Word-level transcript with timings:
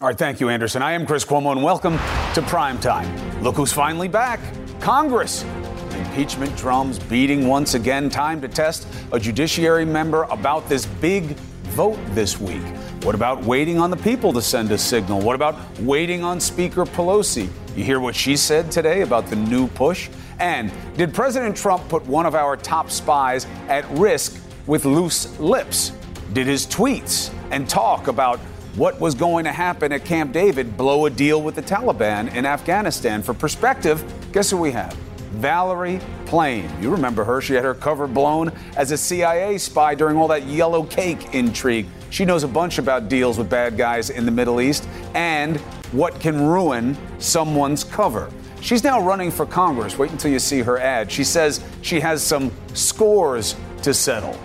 All 0.00 0.08
right, 0.08 0.18
thank 0.18 0.40
you, 0.40 0.48
Anderson. 0.48 0.82
I 0.82 0.90
am 0.90 1.06
Chris 1.06 1.24
Cuomo, 1.24 1.52
and 1.52 1.62
welcome 1.62 1.98
to 2.34 2.42
Prime 2.48 2.80
Time. 2.80 3.44
Look 3.44 3.54
who's 3.54 3.72
finally 3.72 4.08
back 4.08 4.40
Congress. 4.80 5.44
Impeachment 5.92 6.56
drums 6.56 6.98
beating 6.98 7.46
once 7.46 7.74
again. 7.74 8.10
Time 8.10 8.40
to 8.40 8.48
test 8.48 8.88
a 9.12 9.20
judiciary 9.20 9.84
member 9.84 10.24
about 10.24 10.68
this 10.68 10.84
big 10.84 11.36
vote 11.76 11.96
this 12.08 12.40
week. 12.40 12.64
What 13.04 13.14
about 13.14 13.44
waiting 13.44 13.78
on 13.78 13.88
the 13.88 13.96
people 13.96 14.32
to 14.32 14.42
send 14.42 14.72
a 14.72 14.78
signal? 14.78 15.20
What 15.20 15.36
about 15.36 15.54
waiting 15.78 16.24
on 16.24 16.40
Speaker 16.40 16.84
Pelosi? 16.84 17.48
You 17.76 17.84
hear 17.84 18.00
what 18.00 18.16
she 18.16 18.36
said 18.36 18.72
today 18.72 19.02
about 19.02 19.28
the 19.28 19.36
new 19.36 19.68
push? 19.68 20.08
And 20.40 20.72
did 20.96 21.14
President 21.14 21.56
Trump 21.56 21.88
put 21.88 22.04
one 22.04 22.26
of 22.26 22.34
our 22.34 22.56
top 22.56 22.90
spies 22.90 23.46
at 23.68 23.88
risk 23.90 24.42
with 24.66 24.86
loose 24.86 25.38
lips? 25.38 25.92
Did 26.32 26.48
his 26.48 26.66
tweets 26.66 27.32
and 27.52 27.68
talk 27.68 28.08
about 28.08 28.40
what 28.76 28.98
was 28.98 29.14
going 29.14 29.44
to 29.44 29.52
happen 29.52 29.92
at 29.92 30.04
Camp 30.04 30.32
David 30.32 30.76
blow 30.76 31.06
a 31.06 31.10
deal 31.10 31.40
with 31.40 31.54
the 31.54 31.62
Taliban 31.62 32.34
in 32.34 32.44
Afghanistan? 32.44 33.22
For 33.22 33.32
perspective, 33.32 34.04
guess 34.32 34.50
who 34.50 34.56
we 34.56 34.72
have? 34.72 34.92
Valerie 35.34 36.00
Plame. 36.26 36.68
You 36.80 36.90
remember 36.90 37.22
her. 37.24 37.40
She 37.40 37.54
had 37.54 37.62
her 37.62 37.74
cover 37.74 38.08
blown 38.08 38.50
as 38.76 38.90
a 38.90 38.96
CIA 38.96 39.58
spy 39.58 39.94
during 39.94 40.16
all 40.16 40.26
that 40.28 40.46
yellow 40.46 40.82
cake 40.82 41.34
intrigue. 41.34 41.86
She 42.10 42.24
knows 42.24 42.42
a 42.42 42.48
bunch 42.48 42.78
about 42.78 43.08
deals 43.08 43.38
with 43.38 43.48
bad 43.48 43.76
guys 43.76 44.10
in 44.10 44.24
the 44.24 44.32
Middle 44.32 44.60
East 44.60 44.88
and 45.14 45.58
what 45.92 46.18
can 46.18 46.40
ruin 46.40 46.96
someone's 47.18 47.84
cover. 47.84 48.30
She's 48.60 48.82
now 48.82 49.00
running 49.00 49.30
for 49.30 49.46
Congress. 49.46 49.98
Wait 49.98 50.10
until 50.10 50.32
you 50.32 50.38
see 50.40 50.62
her 50.62 50.78
ad. 50.78 51.12
She 51.12 51.22
says 51.22 51.62
she 51.82 52.00
has 52.00 52.22
some 52.22 52.50
scores 52.72 53.54
to 53.82 53.94
settle. 53.94 54.36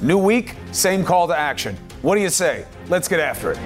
New 0.00 0.18
week, 0.18 0.54
same 0.72 1.04
call 1.04 1.28
to 1.28 1.38
action. 1.38 1.76
What 2.02 2.16
do 2.16 2.20
you 2.20 2.30
say? 2.30 2.66
Let's 2.88 3.08
get 3.08 3.18
after 3.18 3.50
it. 3.50 3.58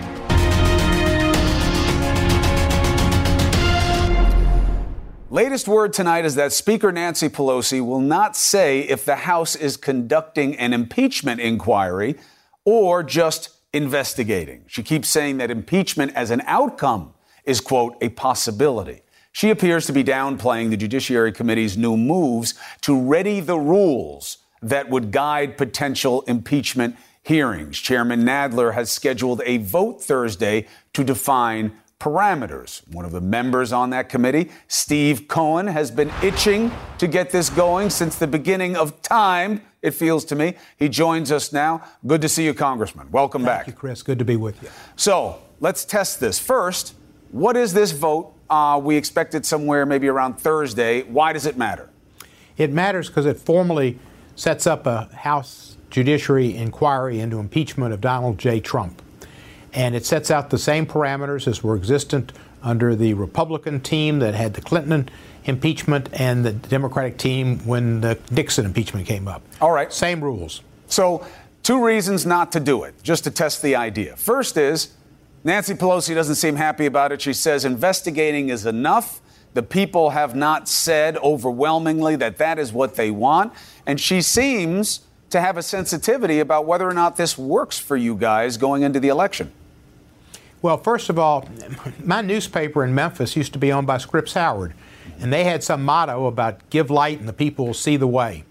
Latest 5.33 5.69
word 5.69 5.93
tonight 5.93 6.25
is 6.25 6.35
that 6.37 6.53
Speaker 6.53 6.91
Nancy 6.91 7.29
Pelosi 7.29 7.85
will 7.85 8.01
not 8.01 8.35
say 8.35 8.81
if 8.81 9.05
the 9.05 9.17
House 9.17 9.55
is 9.55 9.77
conducting 9.77 10.57
an 10.57 10.73
impeachment 10.73 11.41
inquiry 11.41 12.17
or 12.65 13.03
just 13.03 13.51
investigating. 13.73 14.65
She 14.67 14.83
keeps 14.83 15.09
saying 15.09 15.37
that 15.37 15.51
impeachment 15.51 16.13
as 16.17 16.31
an 16.31 16.43
outcome 16.47 17.13
is, 17.45 17.61
quote, 17.61 17.97
a 18.01 18.09
possibility. 18.09 19.03
She 19.33 19.51
appears 19.51 19.87
to 19.87 19.93
be 19.93 20.03
downplaying 20.03 20.71
the 20.71 20.77
Judiciary 20.77 21.31
Committee's 21.31 21.77
new 21.77 21.97
moves 21.97 22.55
to 22.81 23.01
ready 23.01 23.41
the 23.41 23.59
rules 23.59 24.39
that 24.63 24.91
would 24.91 25.13
guide 25.13 25.57
potential 25.57 26.23
impeachment 26.23 26.97
hearings. 27.31 27.79
Chairman 27.79 28.25
Nadler 28.25 28.75
has 28.75 28.91
scheduled 28.91 29.41
a 29.47 29.59
vote 29.59 30.03
Thursday 30.03 30.67
to 30.93 31.05
define 31.05 31.71
parameters. 32.01 32.83
One 32.93 33.05
of 33.05 33.13
the 33.13 33.21
members 33.21 33.73
on 33.73 33.91
that 33.91 34.09
committee, 34.09 34.51
Steve 34.67 35.29
Cohen, 35.29 35.69
has 35.69 35.93
been 35.93 36.11
itching 36.25 36.73
to 36.99 37.07
get 37.07 37.31
this 37.31 37.49
going 37.49 37.89
since 37.89 38.17
the 38.17 38.27
beginning 38.27 38.75
of 38.75 39.01
time, 39.03 39.61
it 39.81 39.93
feels 39.93 40.25
to 40.25 40.35
me. 40.35 40.55
He 40.77 40.89
joins 40.89 41.31
us 41.31 41.53
now. 41.53 41.85
Good 42.05 42.21
to 42.23 42.29
see 42.29 42.45
you, 42.45 42.53
Congressman. 42.53 43.13
Welcome 43.13 43.43
Thank 43.43 43.49
back. 43.49 43.65
Thank 43.67 43.77
you, 43.77 43.79
Chris. 43.79 44.03
Good 44.03 44.19
to 44.19 44.25
be 44.25 44.35
with 44.35 44.61
you. 44.61 44.69
So 44.97 45.41
let's 45.61 45.85
test 45.85 46.19
this. 46.19 46.41
First, 46.41 46.97
what 47.31 47.57
is 47.57 47.73
this 47.73 47.93
vote? 47.93 48.35
Uh, 48.51 48.81
we 48.83 48.97
expect 48.97 49.37
it 49.37 49.47
somewhere 49.47 49.87
maybe 49.87 50.09
around 50.09 50.41
Thursday. 50.41 51.03
Why 51.03 51.33
does 51.33 51.47
it 51.47 51.57
matter? 51.57 51.91
It 52.57 52.73
matters 52.73 53.07
because 53.07 53.25
it 53.25 53.37
formally 53.37 54.01
sets 54.35 54.67
up 54.67 54.85
a 54.87 55.05
House 55.15 55.77
Judiciary 55.91 56.57
inquiry 56.57 57.21
into 57.21 57.39
impeachment 57.39 57.93
of 57.93 58.01
Donald 58.01 58.39
J. 58.39 58.61
Trump 58.61 59.03
and 59.73 59.95
it 59.95 60.05
sets 60.05 60.31
out 60.31 60.51
the 60.51 60.59
same 60.59 60.87
parameters 60.87 61.47
as 61.47 61.63
were 61.63 61.77
existent 61.77 62.33
under 62.63 62.95
the 62.95 63.15
Republican 63.15 63.81
team 63.81 64.19
that 64.19 64.35
had 64.35 64.55
the 64.55 64.61
Clinton 64.61 65.09
impeachment 65.45 66.09
and 66.13 66.45
the 66.45 66.53
Democratic 66.53 67.17
team 67.17 67.59
when 67.61 68.01
the 68.01 68.19
Nixon 68.31 68.67
impeachment 68.67 69.07
came 69.07 69.29
up. 69.29 69.43
All 69.61 69.73
right. 69.73 69.93
Same 69.93 70.23
rules. 70.23 70.63
So, 70.87 71.27
two 71.63 71.85
reasons 71.85 72.27
not 72.27 72.53
to 72.53 72.61
do 72.61 72.83
it, 72.83 72.95
just 73.03 73.25
to 73.25 73.31
test 73.31 73.63
the 73.63 73.77
idea. 73.77 74.17
First 74.17 74.57
is 74.57 74.93
Nancy 75.45 75.75
Pelosi 75.75 76.15
doesn't 76.15 76.35
seem 76.35 76.57
happy 76.57 76.87
about 76.87 77.13
it. 77.13 77.23
She 77.23 77.33
says 77.33 77.65
investigating 77.65 78.49
is 78.51 78.67
enough. 78.67 79.21
The 79.55 79.63
people 79.63 80.11
have 80.11 80.37
not 80.37 80.69
said 80.69 81.17
overwhelmingly 81.19 82.17
that 82.17 82.39
that 82.39 82.59
is 82.59 82.73
what 82.73 82.97
they 82.97 83.11
want. 83.11 83.53
And 83.87 83.99
she 83.99 84.21
seems 84.21 85.01
to 85.31 85.41
have 85.41 85.57
a 85.57 85.63
sensitivity 85.63 86.41
about 86.41 86.67
whether 86.67 86.89
or 86.89 86.95
not 86.95 87.17
this 87.17 87.39
works 87.39 87.79
for 87.79 87.97
you 87.97 88.15
guys 88.17 88.57
going 88.57 88.83
into 88.83 89.01
the 89.01 89.09
election. 89.09 89.53
Well, 90.63 90.77
first 90.77 91.09
of 91.09 91.19
all, 91.19 91.49
my 92.05 92.21
newspaper 92.21 92.85
in 92.85 92.95
Memphis 92.95 93.37
used 93.37 93.53
to 93.55 93.59
be 93.59 93.73
owned 93.73 93.87
by 93.87 93.97
Scripps 93.99 94.35
Howard, 94.35 94.75
and 95.19 95.33
they 95.33 95.45
had 95.45 95.65
some 95.65 95.85
motto 95.85 96.27
about 96.27 96.69
give 96.69 96.91
light 96.91 97.19
and 97.19 97.29
the 97.29 97.33
people 97.33 97.67
will 97.67 97.75
see 97.75 97.97
the 97.97 98.07
way. 98.07 98.45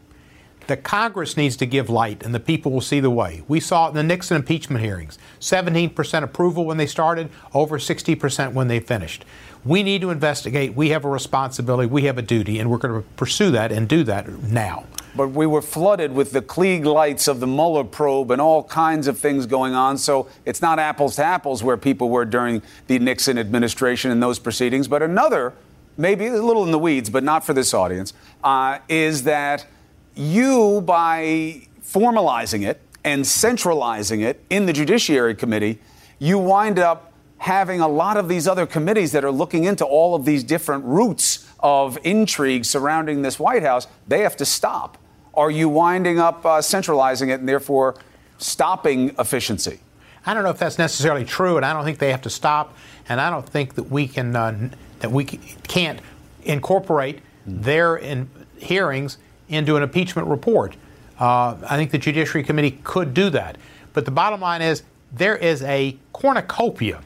The 0.67 0.77
Congress 0.77 1.35
needs 1.35 1.57
to 1.57 1.65
give 1.65 1.89
light 1.89 2.23
and 2.23 2.33
the 2.33 2.39
people 2.39 2.71
will 2.71 2.81
see 2.81 2.99
the 2.99 3.09
way. 3.09 3.43
We 3.47 3.59
saw 3.59 3.87
it 3.87 3.89
in 3.89 3.95
the 3.95 4.03
Nixon 4.03 4.37
impeachment 4.37 4.83
hearings 4.83 5.17
17% 5.39 6.23
approval 6.23 6.65
when 6.65 6.77
they 6.77 6.85
started, 6.85 7.29
over 7.53 7.79
60% 7.79 8.53
when 8.53 8.67
they 8.67 8.79
finished. 8.79 9.25
We 9.65 9.83
need 9.83 10.01
to 10.01 10.11
investigate. 10.11 10.75
We 10.75 10.89
have 10.89 11.05
a 11.05 11.09
responsibility, 11.09 11.87
we 11.87 12.03
have 12.03 12.17
a 12.17 12.21
duty, 12.21 12.59
and 12.59 12.69
we're 12.69 12.77
going 12.77 13.01
to 13.01 13.07
pursue 13.17 13.51
that 13.51 13.71
and 13.71 13.87
do 13.87 14.03
that 14.03 14.29
now 14.43 14.85
but 15.19 15.31
we 15.31 15.45
were 15.45 15.61
flooded 15.61 16.13
with 16.13 16.31
the 16.31 16.41
Klieg 16.41 16.85
lights 16.85 17.27
of 17.27 17.41
the 17.41 17.45
Mueller 17.45 17.83
probe 17.83 18.31
and 18.31 18.39
all 18.39 18.63
kinds 18.63 19.05
of 19.05 19.19
things 19.19 19.45
going 19.45 19.73
on. 19.73 19.97
So 19.97 20.29
it's 20.45 20.61
not 20.61 20.79
apples 20.79 21.17
to 21.17 21.25
apples 21.25 21.61
where 21.61 21.75
people 21.75 22.09
were 22.09 22.23
during 22.23 22.61
the 22.87 22.99
Nixon 22.99 23.37
administration 23.37 24.11
and 24.11 24.23
those 24.23 24.39
proceedings. 24.39 24.87
But 24.87 25.03
another, 25.03 25.51
maybe 25.97 26.27
a 26.27 26.41
little 26.41 26.63
in 26.63 26.71
the 26.71 26.79
weeds, 26.79 27.09
but 27.09 27.25
not 27.25 27.45
for 27.45 27.51
this 27.51 27.73
audience, 27.73 28.13
uh, 28.45 28.79
is 28.87 29.23
that 29.23 29.67
you, 30.15 30.79
by 30.85 31.67
formalizing 31.83 32.65
it 32.65 32.79
and 33.03 33.27
centralizing 33.27 34.21
it 34.21 34.41
in 34.49 34.67
the 34.67 34.71
Judiciary 34.71 35.35
Committee, 35.35 35.79
you 36.17 36.39
wind 36.39 36.79
up 36.79 37.11
having 37.39 37.81
a 37.81 37.89
lot 37.89 38.15
of 38.15 38.29
these 38.29 38.47
other 38.47 38.65
committees 38.65 39.11
that 39.11 39.25
are 39.25 39.31
looking 39.33 39.65
into 39.65 39.83
all 39.83 40.15
of 40.15 40.23
these 40.23 40.45
different 40.45 40.85
routes 40.85 41.45
of 41.59 41.97
intrigue 42.05 42.63
surrounding 42.63 43.21
this 43.21 43.37
White 43.37 43.63
House, 43.63 43.85
they 44.07 44.21
have 44.21 44.37
to 44.37 44.45
stop. 44.45 44.97
Are 45.39 45.49
you 45.49 45.69
winding 45.69 46.19
up 46.19 46.45
uh, 46.45 46.61
centralizing 46.61 47.29
it 47.29 47.39
and 47.39 47.47
therefore 47.47 47.95
stopping 48.39 49.15
efficiency? 49.17 49.79
I 50.25 50.33
don't 50.33 50.43
know 50.43 50.49
if 50.49 50.57
that's 50.57 50.77
necessarily 50.77 51.23
true, 51.23 51.55
and 51.55 51.65
I 51.65 51.71
don't 51.71 51.85
think 51.85 51.97
they 51.97 52.11
have 52.11 52.23
to 52.23 52.29
stop, 52.29 52.75
and 53.07 53.21
I 53.21 53.29
don't 53.29 53.47
think 53.47 53.75
that 53.75 53.83
we 53.83 54.05
can 54.05 54.35
uh, 54.35 54.69
that 54.99 55.13
we 55.13 55.23
can't 55.23 56.01
incorporate 56.43 57.19
their 57.45 57.95
in 57.95 58.29
hearings 58.57 59.17
into 59.47 59.77
an 59.77 59.83
impeachment 59.83 60.27
report. 60.27 60.75
Uh, 61.17 61.55
I 61.69 61.77
think 61.77 61.91
the 61.91 61.97
Judiciary 61.97 62.43
Committee 62.43 62.77
could 62.83 63.13
do 63.13 63.29
that, 63.29 63.57
but 63.93 64.03
the 64.03 64.11
bottom 64.11 64.41
line 64.41 64.61
is 64.61 64.83
there 65.13 65.37
is 65.37 65.63
a 65.63 65.95
cornucopia 66.11 66.99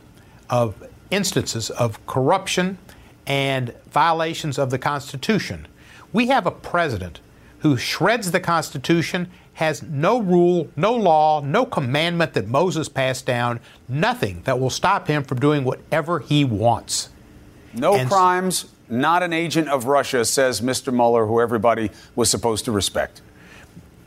of 0.50 0.90
instances 1.12 1.70
of 1.70 2.04
corruption 2.08 2.80
and 3.28 3.76
violations 3.92 4.58
of 4.58 4.72
the 4.72 4.80
Constitution. 4.80 5.68
We 6.12 6.28
have 6.28 6.48
a 6.48 6.52
president 6.52 7.20
who 7.64 7.78
shreds 7.78 8.32
the 8.32 8.40
Constitution, 8.42 9.32
has 9.54 9.82
no 9.84 10.22
rule, 10.22 10.68
no 10.76 10.94
law, 10.94 11.40
no 11.42 11.66
commandment 11.66 12.34
that 12.34 12.48
Moses 12.48 12.90
passed 12.90 13.26
down, 13.26 13.60
nothing 13.88 14.42
that 14.44 14.60
will 14.60 14.70
stop 14.70 15.08
him 15.08 15.24
from 15.24 15.40
doing 15.40 15.64
whatever 15.64 16.20
he 16.20 16.44
wants. 16.44 17.10
No 17.74 17.96
and 17.96 18.10
crimes, 18.10 18.66
not 18.90 19.24
an 19.24 19.32
agent 19.32 19.70
of 19.70 19.86
Russia, 19.86 20.26
says 20.26 20.60
Mr. 20.60 20.94
Mueller, 20.94 21.26
who 21.26 21.40
everybody 21.40 21.90
was 22.16 22.30
supposed 22.30 22.66
to 22.66 22.72
respect. 22.72 23.22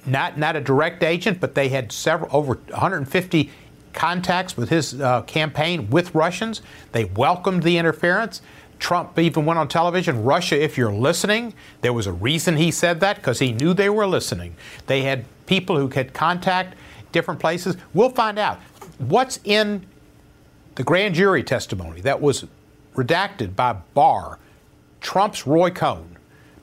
Not, 0.04 0.38
not 0.38 0.54
a 0.54 0.60
direct 0.60 1.02
agent, 1.02 1.40
but 1.40 1.54
they 1.54 1.70
had 1.70 1.90
several 1.90 2.30
over 2.36 2.54
150 2.68 3.50
contacts 3.94 4.56
with 4.56 4.68
his 4.68 5.00
uh, 5.00 5.22
campaign 5.22 5.88
with 5.88 6.14
Russians. 6.14 6.60
They 6.92 7.06
welcomed 7.06 7.62
the 7.62 7.78
interference. 7.78 8.42
Trump 8.78 9.18
even 9.18 9.46
went 9.46 9.58
on 9.58 9.68
television 9.68 10.22
Russia, 10.22 10.62
if 10.62 10.76
you're 10.76 10.92
listening. 10.92 11.54
There 11.80 11.92
was 11.92 12.06
a 12.06 12.12
reason 12.12 12.56
he 12.56 12.70
said 12.70 13.00
that 13.00 13.16
because 13.16 13.38
he 13.38 13.52
knew 13.52 13.74
they 13.74 13.88
were 13.88 14.06
listening. 14.06 14.56
They 14.86 15.02
had 15.02 15.24
people 15.46 15.76
who 15.76 15.88
could 15.88 16.12
contact 16.12 16.76
different 17.12 17.40
places. 17.40 17.76
We'll 17.94 18.10
find 18.10 18.38
out. 18.38 18.60
What's 18.98 19.40
in 19.44 19.86
the 20.74 20.84
grand 20.84 21.14
jury 21.14 21.42
testimony 21.42 22.00
that 22.02 22.20
was 22.20 22.46
redacted 22.94 23.56
by 23.56 23.74
Barr, 23.94 24.38
Trump's 25.00 25.46
Roy 25.46 25.70
Cohn, 25.70 26.16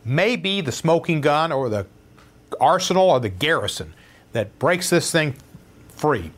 may 0.06 0.36
be 0.36 0.62
the 0.62 0.71
smoking 0.71 1.21
gun 1.21 1.51
or 1.51 1.69
the 1.69 1.88
arsenal 2.60 3.10
or 3.10 3.19
the 3.19 3.30
garrison 3.30 3.94
that 4.33 4.57
breaks 4.60 4.89
this 4.89 5.12
thing 5.12 5.36
free. 5.89 6.31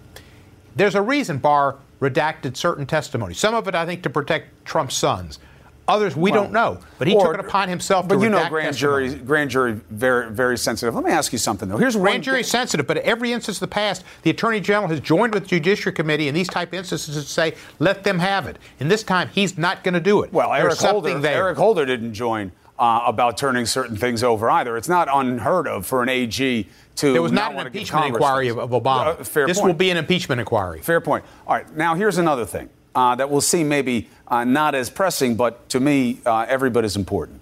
There's 0.75 0.95
a 0.95 1.01
reason 1.01 1.37
Barr 1.37 1.77
redacted 2.01 2.57
certain 2.57 2.85
testimony. 2.85 3.33
Some 3.33 3.55
of 3.55 3.67
it, 3.67 3.75
I 3.75 3.85
think, 3.85 4.03
to 4.03 4.09
protect 4.09 4.65
Trump's 4.65 4.95
sons. 4.95 5.39
Others 5.87 6.15
we 6.15 6.31
well, 6.31 6.43
don't 6.43 6.53
know, 6.53 6.79
but 6.97 7.07
he 7.07 7.13
or, 7.13 7.25
took 7.25 7.33
it 7.35 7.45
upon 7.45 7.69
himself. 7.69 8.07
To 8.07 8.15
do 8.15 8.15
that. 8.15 8.19
But 8.19 8.23
you 8.23 8.29
know, 8.31 8.49
grand 8.49 8.75
jury, 8.75 9.13
grand 9.13 9.49
jury, 9.51 9.73
very, 9.91 10.31
very 10.31 10.57
sensitive. 10.57 10.95
Let 10.95 11.03
me 11.03 11.11
ask 11.11 11.31
you 11.31 11.37
something 11.37 11.69
though. 11.69 11.77
Here's 11.77 11.95
grand 11.95 12.23
jury 12.23 12.41
sensitive, 12.41 12.87
but 12.87 12.97
every 12.97 13.31
instance 13.31 13.57
of 13.57 13.61
the 13.61 13.67
past, 13.67 14.03
the 14.23 14.31
attorney 14.31 14.59
general 14.59 14.87
has 14.87 14.99
joined 14.99 15.33
with 15.33 15.43
the 15.43 15.49
judiciary 15.49 15.93
committee 15.93 16.27
in 16.27 16.33
these 16.33 16.47
type 16.47 16.69
of 16.69 16.73
instances 16.75 17.15
to 17.15 17.21
say 17.21 17.53
let 17.77 18.03
them 18.03 18.17
have 18.17 18.47
it. 18.47 18.57
And 18.79 18.89
this 18.89 19.03
time, 19.03 19.29
he's 19.29 19.59
not 19.59 19.83
going 19.83 19.93
to 19.93 19.99
do 19.99 20.23
it. 20.23 20.33
Well, 20.33 20.51
Eric 20.53 20.79
Holder, 20.79 21.19
there. 21.19 21.43
Eric 21.43 21.57
Holder 21.57 21.85
didn't 21.85 22.15
join 22.15 22.51
uh, 22.79 23.03
about 23.05 23.37
turning 23.37 23.65
certain 23.65 23.95
things 23.95 24.23
over 24.23 24.49
either. 24.49 24.77
It's 24.77 24.89
not 24.89 25.07
unheard 25.11 25.67
of 25.67 25.85
for 25.85 26.03
an 26.03 26.09
AG 26.09 26.67
to. 26.95 27.13
There 27.13 27.21
was 27.21 27.31
not, 27.31 27.53
not 27.53 27.61
an 27.61 27.67
impeachment 27.67 28.07
inquiry 28.07 28.49
of, 28.49 28.57
of 28.57 28.71
Obama. 28.71 29.19
Uh, 29.19 29.23
fair 29.23 29.47
this 29.47 29.57
point. 29.57 29.67
will 29.67 29.75
be 29.75 29.89
an 29.91 29.97
impeachment 29.97 30.39
inquiry. 30.39 30.81
Fair 30.81 31.01
point. 31.01 31.23
All 31.47 31.55
right. 31.55 31.75
Now 31.75 31.95
here's 31.95 32.17
another 32.17 32.45
thing 32.45 32.69
uh, 32.95 33.15
that 33.15 33.29
we'll 33.29 33.41
see 33.41 33.63
maybe 33.63 34.09
uh, 34.27 34.43
not 34.43 34.73
as 34.73 34.89
pressing, 34.89 35.35
but 35.35 35.67
to 35.69 35.79
me, 35.79 36.19
uh, 36.25 36.45
every 36.47 36.69
bit 36.69 36.83
as 36.83 36.95
important. 36.95 37.41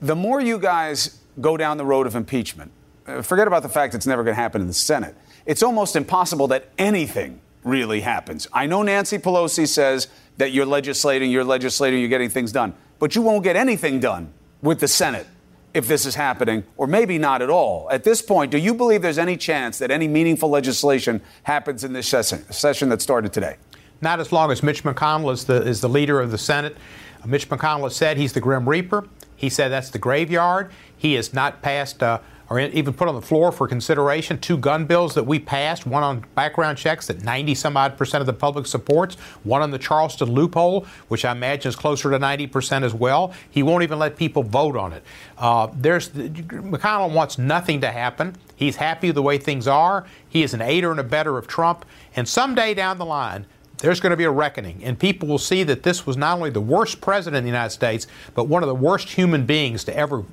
The 0.00 0.16
more 0.16 0.40
you 0.40 0.58
guys 0.58 1.18
go 1.40 1.56
down 1.56 1.78
the 1.78 1.84
road 1.84 2.06
of 2.06 2.14
impeachment, 2.14 2.72
uh, 3.06 3.22
forget 3.22 3.46
about 3.46 3.62
the 3.62 3.68
fact 3.68 3.94
it's 3.94 4.06
never 4.06 4.22
going 4.24 4.34
to 4.34 4.40
happen 4.40 4.60
in 4.60 4.66
the 4.66 4.74
Senate. 4.74 5.14
It's 5.46 5.62
almost 5.62 5.96
impossible 5.96 6.48
that 6.48 6.68
anything 6.76 7.40
really 7.64 8.00
happens. 8.00 8.46
I 8.52 8.66
know 8.66 8.82
Nancy 8.82 9.18
Pelosi 9.18 9.66
says 9.66 10.08
that 10.36 10.52
you're 10.52 10.66
legislating, 10.66 11.30
you're 11.30 11.44
legislating, 11.44 12.00
you're 12.00 12.08
getting 12.08 12.30
things 12.30 12.52
done, 12.52 12.74
but 12.98 13.14
you 13.14 13.22
won't 13.22 13.44
get 13.44 13.56
anything 13.56 14.00
done 14.00 14.32
with 14.62 14.80
the 14.80 14.88
Senate 14.88 15.26
if 15.74 15.86
this 15.86 16.06
is 16.06 16.14
happening, 16.14 16.64
or 16.76 16.86
maybe 16.86 17.18
not 17.18 17.42
at 17.42 17.50
all. 17.50 17.88
At 17.90 18.02
this 18.02 18.22
point, 18.22 18.50
do 18.50 18.58
you 18.58 18.74
believe 18.74 19.02
there's 19.02 19.18
any 19.18 19.36
chance 19.36 19.78
that 19.78 19.90
any 19.90 20.08
meaningful 20.08 20.48
legislation 20.48 21.20
happens 21.42 21.84
in 21.84 21.92
this 21.92 22.08
session, 22.08 22.50
session 22.50 22.88
that 22.88 23.02
started 23.02 23.32
today? 23.32 23.56
Not 24.00 24.20
as 24.20 24.32
long 24.32 24.50
as 24.50 24.62
Mitch 24.62 24.84
McConnell 24.84 25.32
is 25.32 25.44
the, 25.44 25.62
is 25.62 25.80
the 25.80 25.88
leader 25.88 26.20
of 26.20 26.30
the 26.30 26.38
Senate. 26.38 26.76
Uh, 27.22 27.26
Mitch 27.26 27.48
McConnell 27.48 27.84
has 27.84 27.96
said 27.96 28.16
he's 28.16 28.32
the 28.32 28.40
Grim 28.40 28.68
Reaper. 28.68 29.08
He 29.34 29.48
said 29.48 29.68
that's 29.68 29.90
the 29.90 29.98
graveyard. 29.98 30.70
He 30.96 31.14
has 31.14 31.32
not 31.32 31.62
passed 31.62 32.02
uh, 32.02 32.18
or 32.50 32.58
even 32.60 32.94
put 32.94 33.08
on 33.08 33.14
the 33.14 33.22
floor 33.22 33.52
for 33.52 33.68
consideration 33.68 34.38
two 34.38 34.56
gun 34.56 34.86
bills 34.86 35.14
that 35.14 35.24
we 35.24 35.38
passed 35.38 35.86
one 35.86 36.02
on 36.02 36.24
background 36.34 36.78
checks 36.78 37.06
that 37.06 37.22
90 37.22 37.54
some 37.54 37.76
odd 37.76 37.96
percent 37.98 38.20
of 38.20 38.26
the 38.26 38.32
public 38.32 38.66
supports, 38.66 39.16
one 39.44 39.60
on 39.60 39.70
the 39.70 39.78
Charleston 39.78 40.30
loophole, 40.32 40.86
which 41.08 41.24
I 41.24 41.32
imagine 41.32 41.68
is 41.68 41.76
closer 41.76 42.10
to 42.10 42.18
90 42.18 42.46
percent 42.46 42.84
as 42.84 42.94
well. 42.94 43.32
He 43.50 43.62
won't 43.62 43.82
even 43.82 43.98
let 43.98 44.16
people 44.16 44.42
vote 44.42 44.76
on 44.76 44.92
it. 44.92 45.04
Uh, 45.36 45.68
there's 45.74 46.08
McConnell 46.08 47.12
wants 47.12 47.38
nothing 47.38 47.80
to 47.82 47.90
happen. 47.90 48.34
He's 48.56 48.76
happy 48.76 49.10
the 49.10 49.22
way 49.22 49.38
things 49.38 49.68
are. 49.68 50.06
He 50.28 50.42
is 50.42 50.54
an 50.54 50.62
aider 50.62 50.90
and 50.90 50.98
abetter 50.98 51.38
of 51.38 51.46
Trump. 51.46 51.84
And 52.16 52.26
someday 52.26 52.74
down 52.74 52.98
the 52.98 53.06
line, 53.06 53.46
there's 53.78 54.00
going 54.00 54.10
to 54.10 54.16
be 54.16 54.24
a 54.24 54.30
reckoning, 54.30 54.82
and 54.82 54.98
people 54.98 55.28
will 55.28 55.38
see 55.38 55.62
that 55.64 55.82
this 55.82 56.06
was 56.06 56.16
not 56.16 56.36
only 56.36 56.50
the 56.50 56.60
worst 56.60 57.00
president 57.00 57.38
in 57.38 57.44
the 57.44 57.50
United 57.50 57.70
States, 57.70 58.06
but 58.34 58.44
one 58.44 58.62
of 58.62 58.68
the 58.68 58.74
worst 58.74 59.10
human 59.10 59.46
beings 59.46 59.84
to 59.84 59.96
ever 59.96 60.24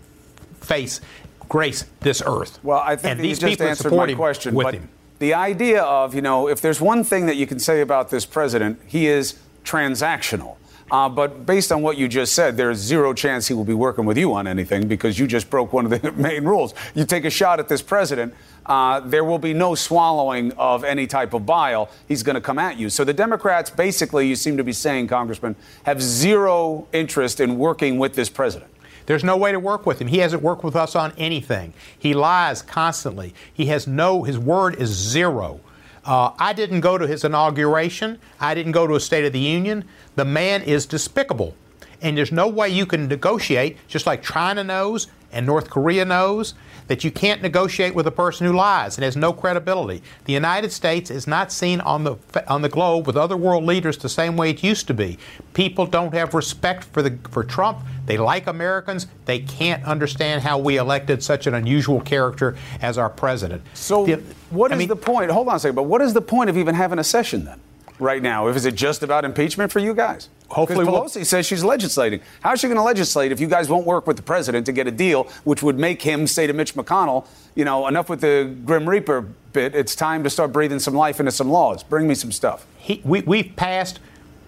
face 0.61 1.01
grace 1.47 1.85
this 1.99 2.23
earth. 2.25 2.59
Well, 2.63 2.79
I 2.79 2.95
think 2.95 3.13
and 3.13 3.19
these 3.19 3.41
you 3.41 3.49
just 3.49 3.61
answered 3.61 3.91
my 3.93 4.13
question. 4.13 4.55
but 4.55 4.73
him. 4.73 4.89
The 5.19 5.33
idea 5.33 5.81
of, 5.81 6.13
you 6.13 6.21
know, 6.21 6.49
if 6.49 6.59
there's 6.59 6.81
one 6.81 7.03
thing 7.03 7.27
that 7.27 7.35
you 7.35 7.47
can 7.47 7.59
say 7.59 7.81
about 7.81 8.09
this 8.09 8.25
president, 8.25 8.79
he 8.85 9.07
is 9.07 9.39
transactional. 9.63 10.57
Uh, 10.91 11.09
but 11.09 11.45
based 11.47 11.71
on 11.71 11.81
what 11.81 11.97
you 11.97 12.07
just 12.07 12.33
said, 12.33 12.57
there's 12.57 12.77
zero 12.77 13.13
chance 13.13 13.47
he 13.47 13.53
will 13.55 13.65
be 13.65 13.73
working 13.73 14.05
with 14.05 14.17
you 14.17 14.33
on 14.33 14.45
anything 14.45 14.87
because 14.87 15.17
you 15.17 15.25
just 15.25 15.49
broke 15.49 15.73
one 15.73 15.91
of 15.91 16.01
the 16.01 16.11
main 16.15 16.43
rules. 16.43 16.75
You 16.93 17.05
take 17.05 17.25
a 17.25 17.29
shot 17.29 17.59
at 17.59 17.67
this 17.67 17.81
president, 17.81 18.35
uh, 18.67 18.99
there 18.99 19.23
will 19.23 19.39
be 19.39 19.53
no 19.53 19.73
swallowing 19.73 20.51
of 20.53 20.83
any 20.83 21.07
type 21.07 21.33
of 21.33 21.45
bile. 21.45 21.89
He's 22.07 22.23
going 22.23 22.35
to 22.35 22.41
come 22.41 22.59
at 22.59 22.77
you. 22.77 22.89
So 22.89 23.03
the 23.03 23.13
Democrats, 23.13 23.69
basically, 23.69 24.27
you 24.27 24.35
seem 24.35 24.57
to 24.57 24.63
be 24.63 24.73
saying, 24.73 25.07
Congressman, 25.07 25.55
have 25.83 26.01
zero 26.01 26.87
interest 26.93 27.39
in 27.39 27.57
working 27.57 27.97
with 27.97 28.13
this 28.13 28.29
president. 28.29 28.71
There's 29.07 29.23
no 29.23 29.37
way 29.37 29.51
to 29.51 29.59
work 29.59 29.85
with 29.85 29.99
him. 29.99 30.07
He 30.07 30.17
hasn't 30.19 30.41
worked 30.41 30.63
with 30.63 30.75
us 30.75 30.95
on 30.95 31.13
anything. 31.17 31.73
He 31.97 32.13
lies 32.13 32.61
constantly. 32.61 33.33
He 33.53 33.67
has 33.67 33.85
no, 33.87 34.23
his 34.23 34.37
word 34.39 34.75
is 34.75 34.89
zero. 34.89 35.59
Uh, 36.03 36.31
I 36.37 36.53
didn't 36.53 36.81
go 36.81 36.97
to 36.97 37.07
his 37.07 37.23
inauguration. 37.23 38.19
I 38.39 38.53
didn't 38.53 38.73
go 38.73 38.85
to 38.85 38.95
a 38.95 38.99
State 38.99 39.25
of 39.25 39.33
the 39.33 39.39
Union. 39.39 39.85
The 40.15 40.25
man 40.25 40.61
is 40.63 40.85
despicable. 40.85 41.55
And 42.01 42.17
there's 42.17 42.31
no 42.31 42.47
way 42.47 42.69
you 42.69 42.85
can 42.85 43.07
negotiate, 43.07 43.77
just 43.87 44.05
like 44.05 44.21
China 44.21 44.63
knows 44.63 45.07
and 45.35 45.45
North 45.45 45.69
Korea 45.69 46.05
knows 46.05 46.53
that 46.87 47.03
you 47.03 47.11
can't 47.11 47.41
negotiate 47.41 47.93
with 47.93 48.07
a 48.07 48.11
person 48.11 48.47
who 48.47 48.53
lies 48.53 48.97
and 48.97 49.03
has 49.03 49.17
no 49.17 49.33
credibility. 49.33 50.01
The 50.25 50.33
United 50.33 50.71
States 50.71 51.11
is 51.11 51.27
not 51.27 51.51
seen 51.51 51.81
on 51.81 52.03
the 52.03 52.15
on 52.47 52.61
the 52.61 52.69
globe 52.69 53.05
with 53.05 53.17
other 53.17 53.35
world 53.35 53.65
leaders 53.65 53.97
the 53.97 54.09
same 54.09 54.37
way 54.37 54.51
it 54.51 54.63
used 54.63 54.87
to 54.87 54.93
be. 54.93 55.17
People 55.53 55.85
don't 55.85 56.13
have 56.13 56.33
respect 56.33 56.85
for 56.85 57.01
the 57.01 57.17
for 57.29 57.43
Trump. 57.43 57.79
They 58.05 58.17
like 58.17 58.47
Americans. 58.47 59.07
They 59.25 59.39
can't 59.39 59.83
understand 59.83 60.43
how 60.43 60.57
we 60.57 60.77
elected 60.77 61.21
such 61.21 61.47
an 61.47 61.53
unusual 61.53 61.99
character 61.99 62.55
as 62.81 62.97
our 62.97 63.09
president. 63.09 63.63
So, 63.73 64.05
the, 64.05 64.23
what 64.51 64.71
is 64.71 64.75
I 64.75 64.79
mean, 64.79 64.87
the 64.87 64.95
point? 64.95 65.31
Hold 65.31 65.49
on 65.49 65.55
a 65.55 65.59
second. 65.59 65.75
But 65.75 65.83
what 65.83 66.01
is 66.01 66.13
the 66.13 66.21
point 66.21 66.49
of 66.49 66.57
even 66.57 66.75
having 66.75 66.99
a 66.99 67.03
session 67.03 67.45
then? 67.45 67.59
Right 67.99 68.21
now? 68.21 68.47
If 68.47 68.55
is 68.55 68.65
it 68.65 68.75
just 68.75 69.03
about 69.03 69.25
impeachment 69.25 69.71
for 69.71 69.79
you 69.79 69.93
guys? 69.93 70.29
Hopefully, 70.49 70.85
Pelosi 70.85 71.15
we'll... 71.15 71.25
says 71.25 71.45
she's 71.45 71.63
legislating. 71.63 72.21
How 72.41 72.53
is 72.53 72.59
she 72.59 72.67
going 72.67 72.77
to 72.77 72.83
legislate 72.83 73.31
if 73.31 73.39
you 73.39 73.47
guys 73.47 73.69
won't 73.69 73.85
work 73.85 74.05
with 74.07 74.17
the 74.17 74.23
president 74.23 74.65
to 74.67 74.71
get 74.71 74.87
a 74.87 74.91
deal, 74.91 75.23
which 75.43 75.63
would 75.63 75.79
make 75.79 76.01
him 76.01 76.27
say 76.27 76.47
to 76.47 76.53
Mitch 76.53 76.75
McConnell, 76.75 77.27
you 77.55 77.65
know, 77.65 77.87
enough 77.87 78.09
with 78.09 78.21
the 78.21 78.53
Grim 78.65 78.87
Reaper 78.87 79.21
bit. 79.53 79.73
It's 79.73 79.95
time 79.95 80.23
to 80.23 80.29
start 80.29 80.51
breathing 80.51 80.79
some 80.79 80.93
life 80.93 81.19
into 81.19 81.31
some 81.31 81.49
laws. 81.49 81.83
Bring 81.83 82.07
me 82.07 82.15
some 82.15 82.31
stuff. 82.31 82.65
He, 82.77 83.01
we, 83.03 83.21
we've 83.21 83.55
passed 83.55 83.99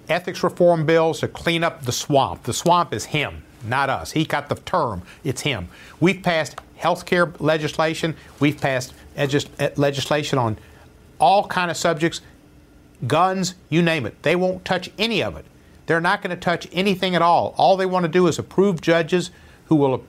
ethics 0.09 0.43
reform 0.43 0.85
bills 0.85 1.19
to 1.21 1.27
clean 1.27 1.63
up 1.63 1.83
the 1.83 1.91
swamp. 1.91 2.43
The 2.43 2.53
swamp 2.53 2.93
is 2.93 3.05
him, 3.05 3.43
not 3.65 3.89
us. 3.89 4.11
He 4.11 4.25
got 4.25 4.49
the 4.49 4.55
term. 4.55 5.01
It's 5.23 5.41
him. 5.41 5.69
We've 5.99 6.21
passed 6.21 6.59
health 6.75 7.05
care 7.05 7.33
legislation. 7.39 8.15
We've 8.39 8.59
passed 8.59 8.93
eh, 9.15 9.69
legislation 9.75 10.37
on 10.37 10.57
all 11.19 11.47
kind 11.47 11.71
of 11.71 11.77
subjects 11.77 12.21
guns, 13.05 13.55
you 13.69 13.81
name 13.81 14.05
it. 14.05 14.21
They 14.23 14.35
won't 14.35 14.65
touch 14.65 14.89
any 14.97 15.21
of 15.21 15.37
it. 15.37 15.45
They're 15.85 16.01
not 16.01 16.21
going 16.21 16.35
to 16.35 16.39
touch 16.39 16.67
anything 16.71 17.15
at 17.15 17.21
all. 17.21 17.53
All 17.57 17.77
they 17.77 17.85
want 17.85 18.03
to 18.03 18.09
do 18.09 18.27
is 18.27 18.39
approve 18.39 18.81
judges 18.81 19.31
who 19.65 19.75
will 19.75 20.03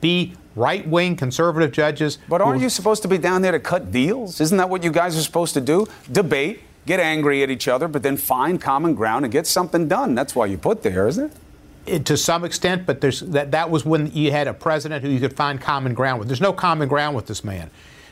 be 0.00 0.34
right 0.56 0.86
wing 0.86 1.16
conservative 1.16 1.72
judges. 1.72 2.18
But 2.28 2.40
aren't 2.40 2.60
you 2.60 2.68
supposed 2.68 3.02
to 3.02 3.08
be 3.08 3.18
down 3.18 3.42
there 3.42 3.52
to 3.52 3.60
cut 3.60 3.92
deals? 3.92 4.40
Isn't 4.40 4.58
that 4.58 4.68
what 4.68 4.82
you 4.82 4.90
guys 4.90 5.16
are 5.16 5.22
supposed 5.22 5.54
to 5.54 5.60
do? 5.60 5.86
Debate, 6.10 6.60
get 6.86 7.00
angry 7.00 7.42
at 7.42 7.50
each 7.50 7.68
other, 7.68 7.88
but 7.88 8.02
then 8.02 8.16
find 8.16 8.60
common 8.60 8.94
ground 8.94 9.24
and 9.24 9.32
get 9.32 9.46
something 9.46 9.88
done. 9.88 10.14
That's 10.14 10.34
why 10.34 10.46
you 10.46 10.58
put 10.58 10.82
there, 10.82 11.06
isn't 11.08 11.32
it? 11.32 11.32
it 11.86 12.06
to 12.06 12.16
some 12.16 12.44
extent, 12.44 12.86
but 12.86 13.00
there's 13.00 13.20
that, 13.20 13.52
that 13.52 13.70
was 13.70 13.84
when 13.84 14.12
you 14.12 14.32
had 14.32 14.48
a 14.48 14.54
president 14.54 15.02
who 15.04 15.10
you 15.10 15.20
could 15.20 15.34
find 15.34 15.60
common 15.60 15.94
ground 15.94 16.18
with. 16.18 16.28
There's 16.28 16.40
no 16.40 16.52
common 16.52 16.88
ground 16.88 17.16
with 17.16 17.26
this 17.26 17.42
man. 17.42 17.70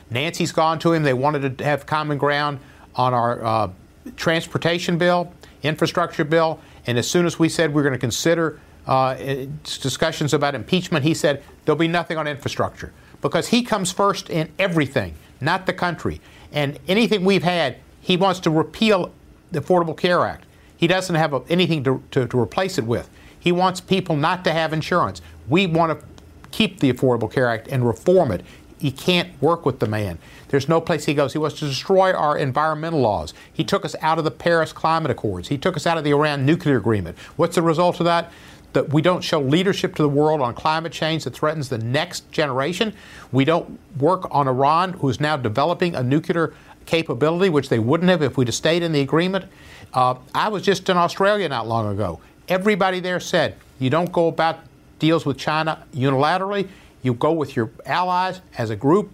Nancy's 0.09 0.51
gone 0.51 0.79
to 0.79 0.93
him. 0.93 1.03
They 1.03 1.13
wanted 1.13 1.57
to 1.59 1.63
have 1.63 1.85
common 1.85 2.17
ground 2.17 2.59
on 2.95 3.13
our 3.13 3.43
uh, 3.43 3.69
transportation 4.15 4.97
bill, 4.97 5.31
infrastructure 5.63 6.23
bill, 6.23 6.59
and 6.87 6.97
as 6.97 7.09
soon 7.09 7.25
as 7.25 7.37
we 7.37 7.49
said 7.49 7.73
we 7.73 7.81
are 7.81 7.83
going 7.83 7.93
to 7.93 7.99
consider 7.99 8.59
uh, 8.87 9.15
discussions 9.63 10.33
about 10.33 10.55
impeachment, 10.55 11.03
he 11.03 11.13
said 11.13 11.43
there'll 11.65 11.77
be 11.77 11.87
nothing 11.87 12.17
on 12.17 12.27
infrastructure 12.27 12.91
because 13.21 13.49
he 13.49 13.61
comes 13.61 13.91
first 13.91 14.29
in 14.29 14.49
everything, 14.57 15.13
not 15.41 15.65
the 15.65 15.73
country. 15.73 16.21
And 16.51 16.79
anything 16.87 17.23
we've 17.23 17.43
had, 17.43 17.77
he 18.01 18.17
wants 18.17 18.39
to 18.41 18.49
repeal 18.49 19.11
the 19.51 19.61
Affordable 19.61 19.95
Care 19.95 20.25
Act. 20.25 20.45
He 20.75 20.87
doesn't 20.87 21.15
have 21.15 21.33
a, 21.33 21.41
anything 21.49 21.83
to, 21.83 22.01
to, 22.11 22.27
to 22.27 22.39
replace 22.39 22.77
it 22.77 22.85
with. 22.85 23.09
He 23.39 23.51
wants 23.51 23.81
people 23.81 24.15
not 24.15 24.43
to 24.45 24.51
have 24.51 24.73
insurance. 24.73 25.21
We 25.47 25.67
want 25.67 25.99
to 25.99 26.05
keep 26.51 26.79
the 26.79 26.91
Affordable 26.91 27.31
Care 27.31 27.47
Act 27.47 27.67
and 27.67 27.85
reform 27.85 28.31
it. 28.31 28.43
He 28.79 28.91
can't 28.91 29.39
work 29.41 29.65
with 29.65 29.79
the 29.79 29.87
man. 29.87 30.17
There's 30.47 30.69
no 30.69 30.79
place 30.79 31.05
he 31.05 31.13
goes. 31.13 31.33
He 31.33 31.39
wants 31.39 31.59
to 31.59 31.67
destroy 31.67 32.13
our 32.13 32.37
environmental 32.37 33.01
laws. 33.01 33.33
He 33.51 33.63
took 33.63 33.85
us 33.85 33.95
out 34.01 34.17
of 34.17 34.23
the 34.23 34.31
Paris 34.31 34.71
Climate 34.71 35.11
Accords. 35.11 35.49
He 35.49 35.57
took 35.57 35.75
us 35.75 35.85
out 35.85 35.97
of 35.97 36.03
the 36.03 36.11
Iran 36.11 36.45
nuclear 36.45 36.77
agreement. 36.77 37.17
What's 37.35 37.55
the 37.55 37.61
result 37.61 37.99
of 37.99 38.05
that? 38.05 38.31
That 38.73 38.89
we 38.89 39.01
don't 39.01 39.21
show 39.21 39.41
leadership 39.41 39.95
to 39.95 40.01
the 40.01 40.09
world 40.09 40.41
on 40.41 40.53
climate 40.53 40.91
change 40.91 41.25
that 41.25 41.33
threatens 41.33 41.69
the 41.69 41.77
next 41.77 42.31
generation. 42.31 42.93
We 43.31 43.43
don't 43.43 43.79
work 43.99 44.27
on 44.31 44.47
Iran, 44.47 44.93
who's 44.93 45.19
now 45.19 45.35
developing 45.37 45.95
a 45.95 46.03
nuclear 46.03 46.53
capability, 46.85 47.49
which 47.49 47.69
they 47.69 47.79
wouldn't 47.79 48.09
have 48.09 48.21
if 48.21 48.37
we'd 48.37 48.47
have 48.47 48.55
stayed 48.55 48.81
in 48.81 48.91
the 48.91 49.01
agreement. 49.01 49.45
Uh, 49.93 50.15
I 50.33 50.49
was 50.49 50.63
just 50.63 50.87
in 50.89 50.97
Australia 50.97 51.49
not 51.49 51.67
long 51.67 51.91
ago. 51.91 52.19
Everybody 52.47 52.99
there 52.99 53.19
said 53.19 53.55
you 53.79 53.89
don't 53.89 54.11
go 54.11 54.27
about 54.27 54.59
deals 54.99 55.25
with 55.25 55.37
China 55.37 55.83
unilaterally. 55.93 56.67
You 57.01 57.13
go 57.13 57.31
with 57.31 57.55
your 57.55 57.71
allies 57.85 58.41
as 58.57 58.69
a 58.69 58.75
group 58.75 59.11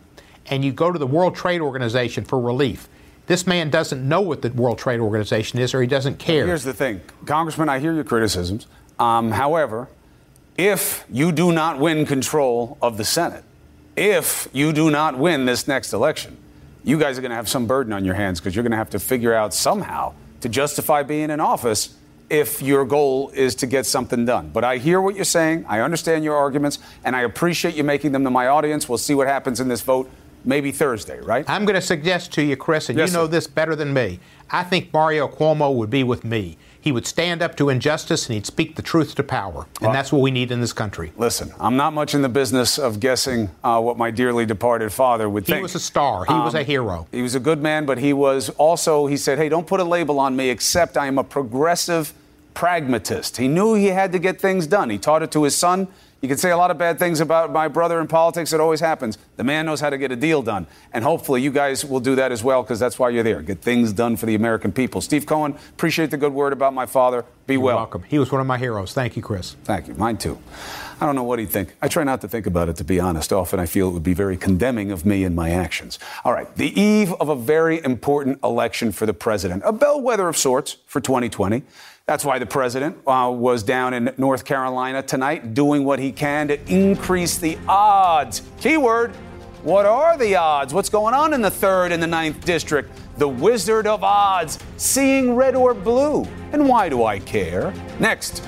and 0.48 0.64
you 0.64 0.72
go 0.72 0.92
to 0.92 1.00
the 1.00 1.08
World 1.08 1.36
Trade 1.36 1.62
Organization 1.62 2.24
for 2.24 2.40
relief. 2.40 2.88
This 3.28 3.48
man 3.48 3.70
doesn't 3.70 4.08
know 4.08 4.22
what 4.22 4.42
the 4.42 4.50
World 4.50 4.78
Trade 4.78 5.00
Organization 5.00 5.60
is, 5.60 5.74
or 5.74 5.82
he 5.82 5.88
doesn't 5.88 6.20
care. 6.20 6.46
Here's 6.46 6.64
the 6.64 6.74
thing, 6.74 7.02
Congressman. 7.26 7.70
I 7.70 7.80
hear 7.80 7.94
your 7.94 8.04
criticisms. 8.04 8.68
Um, 9.00 9.32
however, 9.32 9.88
if 10.58 11.06
you 11.10 11.32
do 11.32 11.52
not 11.52 11.80
win 11.80 12.06
control 12.06 12.78
of 12.82 12.98
the 12.98 13.06
Senate, 13.06 13.44
if 13.96 14.48
you 14.54 14.74
do 14.74 14.92
not 14.92 15.18
win 15.18 15.46
this 15.46 15.68
next 15.68 15.92
election, 15.92 16.38
you 16.84 17.00
guys 17.00 17.18
are 17.18 17.22
going 17.22 17.32
to 17.32 17.36
have 17.36 17.50
some 17.50 17.66
burden 17.66 17.94
on 17.94 18.06
your 18.06 18.14
hands 18.14 18.40
because 18.40 18.56
you're 18.56 18.64
going 18.64 18.72
to 18.72 18.78
have 18.78 18.92
to 18.92 19.00
figure 19.00 19.34
out 19.34 19.54
somehow 19.54 20.14
to 20.42 20.50
justify 20.50 21.02
being 21.02 21.32
in 21.32 21.40
office 21.40 21.96
if 22.30 22.62
your 22.62 22.86
goal 22.86 23.30
is 23.30 23.56
to 23.56 23.68
get 23.68 23.86
something 23.86 24.26
done. 24.26 24.50
But 24.54 24.64
I 24.64 24.78
hear 24.78 25.00
what 25.02 25.16
you're 25.16 25.26
saying. 25.26 25.66
I 25.68 25.82
understand 25.82 26.24
your 26.24 26.36
arguments, 26.36 26.80
and 27.04 27.16
I 27.16 27.22
appreciate 27.22 27.76
you 27.76 27.84
making 27.84 28.12
them 28.12 28.24
to 28.24 28.30
my 28.30 28.48
audience. 28.48 28.90
We'll 28.90 28.98
see 28.98 29.14
what 29.14 29.28
happens 29.28 29.60
in 29.60 29.68
this 29.68 29.82
vote 29.82 30.10
maybe 30.44 30.72
Thursday, 30.72 31.20
right? 31.22 31.44
I'm 31.50 31.66
going 31.66 31.76
to 31.76 31.82
suggest 31.82 32.32
to 32.34 32.44
you, 32.44 32.56
Chris, 32.56 32.90
and 32.90 32.98
Yes, 32.98 33.10
you 33.10 33.14
know 33.18 33.26
sir. 33.26 33.32
this 33.32 33.48
better 33.48 33.76
than 33.76 33.94
me. 33.94 34.20
I 34.52 34.64
think 34.64 34.94
Mario 34.94 35.28
Cuomo 35.28 35.74
would 35.76 35.90
be 35.90 36.04
with 36.04 36.24
me. 36.24 36.58
He 36.86 36.92
would 36.92 37.08
stand 37.08 37.42
up 37.42 37.58
to 37.58 37.70
injustice 37.70 38.28
and 38.28 38.36
he'd 38.36 38.46
speak 38.46 38.76
the 38.76 38.84
truth 38.84 39.16
to 39.16 39.24
power. 39.24 39.66
And 39.82 39.92
that's 39.92 40.12
what 40.12 40.22
we 40.22 40.30
need 40.30 40.52
in 40.52 40.62
this 40.62 40.72
country. 40.72 41.14
Listen, 41.18 41.52
I'm 41.60 41.76
not 41.76 41.94
much 41.94 42.14
in 42.14 42.22
the 42.22 42.30
business 42.30 42.78
of 42.78 43.00
guessing 43.00 43.50
uh, 43.64 43.82
what 43.82 43.98
my 43.98 44.12
dearly 44.12 44.46
departed 44.46 44.94
father 44.94 45.28
would 45.28 45.48
He 45.48 45.54
think. 45.54 45.58
He 45.58 45.64
was 45.64 45.74
a 45.74 45.80
star. 45.80 46.26
He 46.26 46.34
was 46.34 46.54
a 46.54 46.62
hero. 46.62 47.08
He 47.12 47.24
was 47.24 47.34
a 47.34 47.40
good 47.40 47.60
man, 47.60 47.88
but 47.88 47.98
he 47.98 48.14
was 48.14 48.50
also, 48.52 49.08
he 49.08 49.18
said, 49.18 49.40
hey, 49.40 49.50
don't 49.50 49.66
put 49.66 49.80
a 49.80 49.84
label 49.84 50.20
on 50.20 50.36
me 50.36 50.52
except 50.52 50.96
I 50.96 51.08
am 51.08 51.18
a 51.18 51.24
progressive 51.24 52.14
pragmatist. 52.54 53.38
He 53.38 53.48
knew 53.48 53.74
he 53.74 53.88
had 53.88 54.12
to 54.12 54.20
get 54.20 54.40
things 54.40 54.68
done. 54.68 54.92
He 54.92 55.00
taught 55.00 55.24
it 55.24 55.32
to 55.32 55.42
his 55.42 55.56
son. 55.56 55.88
You 56.26 56.30
can 56.30 56.40
say 56.40 56.50
a 56.50 56.58
lot 56.58 56.72
of 56.72 56.80
bad 56.80 56.98
things 56.98 57.22
about 57.22 57.52
my 57.52 57.68
brother 57.68 58.02
in 58.02 58.08
politics. 58.08 58.52
It 58.52 58.60
always 58.60 58.80
happens. 58.80 59.20
The 59.36 59.44
man 59.44 59.68
knows 59.68 59.80
how 59.80 59.92
to 59.92 59.98
get 60.00 60.12
a 60.12 60.16
deal 60.16 60.42
done. 60.42 60.66
And 60.92 61.04
hopefully 61.04 61.40
you 61.40 61.52
guys 61.52 61.86
will 61.86 62.00
do 62.00 62.16
that 62.16 62.32
as 62.32 62.44
well 62.44 62.64
because 62.64 62.80
that's 62.80 62.98
why 62.98 63.10
you're 63.10 63.22
there. 63.22 63.44
Get 63.44 63.62
things 63.62 63.94
done 63.94 64.18
for 64.18 64.26
the 64.26 64.34
American 64.34 64.72
people. 64.72 65.02
Steve 65.02 65.28
Cohen, 65.28 65.56
appreciate 65.70 66.10
the 66.10 66.18
good 66.18 66.34
word 66.34 66.52
about 66.52 66.74
my 66.74 66.88
father. 66.88 67.26
Be 67.46 67.58
well. 67.58 67.76
Welcome. 67.76 68.06
He 68.08 68.18
was 68.18 68.32
one 68.32 68.42
of 68.42 68.48
my 68.48 68.58
heroes. 68.58 68.92
Thank 68.92 69.16
you, 69.16 69.22
Chris. 69.22 69.56
Thank 69.66 69.88
you. 69.88 69.94
Mine 69.94 70.18
too. 70.18 70.40
I 71.00 71.06
don't 71.06 71.14
know 71.14 71.22
what 71.22 71.38
he'd 71.38 71.52
think. 71.52 71.76
I 71.80 71.90
try 71.90 72.04
not 72.04 72.22
to 72.22 72.28
think 72.28 72.48
about 72.48 72.70
it, 72.70 72.78
to 72.78 72.84
be 72.84 73.00
honest. 73.00 73.32
Often 73.32 73.60
I 73.60 73.68
feel 73.68 73.90
it 73.90 73.92
would 73.92 74.02
be 74.02 74.16
very 74.16 74.36
condemning 74.36 74.90
of 74.90 75.06
me 75.06 75.26
and 75.26 75.36
my 75.36 75.52
actions. 75.52 76.00
All 76.24 76.34
right. 76.34 76.48
The 76.56 76.80
eve 76.80 77.14
of 77.14 77.30
a 77.30 77.36
very 77.36 77.84
important 77.84 78.40
election 78.44 78.92
for 78.92 79.06
the 79.06 79.14
president, 79.14 79.62
a 79.64 79.72
bellwether 79.72 80.28
of 80.28 80.38
sorts 80.38 80.78
for 80.88 81.00
2020. 81.00 81.62
That's 82.08 82.24
why 82.24 82.38
the 82.38 82.46
president 82.46 82.98
uh, 83.08 83.32
was 83.36 83.64
down 83.64 83.94
in 83.94 84.14
North 84.18 84.46
Carolina 84.46 85.02
tonight 85.02 85.54
doing 85.54 85.84
what 85.86 85.98
he 85.98 86.12
can 86.12 86.48
to 86.50 86.72
increase 86.72 87.38
the 87.38 87.58
odds. 87.68 88.44
Keyword 88.60 89.16
what 89.66 89.88
are 89.88 90.16
the 90.16 90.36
odds? 90.36 90.76
What's 90.76 90.90
going 90.90 91.16
on 91.16 91.34
in 91.34 91.42
the 91.42 91.50
third 91.50 91.92
and 91.92 92.02
the 92.02 92.06
ninth 92.06 92.46
district? 92.46 92.92
The 93.18 93.28
Wizard 93.28 93.88
of 93.88 94.04
Odds, 94.04 94.60
seeing 94.78 95.34
red 95.34 95.56
or 95.56 95.74
blue. 95.74 96.28
And 96.52 96.70
why 96.70 96.88
do 96.88 97.04
I 97.04 97.18
care? 97.18 97.74
Next. 98.00 98.48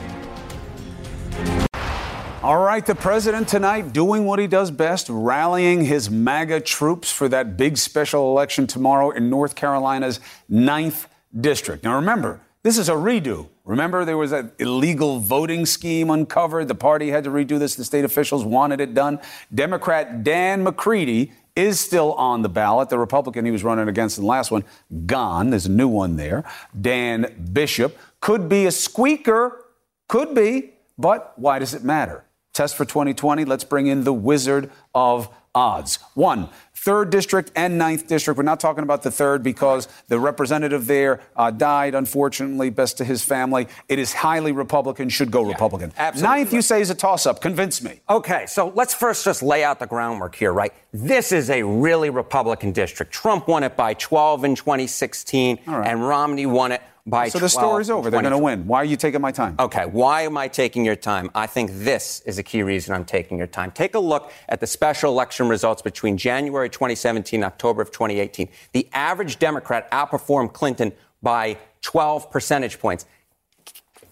All 2.44 2.60
right, 2.60 2.86
the 2.86 2.94
president 2.94 3.48
tonight 3.48 3.94
doing 3.94 4.26
what 4.26 4.38
he 4.38 4.46
does 4.46 4.70
best, 4.70 5.08
rallying 5.10 5.86
his 5.86 6.12
MAGA 6.12 6.62
troops 6.62 7.12
for 7.12 7.28
that 7.30 7.58
big 7.58 7.80
special 7.80 8.30
election 8.30 8.68
tomorrow 8.68 9.10
in 9.10 9.28
North 9.28 9.56
Carolina's 9.56 10.20
ninth 10.48 11.08
district. 11.36 11.84
Now 11.84 11.96
remember, 11.96 12.42
this 12.64 12.78
is 12.78 12.90
a 12.90 12.94
redo. 12.94 13.48
Remember, 13.66 14.04
there 14.04 14.18
was 14.18 14.32
an 14.32 14.52
illegal 14.60 15.20
voting 15.20 15.66
scheme 15.66 16.10
uncovered. 16.10 16.68
The 16.68 16.76
party 16.76 17.10
had 17.10 17.24
to 17.26 17.30
redo 17.30 17.60
this. 17.60 17.76
The 17.76 17.86
state 17.86 18.06
officials 18.06 18.44
wanted 18.44 18.82
it 18.82 18.94
done. 18.94 19.20
Democrat 19.54 20.24
Dan 20.24 20.64
McCready 20.64 21.32
is 21.56 21.80
still 21.80 22.14
on 22.14 22.44
the 22.44 22.50
ballot. 22.50 22.90
The 22.90 23.00
Republican 23.00 23.46
he 23.46 23.52
was 23.52 23.64
running 23.64 23.88
against 23.88 24.18
in 24.18 24.24
the 24.24 24.30
last 24.30 24.52
one, 24.52 24.64
gone. 25.06 25.50
There's 25.50 25.66
a 25.66 25.72
new 25.72 25.88
one 25.88 26.16
there. 26.16 26.44
Dan 26.80 27.50
Bishop 27.52 27.98
could 28.22 28.48
be 28.48 28.66
a 28.66 28.72
squeaker, 28.72 29.66
could 30.08 30.36
be, 30.36 30.74
but 30.98 31.34
why 31.36 31.60
does 31.60 31.74
it 31.74 31.84
matter? 31.84 32.24
Test 32.54 32.76
for 32.76 32.86
2020. 32.86 33.46
Let's 33.46 33.64
bring 33.64 33.88
in 33.88 34.04
the 34.04 34.14
wizard 34.14 34.72
of 34.94 35.30
odds. 35.54 36.00
One, 36.14 36.50
third 36.78 37.10
district 37.10 37.52
and 37.56 37.78
ninth 37.78 38.08
district. 38.08 38.38
We're 38.38 38.44
not 38.44 38.60
talking 38.60 38.84
about 38.84 39.04
the 39.04 39.12
third 39.12 39.44
because 39.44 39.88
the 40.08 40.20
representative 40.20 40.88
there 40.88 41.22
uh, 41.36 41.52
died, 41.52 41.96
unfortunately. 41.96 42.70
Best 42.70 42.98
to 43.00 43.04
his 43.04 43.24
family. 43.24 43.68
It 43.90 44.00
is 44.00 44.14
highly 44.14 44.52
Republican, 44.52 45.10
should 45.10 45.32
go 45.32 45.44
Republican. 45.44 45.92
absolutely 45.98 46.38
Ninth, 46.38 46.54
you 46.54 46.62
say, 46.62 46.82
is 46.82 46.90
a 46.90 46.96
toss 46.96 47.26
up. 47.26 47.42
Convince 47.42 47.82
me. 47.82 48.00
Okay, 48.10 48.46
so 48.46 48.72
let's 48.76 48.94
first 48.94 49.26
just 49.26 49.42
lay 49.42 49.64
out 49.64 49.80
the 49.80 49.88
groundwork 49.88 50.36
here, 50.36 50.54
right? 50.54 50.74
This 50.94 51.32
is 51.32 51.50
a 51.50 51.64
really 51.64 52.10
Republican 52.10 52.72
district. 52.72 53.12
Trump 53.12 53.48
won 53.48 53.64
it 53.64 53.76
by 53.76 53.94
12 53.96 54.44
in 54.44 54.56
2016, 54.56 55.60
All 55.68 55.80
right. 55.80 55.88
and 55.88 56.08
Romney 56.08 56.46
won 56.46 56.72
it 56.72 56.82
by 57.08 57.30
So 57.30 57.40
12 57.40 57.42
the 57.42 57.50
story's 57.50 57.90
over. 57.90 58.10
They're 58.10 58.22
going 58.22 58.32
to 58.32 58.38
win. 58.38 58.68
Why 58.68 58.82
are 58.82 58.86
you 58.86 58.98
taking 58.98 59.22
my 59.22 59.32
time? 59.32 59.56
Okay, 59.58 59.86
why 59.86 60.24
am 60.24 60.38
I 60.38 60.48
taking 60.50 60.84
your 60.84 60.96
time? 60.96 61.32
I 61.34 61.48
think 61.48 61.72
this 61.74 62.22
is 62.26 62.38
a 62.38 62.44
key 62.44 62.64
reason 62.64 62.94
I'm 62.94 63.06
taking 63.06 63.38
your 63.38 63.48
time. 63.48 63.72
Take 63.72 63.96
a 63.96 64.00
look 64.00 64.32
at 64.50 64.60
the 64.60 64.68
special 64.68 65.12
election 65.12 65.48
results 65.48 65.82
between 65.82 66.18
January 66.18 66.67
2017 66.70 67.44
October 67.44 67.82
of 67.82 67.92
2018. 67.92 68.50
The 68.74 68.88
average 68.94 69.40
Democrat 69.40 69.90
outperformed 69.92 70.54
Clinton 70.54 70.94
by 71.22 71.58
12 71.82 72.32
percentage 72.32 72.80
points. 72.80 73.06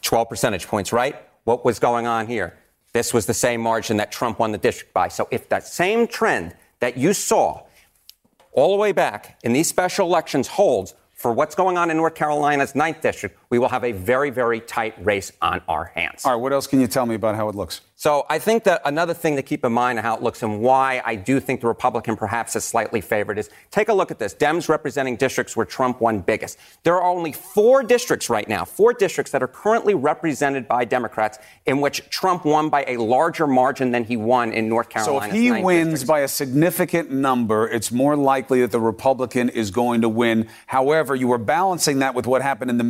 12 0.02 0.30
percentage 0.30 0.68
points, 0.68 0.94
right? 0.94 1.16
What 1.44 1.66
was 1.66 1.80
going 1.80 2.08
on 2.08 2.28
here? 2.28 2.58
This 2.94 3.14
was 3.14 3.26
the 3.26 3.34
same 3.34 3.62
margin 3.62 3.98
that 3.98 4.12
Trump 4.12 4.40
won 4.40 4.52
the 4.52 4.58
district 4.58 4.94
by. 4.94 5.10
So 5.10 5.28
if 5.32 5.50
that 5.50 5.68
same 5.68 6.08
trend 6.08 6.56
that 6.80 6.98
you 6.98 7.14
saw 7.14 7.64
all 8.52 8.72
the 8.72 8.78
way 8.78 8.92
back 8.94 9.40
in 9.44 9.54
these 9.54 9.68
special 9.68 10.08
elections 10.08 10.48
holds 10.48 10.94
for 11.12 11.34
what's 11.34 11.56
going 11.56 11.78
on 11.78 11.92
in 11.92 11.98
North 11.98 12.16
Carolina's 12.16 12.76
ninth 12.76 13.02
district, 13.02 13.38
we 13.56 13.60
will 13.60 13.70
have 13.70 13.86
a 13.86 13.94
very, 13.94 14.32
very 14.32 14.60
tight 14.60 14.94
race 15.06 15.32
on 15.42 15.62
our 15.70 15.86
hands. 15.86 16.26
All 16.26 16.34
right, 16.34 16.42
what 16.42 16.52
else 16.52 16.68
can 16.68 16.82
you 16.82 16.88
tell 16.88 17.06
me 17.06 17.16
about 17.16 17.36
how 17.36 17.48
it 17.48 17.56
looks? 17.56 17.80
So 17.98 18.26
I 18.30 18.40
think 18.40 18.66
that 18.66 18.82
another 18.84 19.14
thing 19.14 19.38
to 19.38 19.42
keep 19.42 19.64
in 19.64 19.72
mind 19.72 20.00
how 20.00 20.18
it 20.18 20.22
looks 20.22 20.44
and 20.44 20.60
why 20.60 21.02
I 21.06 21.16
do 21.16 21.40
think 21.40 21.62
the 21.62 21.68
Republican 21.68 22.18
perhaps 22.18 22.54
is 22.58 22.66
slightly 22.66 23.00
favored 23.00 23.38
is 23.40 23.50
take 23.72 23.88
a 23.88 23.94
look 23.94 24.12
at 24.12 24.20
this. 24.20 24.36
Dems 24.36 24.68
representing 24.68 25.16
districts 25.16 25.56
where 25.56 25.66
Trump 25.66 26.02
won 26.02 26.20
biggest. 26.20 26.60
There 26.84 26.96
are 26.96 27.04
only 27.04 27.32
four 27.32 27.84
districts 27.84 28.30
right 28.30 28.48
now, 28.50 28.66
four 28.66 28.92
districts 28.92 29.32
that 29.32 29.42
are 29.42 29.48
currently 29.48 29.96
represented 29.96 30.68
by 30.68 30.84
Democrats 30.84 31.40
in 31.66 31.80
which 31.80 32.08
Trump 32.10 32.44
won 32.44 32.68
by 32.68 32.84
a 32.86 32.98
larger 32.98 33.48
margin 33.48 33.92
than 33.92 34.04
he 34.04 34.18
won 34.18 34.52
in 34.52 34.68
North 34.68 34.90
Carolina. 34.90 35.28
So 35.28 35.30
if 35.30 35.34
he 35.34 35.64
wins 35.64 36.04
by 36.04 36.20
a 36.20 36.28
significant 36.28 37.12
number, 37.12 37.66
it's 37.70 37.94
more 37.94 38.18
likely 38.18 38.60
that 38.60 38.72
the 38.72 38.82
Republican 38.82 39.48
is 39.48 39.72
going 39.72 40.02
to 40.02 40.10
win. 40.10 40.50
However, 40.68 41.16
you 41.16 41.32
are 41.32 41.38
balancing 41.38 42.00
that 42.00 42.14
with 42.14 42.28
what 42.28 42.42
happened 42.42 42.70
in 42.70 42.78
the 42.78 42.84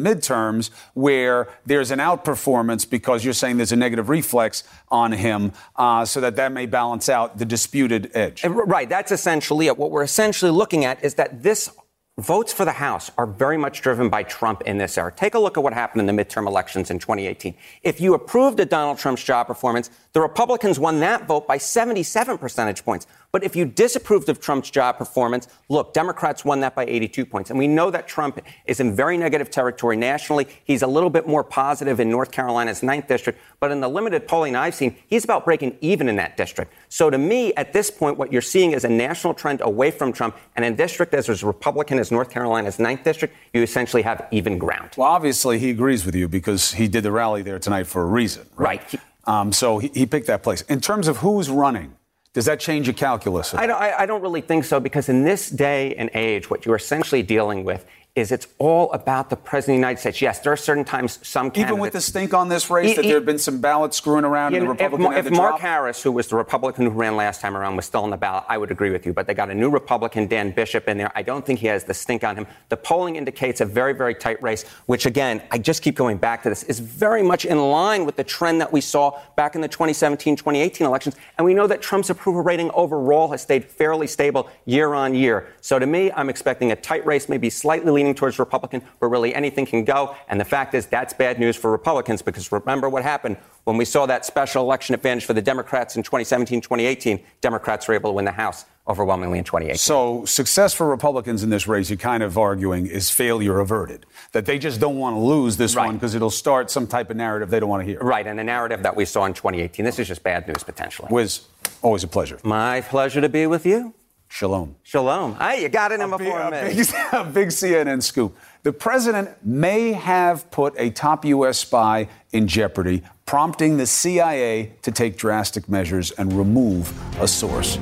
midterms, 0.56 0.70
where 0.94 1.48
there's 1.66 1.92
an 1.92 2.00
outperformance 2.00 2.90
because 2.90 3.24
you're 3.24 3.34
saying 3.34 3.58
there's 3.58 3.72
a 3.72 3.76
negative 3.76 4.10
reflex 4.10 4.64
on 4.90 5.12
him, 5.12 5.52
uh, 5.76 6.06
so 6.06 6.22
that 6.22 6.36
that 6.36 6.52
may 6.52 6.66
balance 6.66 7.10
out 7.10 7.38
the 7.38 7.46
disputed 7.46 8.12
edge. 8.14 8.44
Right. 8.44 8.90
That's 8.90 9.12
essentially 9.12 9.68
it. 9.68 9.78
What 9.78 9.92
we're 9.92 10.04
essentially 10.04 10.52
looking 10.52 10.86
at 10.86 11.04
is 11.04 11.16
that 11.16 11.44
this 11.44 11.70
votes 12.18 12.54
for 12.54 12.64
the 12.64 12.72
House 12.72 13.12
are 13.18 13.28
very 13.28 13.58
much 13.58 13.82
driven 13.82 14.08
by 14.08 14.24
Trump 14.24 14.62
in 14.62 14.78
this 14.78 14.98
era. 14.98 15.12
Take 15.14 15.34
a 15.34 15.40
look 15.40 15.58
at 15.58 15.64
what 15.64 15.74
happened 15.74 16.08
in 16.08 16.16
the 16.16 16.24
midterm 16.24 16.48
elections 16.48 16.90
in 16.90 16.98
2018. 16.98 17.54
If 17.84 18.00
you 18.00 18.14
approved 18.14 18.58
of 18.62 18.70
Donald 18.70 18.98
Trump's 18.98 19.24
job 19.24 19.48
performance, 19.48 19.90
the 20.14 20.22
Republicans 20.22 20.80
won 20.80 21.02
that 21.02 21.28
vote 21.28 21.46
by 21.46 21.58
77 21.58 22.38
percentage 22.38 22.86
points. 22.86 23.06
But 23.36 23.44
if 23.44 23.54
you 23.54 23.66
disapproved 23.66 24.30
of 24.30 24.40
Trump's 24.40 24.70
job 24.70 24.98
performance, 24.98 25.50
look, 25.68 25.94
Democrats 25.94 26.46
won 26.46 26.62
that 26.62 26.74
by 26.74 26.86
82 26.86 27.26
points. 27.26 27.50
And 27.50 27.60
we 27.60 27.68
know 27.68 27.92
that 27.92 28.08
Trump 28.08 28.40
is 28.66 28.80
in 28.80 28.96
very 28.96 29.18
negative 29.18 29.52
territory 29.52 29.98
nationally. 29.98 30.48
He's 30.64 30.84
a 30.84 30.88
little 30.88 31.10
bit 31.10 31.28
more 31.28 31.44
positive 31.44 32.00
in 32.00 32.10
North 32.10 32.32
Carolina's 32.32 32.82
ninth 32.82 33.10
district. 33.10 33.38
But 33.60 33.72
in 33.72 33.82
the 33.82 33.90
limited 33.90 34.26
polling 34.26 34.56
I've 34.56 34.74
seen, 34.74 34.96
he's 35.08 35.26
about 35.26 35.44
breaking 35.44 35.78
even 35.82 36.08
in 36.08 36.16
that 36.16 36.38
district. 36.38 36.72
So 36.88 37.10
to 37.10 37.18
me, 37.18 37.54
at 37.56 37.74
this 37.74 37.92
point, 37.92 38.18
what 38.18 38.32
you're 38.32 38.42
seeing 38.42 38.72
is 38.72 38.86
a 38.86 38.90
national 38.90 39.34
trend 39.34 39.60
away 39.60 39.92
from 39.92 40.14
Trump. 40.14 40.38
And 40.56 40.64
in 40.64 40.72
a 40.72 40.78
district 40.78 41.14
as 41.14 41.28
as 41.28 41.44
Republican 41.44 42.00
as 42.00 42.14
North 42.14 42.30
Carolina's 42.30 42.80
ninth 42.80 43.04
district, 43.04 43.36
you 43.54 43.62
essentially 43.62 44.04
have 44.04 44.30
even 44.32 44.58
ground. 44.58 44.92
Well, 44.96 45.10
obviously, 45.10 45.60
he 45.60 45.72
agrees 45.72 46.06
with 46.06 46.16
you 46.16 46.30
because 46.30 46.72
he 46.72 46.88
did 46.88 47.04
the 47.04 47.12
rally 47.12 47.42
there 47.42 47.60
tonight 47.60 47.88
for 47.88 48.02
a 48.02 48.06
reason. 48.06 48.48
Right. 48.56 48.82
Um, 49.26 49.52
so 49.52 49.80
he, 49.80 49.92
he 49.94 50.06
picked 50.06 50.28
that 50.28 50.42
place. 50.42 50.62
In 50.62 50.80
terms 50.80 51.10
of 51.10 51.18
who's 51.18 51.50
running, 51.50 51.98
does 52.36 52.44
that 52.46 52.60
change 52.60 52.86
your 52.86 52.94
calculus? 52.94 53.54
I 53.54 53.66
don't, 53.66 53.82
I, 53.82 54.00
I 54.00 54.06
don't 54.06 54.22
really 54.22 54.42
think 54.42 54.66
so 54.66 54.82
because 54.82 55.08
in 55.08 55.24
this 55.24 55.50
day 55.50 55.96
and 55.96 56.10
age, 56.14 56.50
what 56.50 56.66
you're 56.66 56.76
essentially 56.76 57.24
dealing 57.24 57.64
with 57.64 57.86
is 58.16 58.32
it's 58.32 58.48
all 58.60 58.90
about 58.94 59.30
the 59.30 59.36
president 59.36 59.76
of 59.76 59.82
the 59.82 59.88
United 59.88 60.00
States. 60.00 60.22
Yes, 60.22 60.40
there 60.40 60.54
are 60.54 60.58
certain 60.58 60.86
times 60.86 61.20
some 61.22 61.52
candidates. 61.52 61.72
Even 61.72 61.82
with 61.82 61.92
the 61.92 62.00
stink 62.00 62.34
on 62.34 62.48
this 62.48 62.70
race, 62.70 62.92
E- 62.92 62.96
that 62.96 63.02
there 63.02 63.16
had 63.16 63.26
been 63.26 63.38
some 63.38 63.60
ballots 63.60 63.98
screwing 63.98 64.24
around 64.24 64.56
and 64.56 64.66
the 64.66 64.72
if, 64.72 64.80
Republican 64.80 65.18
if 65.18 65.26
to 65.26 65.32
Mark 65.32 65.52
drop? 65.52 65.60
Harris, 65.60 66.02
who 66.02 66.14
was 66.14 66.28
the 66.28 66.38
Republican 66.38 66.86
who 66.86 66.92
ran 66.92 67.18
last 67.18 67.42
time 67.42 67.58
around, 67.58 67.76
was 67.76 67.86
still 67.86 68.04
on 68.04 68.12
the 68.12 68.18
ballot, 68.18 68.46
I 68.48 68.58
would 68.58 68.72
agree 68.72 68.90
with 68.90 69.06
you. 69.06 69.12
But 69.12 69.28
they 69.28 69.34
got 69.34 69.50
a 69.50 69.54
new 69.54 69.70
Republican, 69.70 70.28
Dan 70.28 70.52
Bishop, 70.52 70.88
in 70.88 70.98
there. 70.98 71.12
I 71.14 71.24
don't 71.24 71.46
think 71.46 71.60
he 71.60 71.68
has 71.68 71.84
the 71.84 71.94
stink 71.94 72.24
on 72.24 72.38
him. 72.38 72.48
The 72.70 72.78
polling 72.78 73.18
indicates 73.18 73.60
a 73.60 73.66
very, 73.66 73.92
very 73.92 74.16
tight 74.16 74.42
race, 74.42 74.64
which, 74.86 75.06
again, 75.06 75.42
I 75.52 75.58
just 75.58 75.82
keep 75.82 75.96
going 75.96 76.16
back 76.16 76.42
to 76.44 76.50
this, 76.50 76.64
is 76.64 76.80
very 76.80 77.22
much 77.22 77.44
in 77.44 77.60
line 77.60 78.06
with 78.06 78.16
the 78.16 78.24
trend 78.24 78.62
that 78.62 78.72
we 78.72 78.80
saw 78.80 79.20
back 79.36 79.56
in 79.56 79.62
the 79.62 79.68
2017 79.68 80.38
2018 80.38 80.88
elections. 80.88 81.18
And 81.38 81.44
we 81.44 81.54
know 81.54 81.68
that 81.68 81.82
Trump's 81.82 82.10
approval 82.10 82.44
rating 82.44 82.72
overall 82.72 83.30
has 83.32 83.42
stayed 83.42 83.66
fairly 83.66 84.08
stable 84.08 84.50
year 84.64 84.94
on 84.94 85.14
year. 85.14 85.48
So 85.60 85.80
to 85.80 85.86
me, 85.86 86.14
I'm 86.14 86.30
expecting 86.30 86.72
a 86.72 86.78
tight 86.78 87.06
race, 87.06 87.28
maybe 87.28 87.50
slightly 87.50 88.05
leaning 88.06 88.16
towards 88.16 88.38
Republican, 88.38 88.84
but 89.00 89.08
really 89.08 89.34
anything 89.34 89.66
can 89.66 89.84
go. 89.84 90.16
And 90.30 90.40
the 90.40 90.46
fact 90.46 90.76
is, 90.76 90.86
that's 90.86 91.14
bad 91.14 91.40
news 91.40 91.56
for 91.56 91.72
Republicans 91.72 92.22
because 92.22 92.52
remember 92.52 92.88
what 92.88 93.04
happened 93.04 93.38
when 93.64 93.78
we 93.78 93.86
saw 93.86 94.06
that 94.06 94.26
special 94.26 94.64
election 94.64 94.94
advantage 94.94 95.26
for 95.26 95.34
the 95.34 95.42
Democrats 95.42 95.96
in 95.96 96.04
2017 96.04 96.62
2018. 96.62 97.20
Democrats 97.42 97.88
were 97.88 97.96
able 97.96 98.12
to 98.12 98.14
win 98.14 98.26
the 98.26 98.32
House 98.32 98.66
overwhelmingly 98.88 99.40
in 99.40 99.44
2018. 99.44 99.80
So, 99.80 100.26
success 100.26 100.76
for 100.76 100.88
Republicans 100.88 101.42
in 101.42 101.50
this 101.50 101.68
race, 101.68 101.90
you're 101.90 101.98
kind 101.98 102.22
of 102.22 102.38
arguing, 102.38 102.86
is 102.86 103.10
failure 103.10 103.60
averted. 103.60 104.06
That 104.34 104.46
they 104.46 104.60
just 104.60 104.80
don't 104.80 104.98
want 104.98 105.16
to 105.16 105.20
lose 105.20 105.58
this 105.58 105.76
right. 105.76 105.88
one 105.88 105.96
because 105.96 106.14
it'll 106.14 106.30
start 106.30 106.70
some 106.70 106.86
type 106.86 107.10
of 107.10 107.18
narrative 107.18 107.50
they 107.50 107.60
don't 107.60 107.70
want 107.70 107.82
to 107.82 107.88
hear. 107.88 108.00
Right, 108.00 108.28
and 108.28 108.38
the 108.38 108.44
narrative 108.44 108.84
that 108.84 108.96
we 108.96 109.06
saw 109.06 109.26
in 109.26 109.34
2018. 109.34 109.84
This 109.84 109.98
is 109.98 110.08
just 110.08 110.22
bad 110.22 110.48
news 110.48 110.64
potentially. 110.64 111.08
Wiz, 111.10 111.42
always 111.82 112.04
a 112.04 112.08
pleasure. 112.08 112.40
My 112.44 112.82
pleasure 112.82 113.22
to 113.22 113.30
be 113.30 113.48
with 113.48 113.66
you. 113.66 113.96
Shalom. 114.36 114.76
Shalom. 114.84 115.36
Hey, 115.36 115.62
you 115.62 115.70
got 115.70 115.94
it 115.94 116.02
in 116.02 116.12
a 116.12 116.18
before 116.18 116.52
big, 116.52 116.64
a 116.64 116.76
big, 116.76 116.88
a 117.14 117.24
big 117.24 117.48
CNN 117.48 118.04
scoop. 118.04 118.36
The 118.64 118.74
president 118.74 119.30
may 119.46 119.94
have 119.94 120.52
put 120.52 120.74
a 120.78 120.90
top 120.90 121.24
U.S. 121.24 121.60
spy 121.60 122.10
in 122.34 122.46
jeopardy, 122.46 123.02
prompting 123.26 123.78
the 123.78 123.86
CIA 123.86 124.74
to 124.82 124.92
take 124.92 125.16
drastic 125.16 125.70
measures 125.70 126.12
and 126.12 126.34
remove 126.34 126.94
a 127.22 127.30
source. 127.30 127.78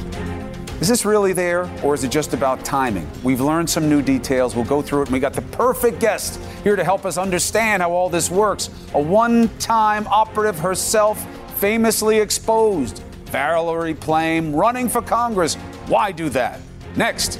Is 0.79 0.87
this 0.87 1.05
really 1.05 1.33
there, 1.33 1.67
or 1.83 1.95
is 1.95 2.03
it 2.03 2.11
just 2.11 2.35
about 2.35 2.63
timing? 2.63 3.09
We've 3.23 3.41
learned 3.41 3.67
some 3.67 3.89
new 3.89 4.03
details. 4.03 4.55
We'll 4.55 4.63
go 4.65 4.83
through 4.83 5.01
it, 5.01 5.07
and 5.07 5.13
we 5.13 5.19
got 5.19 5.33
the 5.33 5.41
perfect 5.41 5.99
guest 5.99 6.39
here 6.63 6.75
to 6.75 6.83
help 6.83 7.03
us 7.03 7.17
understand 7.17 7.81
how 7.81 7.91
all 7.93 8.09
this 8.09 8.29
works. 8.29 8.69
A 8.93 9.01
one 9.01 9.49
time 9.57 10.05
operative 10.05 10.59
herself, 10.59 11.25
famously 11.57 12.19
exposed. 12.19 13.01
Valerie 13.33 13.95
Plame 13.95 14.55
running 14.55 14.87
for 14.87 15.01
Congress. 15.01 15.57
Why 15.87 16.13
do 16.13 16.29
that? 16.29 16.59
Next. 16.95 17.39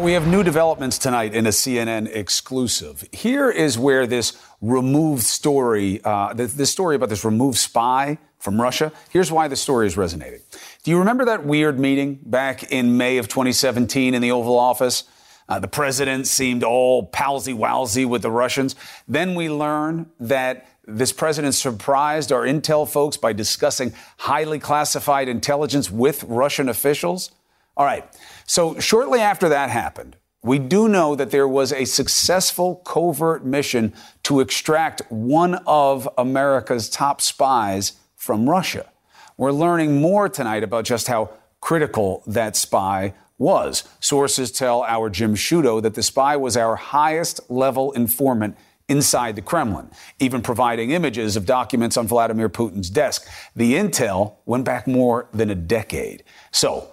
We 0.00 0.12
have 0.12 0.26
new 0.26 0.42
developments 0.42 0.98
tonight 0.98 1.34
in 1.34 1.46
a 1.46 1.50
CNN 1.50 2.14
exclusive. 2.14 3.04
Here 3.12 3.50
is 3.50 3.76
where 3.76 4.06
this 4.06 4.40
removed 4.62 5.24
story, 5.24 6.00
uh, 6.04 6.32
this 6.32 6.70
story 6.70 6.96
about 6.96 7.08
this 7.08 7.24
removed 7.24 7.58
spy 7.58 8.18
from 8.38 8.58
Russia, 8.58 8.92
here's 9.10 9.30
why 9.30 9.48
the 9.48 9.56
story 9.56 9.88
is 9.88 9.96
resonating. 9.96 10.40
Do 10.84 10.90
you 10.90 10.98
remember 10.98 11.26
that 11.26 11.44
weird 11.44 11.78
meeting 11.78 12.20
back 12.22 12.72
in 12.72 12.96
May 12.96 13.18
of 13.18 13.28
2017 13.28 14.14
in 14.14 14.22
the 14.22 14.30
Oval 14.30 14.58
Office? 14.58 15.04
Uh, 15.48 15.58
the 15.58 15.68
president 15.68 16.28
seemed 16.28 16.62
all 16.62 17.04
palsy 17.04 17.52
walsy 17.52 18.06
with 18.06 18.22
the 18.22 18.30
Russians. 18.30 18.76
Then 19.08 19.34
we 19.34 19.50
learn 19.50 20.08
that 20.20 20.66
this 20.86 21.12
president 21.12 21.54
surprised 21.54 22.32
our 22.32 22.42
intel 22.42 22.88
folks 22.88 23.16
by 23.16 23.32
discussing 23.32 23.92
highly 24.18 24.58
classified 24.58 25.28
intelligence 25.28 25.90
with 25.90 26.24
Russian 26.24 26.68
officials. 26.68 27.30
All 27.76 27.86
right. 27.86 28.04
So, 28.46 28.78
shortly 28.78 29.20
after 29.20 29.48
that 29.48 29.70
happened, 29.70 30.16
we 30.42 30.58
do 30.58 30.88
know 30.88 31.14
that 31.14 31.30
there 31.30 31.48
was 31.48 31.72
a 31.72 31.84
successful 31.84 32.76
covert 32.76 33.44
mission 33.44 33.92
to 34.22 34.40
extract 34.40 35.02
one 35.10 35.56
of 35.66 36.08
America's 36.16 36.88
top 36.88 37.20
spies 37.20 37.92
from 38.16 38.48
Russia. 38.48 38.90
We're 39.36 39.52
learning 39.52 40.00
more 40.00 40.28
tonight 40.28 40.62
about 40.62 40.84
just 40.84 41.08
how 41.08 41.30
critical 41.60 42.22
that 42.26 42.56
spy 42.56 43.14
was. 43.38 43.84
Sources 44.00 44.50
tell 44.50 44.82
our 44.82 45.08
Jim 45.10 45.34
Sciutto 45.34 45.80
that 45.82 45.94
the 45.94 46.02
spy 46.02 46.36
was 46.36 46.56
our 46.56 46.76
highest 46.76 47.50
level 47.50 47.92
informant 47.92 48.56
inside 48.90 49.36
the 49.36 49.42
Kremlin, 49.42 49.88
even 50.18 50.42
providing 50.42 50.90
images 50.90 51.36
of 51.36 51.46
documents 51.46 51.96
on 51.96 52.06
Vladimir 52.06 52.48
Putin's 52.50 52.90
desk. 52.90 53.26
The 53.54 53.74
intel 53.74 54.34
went 54.44 54.64
back 54.64 54.86
more 54.86 55.28
than 55.32 55.48
a 55.48 55.54
decade. 55.54 56.24
So, 56.50 56.92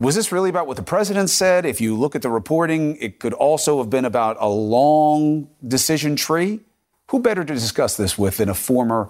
was 0.00 0.16
this 0.16 0.32
really 0.32 0.50
about 0.50 0.66
what 0.66 0.76
the 0.76 0.82
president 0.82 1.30
said? 1.30 1.64
If 1.64 1.80
you 1.80 1.96
look 1.96 2.16
at 2.16 2.22
the 2.22 2.30
reporting, 2.30 2.96
it 2.96 3.20
could 3.20 3.32
also 3.32 3.78
have 3.78 3.88
been 3.88 4.04
about 4.04 4.36
a 4.40 4.48
long 4.48 5.48
decision 5.66 6.16
tree. 6.16 6.58
Who 7.10 7.20
better 7.20 7.44
to 7.44 7.54
discuss 7.54 7.96
this 7.96 8.18
with 8.18 8.38
than 8.38 8.48
a 8.48 8.54
former 8.54 9.08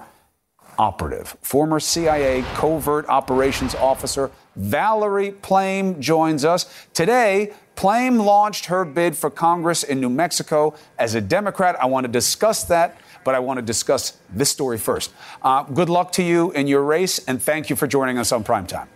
operative? 0.78 1.34
Former 1.40 1.80
CIA 1.80 2.42
covert 2.54 3.06
operations 3.08 3.74
officer 3.74 4.30
Valerie 4.54 5.32
Plame 5.32 5.98
joins 5.98 6.44
us. 6.44 6.66
Today, 6.92 7.54
Plame 7.74 8.18
launched 8.18 8.66
her 8.66 8.84
bid 8.84 9.16
for 9.16 9.30
Congress 9.30 9.82
in 9.82 10.00
New 10.00 10.10
Mexico. 10.10 10.74
As 10.98 11.14
a 11.14 11.20
Democrat, 11.20 11.76
I 11.80 11.86
want 11.86 12.04
to 12.04 12.12
discuss 12.12 12.64
that, 12.64 12.98
but 13.24 13.34
I 13.34 13.38
want 13.38 13.58
to 13.58 13.62
discuss 13.62 14.18
this 14.30 14.50
story 14.50 14.78
first. 14.78 15.12
Uh, 15.42 15.62
good 15.64 15.88
luck 15.88 16.12
to 16.12 16.22
you 16.22 16.52
in 16.52 16.66
your 16.66 16.82
race, 16.82 17.18
and 17.26 17.42
thank 17.42 17.70
you 17.70 17.76
for 17.76 17.86
joining 17.86 18.18
us 18.18 18.32
on 18.32 18.44
Primetime. 18.44 18.86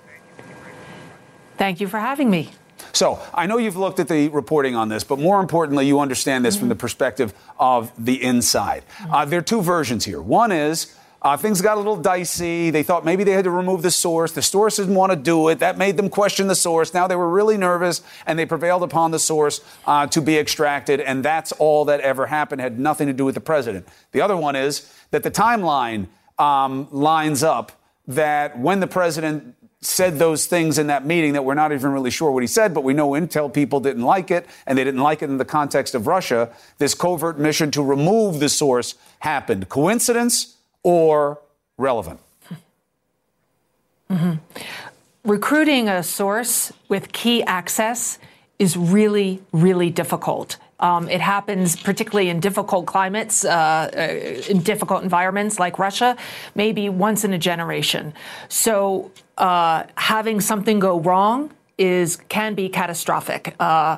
Thank 1.57 1.81
you 1.81 1.89
for 1.89 1.99
having 1.99 2.31
me. 2.31 2.51
So 2.93 3.21
I 3.35 3.47
know 3.47 3.59
you've 3.59 3.77
looked 3.77 4.01
at 4.01 4.09
the 4.09 4.29
reporting 4.29 4.75
on 4.75 4.89
this, 4.89 5.05
but 5.05 5.19
more 5.19 5.41
importantly, 5.41 5.87
you 5.87 6.01
understand 6.01 6.45
this 6.45 6.55
mm-hmm. 6.55 6.63
from 6.63 6.69
the 6.71 6.77
perspective 6.77 7.35
of 7.59 7.93
the 8.03 8.23
inside. 8.23 8.85
Mm-hmm. 8.99 9.15
Uh, 9.15 9.25
there 9.25 9.39
are 9.39 9.43
two 9.43 9.63
versions 9.63 10.05
here. 10.05 10.21
One 10.21 10.53
is 10.53 10.96
uh, 11.27 11.37
things 11.37 11.61
got 11.61 11.75
a 11.75 11.81
little 11.81 11.97
dicey. 11.97 12.71
They 12.71 12.85
thought 12.85 13.05
maybe 13.05 13.25
they 13.25 13.33
had 13.33 13.47
to 13.47 13.51
remove 13.51 13.83
the 13.83 13.91
source. 13.91 14.31
The 14.31 14.43
source 14.43 14.77
didn't 14.77 14.95
want 14.95 15.11
to 15.11 15.17
do 15.17 15.49
it. 15.49 15.59
That 15.59 15.77
made 15.77 15.97
them 15.97 16.09
question 16.09 16.47
the 16.47 16.55
source. 16.55 16.95
Now 16.95 17.09
they 17.09 17.17
were 17.17 17.29
really 17.29 17.57
nervous, 17.57 18.01
and 18.27 18.39
they 18.39 18.47
prevailed 18.47 18.85
upon 18.85 19.11
the 19.11 19.19
source 19.19 19.61
uh, 19.89 20.07
to 20.07 20.21
be 20.21 20.39
extracted. 20.39 21.01
And 21.01 21.25
that's 21.25 21.51
all 21.51 21.87
that 21.87 21.99
ever 21.99 22.27
happened. 22.27 22.61
Had 22.61 22.79
nothing 22.79 23.09
to 23.09 23.13
do 23.13 23.25
with 23.25 23.35
the 23.35 23.41
president. 23.41 23.89
The 24.13 24.21
other 24.21 24.37
one 24.37 24.55
is 24.55 24.89
that 25.11 25.25
the 25.25 25.31
timeline 25.33 26.07
um, 26.39 26.87
lines 26.93 27.43
up. 27.43 27.73
That 28.07 28.57
when 28.57 28.79
the 28.79 28.87
president 28.87 29.57
said 29.81 30.21
those 30.21 30.47
things 30.47 30.79
in 30.79 30.87
that 30.87 31.05
meeting 31.05 31.33
that 31.33 31.45
we're 31.45 31.55
not 31.55 31.73
even 31.73 31.91
really 31.91 32.13
sure 32.13 32.31
what 32.31 32.45
he 32.45 32.47
said, 32.47 32.73
but 32.73 32.85
we 32.85 32.95
know 32.95 33.11
intel 33.11 33.53
people 33.53 33.81
didn't 33.81 34.05
like 34.05 34.31
it, 34.31 34.47
and 34.65 34.79
they 34.79 34.85
didn't 34.85 35.03
like 35.03 35.23
it 35.23 35.29
in 35.29 35.39
the 35.39 35.45
context 35.45 35.93
of 35.97 36.07
Russia. 36.07 36.53
This 36.79 36.95
covert 36.95 37.37
mission 37.37 37.73
to 37.73 37.83
remove 37.83 38.39
the 38.39 38.49
source 38.49 38.95
happened. 39.19 39.69
Coincidence 39.69 40.56
or 40.87 41.41
relevant? 41.79 42.21
Mm-hmm. 44.09 44.35
Recruiting 45.25 45.89
a 45.89 46.05
source 46.05 46.73
with 46.89 47.13
key 47.13 47.43
access 47.43 48.21
is 48.61 48.77
really, 48.77 49.43
really 49.53 49.91
difficult. 49.91 50.59
Um, 50.79 51.09
it 51.09 51.21
happens 51.21 51.75
particularly 51.75 52.29
in 52.29 52.39
difficult 52.39 52.87
climates, 52.87 53.45
uh, 53.45 53.51
uh, 53.51 54.49
in 54.49 54.61
difficult 54.61 55.03
environments 55.03 55.59
like 55.59 55.81
Russia, 55.81 56.17
maybe 56.55 56.89
once 56.89 57.25
in 57.25 57.33
a 57.33 57.39
generation. 57.39 58.15
So 58.49 59.11
uh, 59.39 59.85
having 59.97 60.41
something 60.41 60.79
go 60.79 61.01
wrong 61.01 61.51
is 61.79 62.17
can 62.29 62.55
be 62.55 62.69
catastrophic. 62.69 63.57
Uh, 63.59 63.97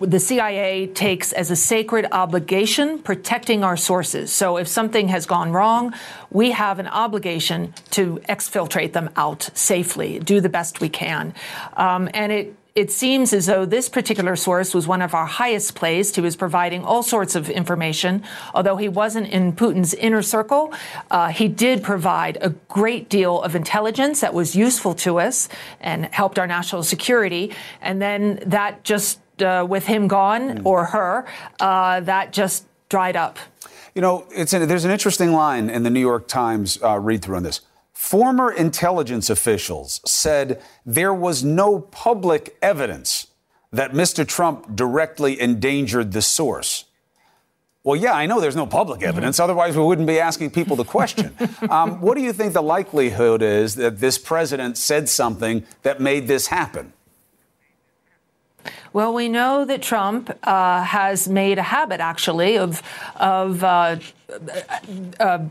the 0.00 0.18
CIA 0.18 0.86
takes 0.86 1.32
as 1.32 1.50
a 1.50 1.56
sacred 1.56 2.06
obligation 2.10 2.98
protecting 2.98 3.62
our 3.62 3.76
sources. 3.76 4.32
So 4.32 4.56
if 4.56 4.66
something 4.66 5.08
has 5.08 5.26
gone 5.26 5.52
wrong, 5.52 5.94
we 6.30 6.52
have 6.52 6.78
an 6.78 6.86
obligation 6.86 7.74
to 7.90 8.20
exfiltrate 8.28 8.92
them 8.92 9.10
out 9.16 9.50
safely, 9.54 10.18
do 10.18 10.40
the 10.40 10.48
best 10.48 10.80
we 10.80 10.88
can. 10.88 11.34
Um, 11.76 12.08
and 12.14 12.32
it 12.32 12.56
it 12.74 12.92
seems 12.92 13.32
as 13.32 13.46
though 13.46 13.66
this 13.66 13.88
particular 13.88 14.36
source 14.36 14.74
was 14.74 14.86
one 14.86 15.02
of 15.02 15.12
our 15.12 15.26
highest 15.26 15.74
placed. 15.74 16.14
He 16.14 16.22
was 16.22 16.36
providing 16.36 16.84
all 16.84 17.02
sorts 17.02 17.34
of 17.34 17.50
information. 17.50 18.22
Although 18.54 18.76
he 18.76 18.88
wasn't 18.88 19.28
in 19.28 19.52
Putin's 19.54 19.92
inner 19.92 20.22
circle, 20.22 20.72
uh, 21.10 21.28
he 21.28 21.48
did 21.48 21.82
provide 21.82 22.38
a 22.40 22.50
great 22.68 23.08
deal 23.08 23.42
of 23.42 23.56
intelligence 23.56 24.20
that 24.20 24.32
was 24.32 24.54
useful 24.54 24.94
to 24.94 25.18
us 25.18 25.48
and 25.80 26.06
helped 26.06 26.38
our 26.38 26.46
national 26.46 26.84
security. 26.84 27.52
And 27.80 28.00
then 28.00 28.38
that 28.46 28.84
just, 28.84 29.18
uh, 29.42 29.66
with 29.68 29.86
him 29.86 30.08
gone 30.08 30.58
mm. 30.58 30.66
or 30.66 30.86
her, 30.86 31.26
uh, 31.60 32.00
that 32.00 32.32
just 32.32 32.66
dried 32.88 33.16
up. 33.16 33.38
You 33.94 34.02
know, 34.02 34.26
it's 34.30 34.52
an, 34.52 34.68
there's 34.68 34.84
an 34.84 34.90
interesting 34.90 35.32
line 35.32 35.68
in 35.70 35.82
the 35.82 35.90
New 35.90 36.00
York 36.00 36.28
Times 36.28 36.78
uh, 36.82 36.98
read 36.98 37.22
through 37.22 37.36
on 37.36 37.42
this. 37.42 37.60
Former 37.92 38.50
intelligence 38.50 39.28
officials 39.28 40.00
said 40.06 40.62
there 40.86 41.12
was 41.12 41.44
no 41.44 41.80
public 41.80 42.56
evidence 42.62 43.26
that 43.72 43.92
Mr. 43.92 44.26
Trump 44.26 44.74
directly 44.74 45.40
endangered 45.40 46.12
the 46.12 46.22
source. 46.22 46.86
Well, 47.82 47.96
yeah, 47.96 48.12
I 48.12 48.26
know 48.26 48.40
there's 48.40 48.56
no 48.56 48.66
public 48.66 49.02
evidence. 49.02 49.36
Mm-hmm. 49.36 49.44
Otherwise, 49.44 49.76
we 49.76 49.82
wouldn't 49.82 50.06
be 50.06 50.18
asking 50.18 50.50
people 50.50 50.76
the 50.76 50.84
question. 50.84 51.34
um, 51.70 52.00
what 52.00 52.16
do 52.16 52.22
you 52.22 52.32
think 52.32 52.52
the 52.52 52.62
likelihood 52.62 53.42
is 53.42 53.74
that 53.76 54.00
this 54.00 54.18
president 54.18 54.76
said 54.76 55.08
something 55.08 55.64
that 55.82 56.00
made 56.00 56.26
this 56.26 56.48
happen? 56.48 56.92
Well, 58.92 59.12
we 59.14 59.28
know 59.28 59.64
that 59.64 59.82
Trump 59.82 60.30
uh, 60.42 60.82
has 60.82 61.28
made 61.28 61.58
a 61.58 61.62
habit, 61.62 62.00
actually, 62.00 62.58
of 62.58 62.82
of 63.16 63.62
uh, 63.62 63.96
uh, 65.20 65.44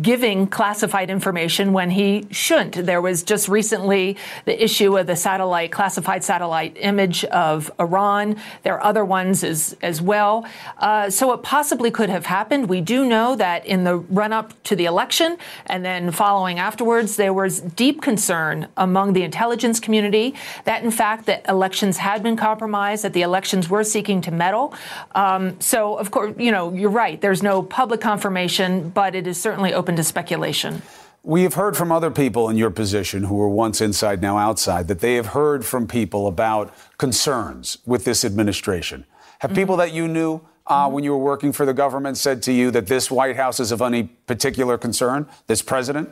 giving 0.00 0.46
classified 0.46 1.10
information 1.10 1.72
when 1.72 1.90
he 1.90 2.26
shouldn't. 2.30 2.86
There 2.86 3.00
was 3.00 3.22
just 3.22 3.48
recently 3.48 4.16
the 4.44 4.62
issue 4.62 4.96
of 4.98 5.06
the 5.06 5.16
satellite, 5.16 5.72
classified 5.72 6.24
satellite 6.24 6.76
image 6.80 7.24
of 7.26 7.70
Iran. 7.78 8.36
There 8.62 8.74
are 8.74 8.84
other 8.84 9.04
ones 9.04 9.44
as, 9.44 9.76
as 9.82 10.02
well. 10.02 10.46
Uh, 10.78 11.10
so 11.10 11.32
it 11.32 11.42
possibly 11.42 11.90
could 11.90 12.10
have 12.10 12.26
happened. 12.26 12.68
We 12.68 12.80
do 12.80 13.06
know 13.06 13.36
that 13.36 13.64
in 13.64 13.84
the 13.84 13.96
run 13.96 14.32
up 14.32 14.60
to 14.64 14.76
the 14.76 14.86
election 14.86 15.36
and 15.66 15.84
then 15.84 16.10
following 16.10 16.58
afterwards, 16.58 17.16
there 17.16 17.32
was 17.32 17.60
deep 17.60 18.02
concern 18.02 18.68
among 18.76 19.12
the 19.12 19.22
intelligence 19.22 19.80
community 19.80 20.34
that, 20.64 20.82
in 20.82 20.90
fact, 20.90 21.26
the 21.26 21.48
elections 21.48 21.98
had 21.98 22.22
been 22.22 22.36
compromised, 22.36 23.04
that 23.04 23.12
the 23.12 23.22
elections 23.22 23.68
were 23.68 23.84
seeking 23.84 24.20
to 24.22 24.30
meddle. 24.30 24.74
Um, 25.14 25.60
so, 25.60 25.96
of 25.96 26.10
course, 26.10 26.34
you 26.38 26.50
know, 26.50 26.72
you're 26.72 26.90
right. 26.90 27.20
There's 27.20 27.42
no 27.42 27.62
public 27.62 28.00
confirmation, 28.00 28.90
but 28.90 29.14
it 29.14 29.26
is 29.26 29.40
certainly 29.40 29.72
open 29.72 29.85
open 29.86 29.94
to 29.94 30.02
speculation. 30.02 30.82
We 31.22 31.44
have 31.44 31.54
heard 31.54 31.76
from 31.76 31.92
other 31.92 32.10
people 32.10 32.48
in 32.48 32.56
your 32.56 32.70
position 32.70 33.22
who 33.22 33.36
were 33.36 33.48
once 33.48 33.80
inside, 33.80 34.20
now 34.20 34.36
outside, 34.36 34.88
that 34.88 34.98
they 34.98 35.14
have 35.14 35.26
heard 35.26 35.64
from 35.64 35.86
people 35.86 36.26
about 36.26 36.74
concerns 36.98 37.78
with 37.86 38.04
this 38.04 38.24
administration. 38.24 39.06
Have 39.38 39.52
mm-hmm. 39.52 39.60
people 39.60 39.76
that 39.76 39.92
you 39.92 40.08
knew 40.08 40.40
uh, 40.66 40.86
mm-hmm. 40.86 40.94
when 40.94 41.04
you 41.04 41.12
were 41.12 41.18
working 41.18 41.52
for 41.52 41.64
the 41.64 41.72
government 41.72 42.16
said 42.16 42.42
to 42.42 42.52
you 42.52 42.72
that 42.72 42.88
this 42.88 43.12
White 43.12 43.36
House 43.36 43.60
is 43.60 43.70
of 43.70 43.80
any 43.80 44.02
particular 44.26 44.76
concern, 44.76 45.28
this 45.46 45.62
president? 45.62 46.08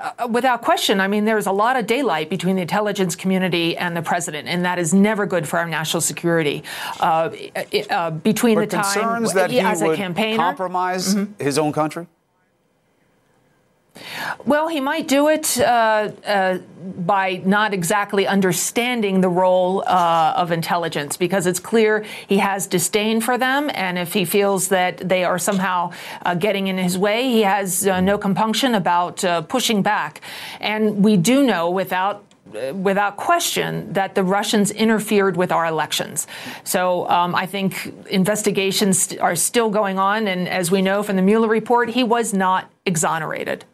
Uh, 0.00 0.26
without 0.28 0.62
question, 0.62 0.98
I 0.98 1.08
mean, 1.08 1.26
there's 1.26 1.46
a 1.46 1.52
lot 1.52 1.76
of 1.76 1.86
daylight 1.86 2.30
between 2.30 2.56
the 2.56 2.62
intelligence 2.62 3.14
community 3.14 3.76
and 3.76 3.94
the 3.94 4.00
president, 4.00 4.48
and 4.48 4.64
that 4.64 4.78
is 4.78 4.94
never 4.94 5.26
good 5.26 5.46
for 5.46 5.58
our 5.58 5.68
national 5.68 6.00
security. 6.00 6.62
Uh, 7.00 7.30
uh, 7.90 8.10
between 8.10 8.54
but 8.54 8.70
the 8.70 8.76
time 8.76 9.24
that 9.34 9.50
he 9.50 9.60
as 9.60 9.82
a 9.82 9.94
campaigner, 9.94 10.38
compromise 10.38 11.14
mm-hmm. 11.14 11.42
his 11.42 11.58
own 11.58 11.72
country. 11.72 12.06
Well, 14.46 14.68
he 14.68 14.80
might 14.80 15.08
do 15.08 15.28
it 15.28 15.58
uh, 15.60 16.10
uh, 16.26 16.58
by 16.58 17.42
not 17.44 17.74
exactly 17.74 18.26
understanding 18.26 19.20
the 19.20 19.28
role 19.28 19.84
uh, 19.86 20.34
of 20.36 20.52
intelligence 20.52 21.16
because 21.16 21.46
it's 21.46 21.60
clear 21.60 22.04
he 22.26 22.38
has 22.38 22.66
disdain 22.66 23.20
for 23.20 23.36
them. 23.38 23.70
And 23.74 23.98
if 23.98 24.12
he 24.12 24.24
feels 24.24 24.68
that 24.68 25.08
they 25.08 25.24
are 25.24 25.38
somehow 25.38 25.92
uh, 26.24 26.34
getting 26.34 26.68
in 26.68 26.78
his 26.78 26.96
way, 26.96 27.24
he 27.28 27.42
has 27.42 27.86
uh, 27.86 28.00
no 28.00 28.18
compunction 28.18 28.74
about 28.74 29.24
uh, 29.24 29.42
pushing 29.42 29.82
back. 29.82 30.20
And 30.60 31.04
we 31.04 31.16
do 31.16 31.42
know 31.42 31.70
without 31.70 32.24
without 32.74 33.16
question 33.16 33.92
that 33.92 34.14
the 34.14 34.24
Russians 34.24 34.70
interfered 34.70 35.36
with 35.36 35.52
our 35.52 35.66
elections. 35.66 36.26
So 36.64 37.08
um, 37.08 37.34
I 37.34 37.46
think 37.46 37.92
investigations 38.10 39.12
are 39.18 39.36
still 39.36 39.70
going 39.70 39.98
on. 39.98 40.26
And 40.26 40.48
as 40.48 40.70
we 40.70 40.82
know 40.82 41.02
from 41.02 41.16
the 41.16 41.22
Mueller 41.22 41.48
report, 41.48 41.90
he 41.90 42.02
was 42.02 42.34
not 42.34 42.70
exonerated. 42.84 43.64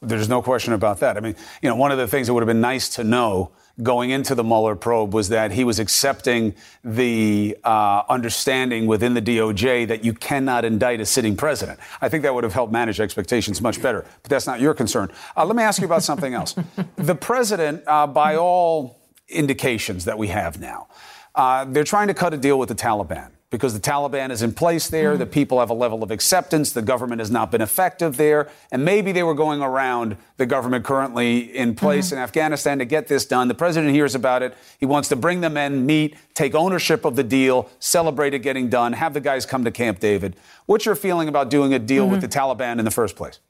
There's 0.00 0.28
no 0.28 0.42
question 0.42 0.72
about 0.72 1.00
that. 1.00 1.16
I 1.16 1.20
mean, 1.20 1.34
you 1.60 1.68
know, 1.68 1.74
one 1.74 1.90
of 1.90 1.98
the 1.98 2.06
things 2.06 2.28
that 2.28 2.34
would 2.34 2.42
have 2.42 2.48
been 2.48 2.60
nice 2.60 2.88
to 2.90 3.04
know 3.04 3.50
going 3.82 4.10
into 4.10 4.34
the 4.34 4.44
Mueller 4.44 4.76
probe 4.76 5.14
was 5.14 5.28
that 5.28 5.52
he 5.52 5.64
was 5.64 5.78
accepting 5.78 6.54
the 6.84 7.56
uh, 7.64 8.02
understanding 8.08 8.86
within 8.86 9.14
the 9.14 9.22
DOJ 9.22 9.86
that 9.88 10.04
you 10.04 10.12
cannot 10.12 10.64
indict 10.64 11.00
a 11.00 11.06
sitting 11.06 11.36
president. 11.36 11.78
I 12.00 12.08
think 12.08 12.22
that 12.22 12.34
would 12.34 12.44
have 12.44 12.52
helped 12.52 12.72
manage 12.72 13.00
expectations 13.00 13.60
much 13.60 13.80
better. 13.80 14.04
But 14.22 14.30
that's 14.30 14.46
not 14.46 14.60
your 14.60 14.74
concern. 14.74 15.10
Uh, 15.36 15.44
let 15.44 15.56
me 15.56 15.62
ask 15.62 15.80
you 15.80 15.86
about 15.86 16.02
something 16.02 16.34
else. 16.34 16.54
the 16.96 17.14
president, 17.14 17.82
uh, 17.86 18.06
by 18.06 18.36
all 18.36 19.00
indications 19.28 20.04
that 20.06 20.18
we 20.18 20.28
have 20.28 20.60
now, 20.60 20.88
uh, 21.34 21.64
they're 21.64 21.84
trying 21.84 22.08
to 22.08 22.14
cut 22.14 22.34
a 22.34 22.36
deal 22.36 22.58
with 22.58 22.68
the 22.68 22.74
Taliban 22.74 23.30
because 23.50 23.72
the 23.72 23.80
Taliban 23.80 24.30
is 24.30 24.42
in 24.42 24.52
place 24.52 24.88
there. 24.88 25.14
Mm. 25.14 25.18
The 25.18 25.26
people 25.26 25.58
have 25.60 25.70
a 25.70 25.74
level 25.74 26.02
of 26.02 26.10
acceptance. 26.10 26.72
The 26.72 26.82
government 26.82 27.20
has 27.20 27.30
not 27.30 27.50
been 27.50 27.62
effective 27.62 28.16
there. 28.16 28.50
And 28.70 28.84
maybe 28.84 29.12
they 29.12 29.22
were 29.22 29.34
going 29.34 29.62
around 29.62 30.16
the 30.36 30.44
government 30.44 30.84
currently 30.84 31.56
in 31.56 31.74
place 31.74 32.06
mm-hmm. 32.06 32.16
in 32.16 32.22
Afghanistan 32.22 32.78
to 32.78 32.84
get 32.84 33.08
this 33.08 33.24
done. 33.24 33.48
The 33.48 33.54
president 33.54 33.94
hears 33.94 34.14
about 34.14 34.42
it. 34.42 34.54
He 34.78 34.86
wants 34.86 35.08
to 35.08 35.16
bring 35.16 35.40
them 35.40 35.56
in, 35.56 35.86
meet, 35.86 36.16
take 36.34 36.54
ownership 36.54 37.04
of 37.04 37.16
the 37.16 37.24
deal, 37.24 37.70
celebrate 37.78 38.34
it 38.34 38.40
getting 38.40 38.68
done, 38.68 38.92
have 38.92 39.14
the 39.14 39.20
guys 39.20 39.46
come 39.46 39.64
to 39.64 39.70
Camp 39.70 39.98
David. 39.98 40.36
What's 40.66 40.84
your 40.84 40.94
feeling 40.94 41.28
about 41.28 41.48
doing 41.48 41.72
a 41.72 41.78
deal 41.78 42.04
mm-hmm. 42.04 42.12
with 42.12 42.20
the 42.20 42.28
Taliban 42.28 42.78
in 42.78 42.84
the 42.84 42.90
first 42.90 43.16
place? 43.16 43.40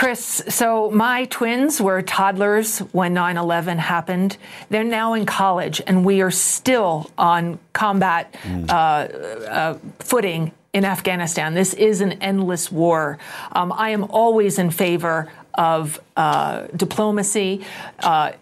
Chris, 0.00 0.42
so 0.48 0.90
my 0.90 1.26
twins 1.26 1.78
were 1.78 2.00
toddlers 2.00 2.78
when 2.78 3.12
9 3.12 3.36
11 3.36 3.76
happened. 3.76 4.38
They're 4.70 4.82
now 4.82 5.12
in 5.12 5.26
college, 5.26 5.82
and 5.86 6.06
we 6.06 6.22
are 6.22 6.30
still 6.30 7.10
on 7.18 7.58
combat 7.74 8.32
mm. 8.42 8.70
uh, 8.70 8.72
uh, 8.72 9.78
footing 9.98 10.52
in 10.72 10.86
Afghanistan. 10.86 11.52
This 11.52 11.74
is 11.74 12.00
an 12.00 12.12
endless 12.12 12.72
war. 12.72 13.18
Um, 13.52 13.74
I 13.76 13.90
am 13.90 14.04
always 14.04 14.58
in 14.58 14.70
favor 14.70 15.30
of 15.52 16.00
uh, 16.16 16.68
diplomacy. 16.74 17.66
Uh, 17.98 18.32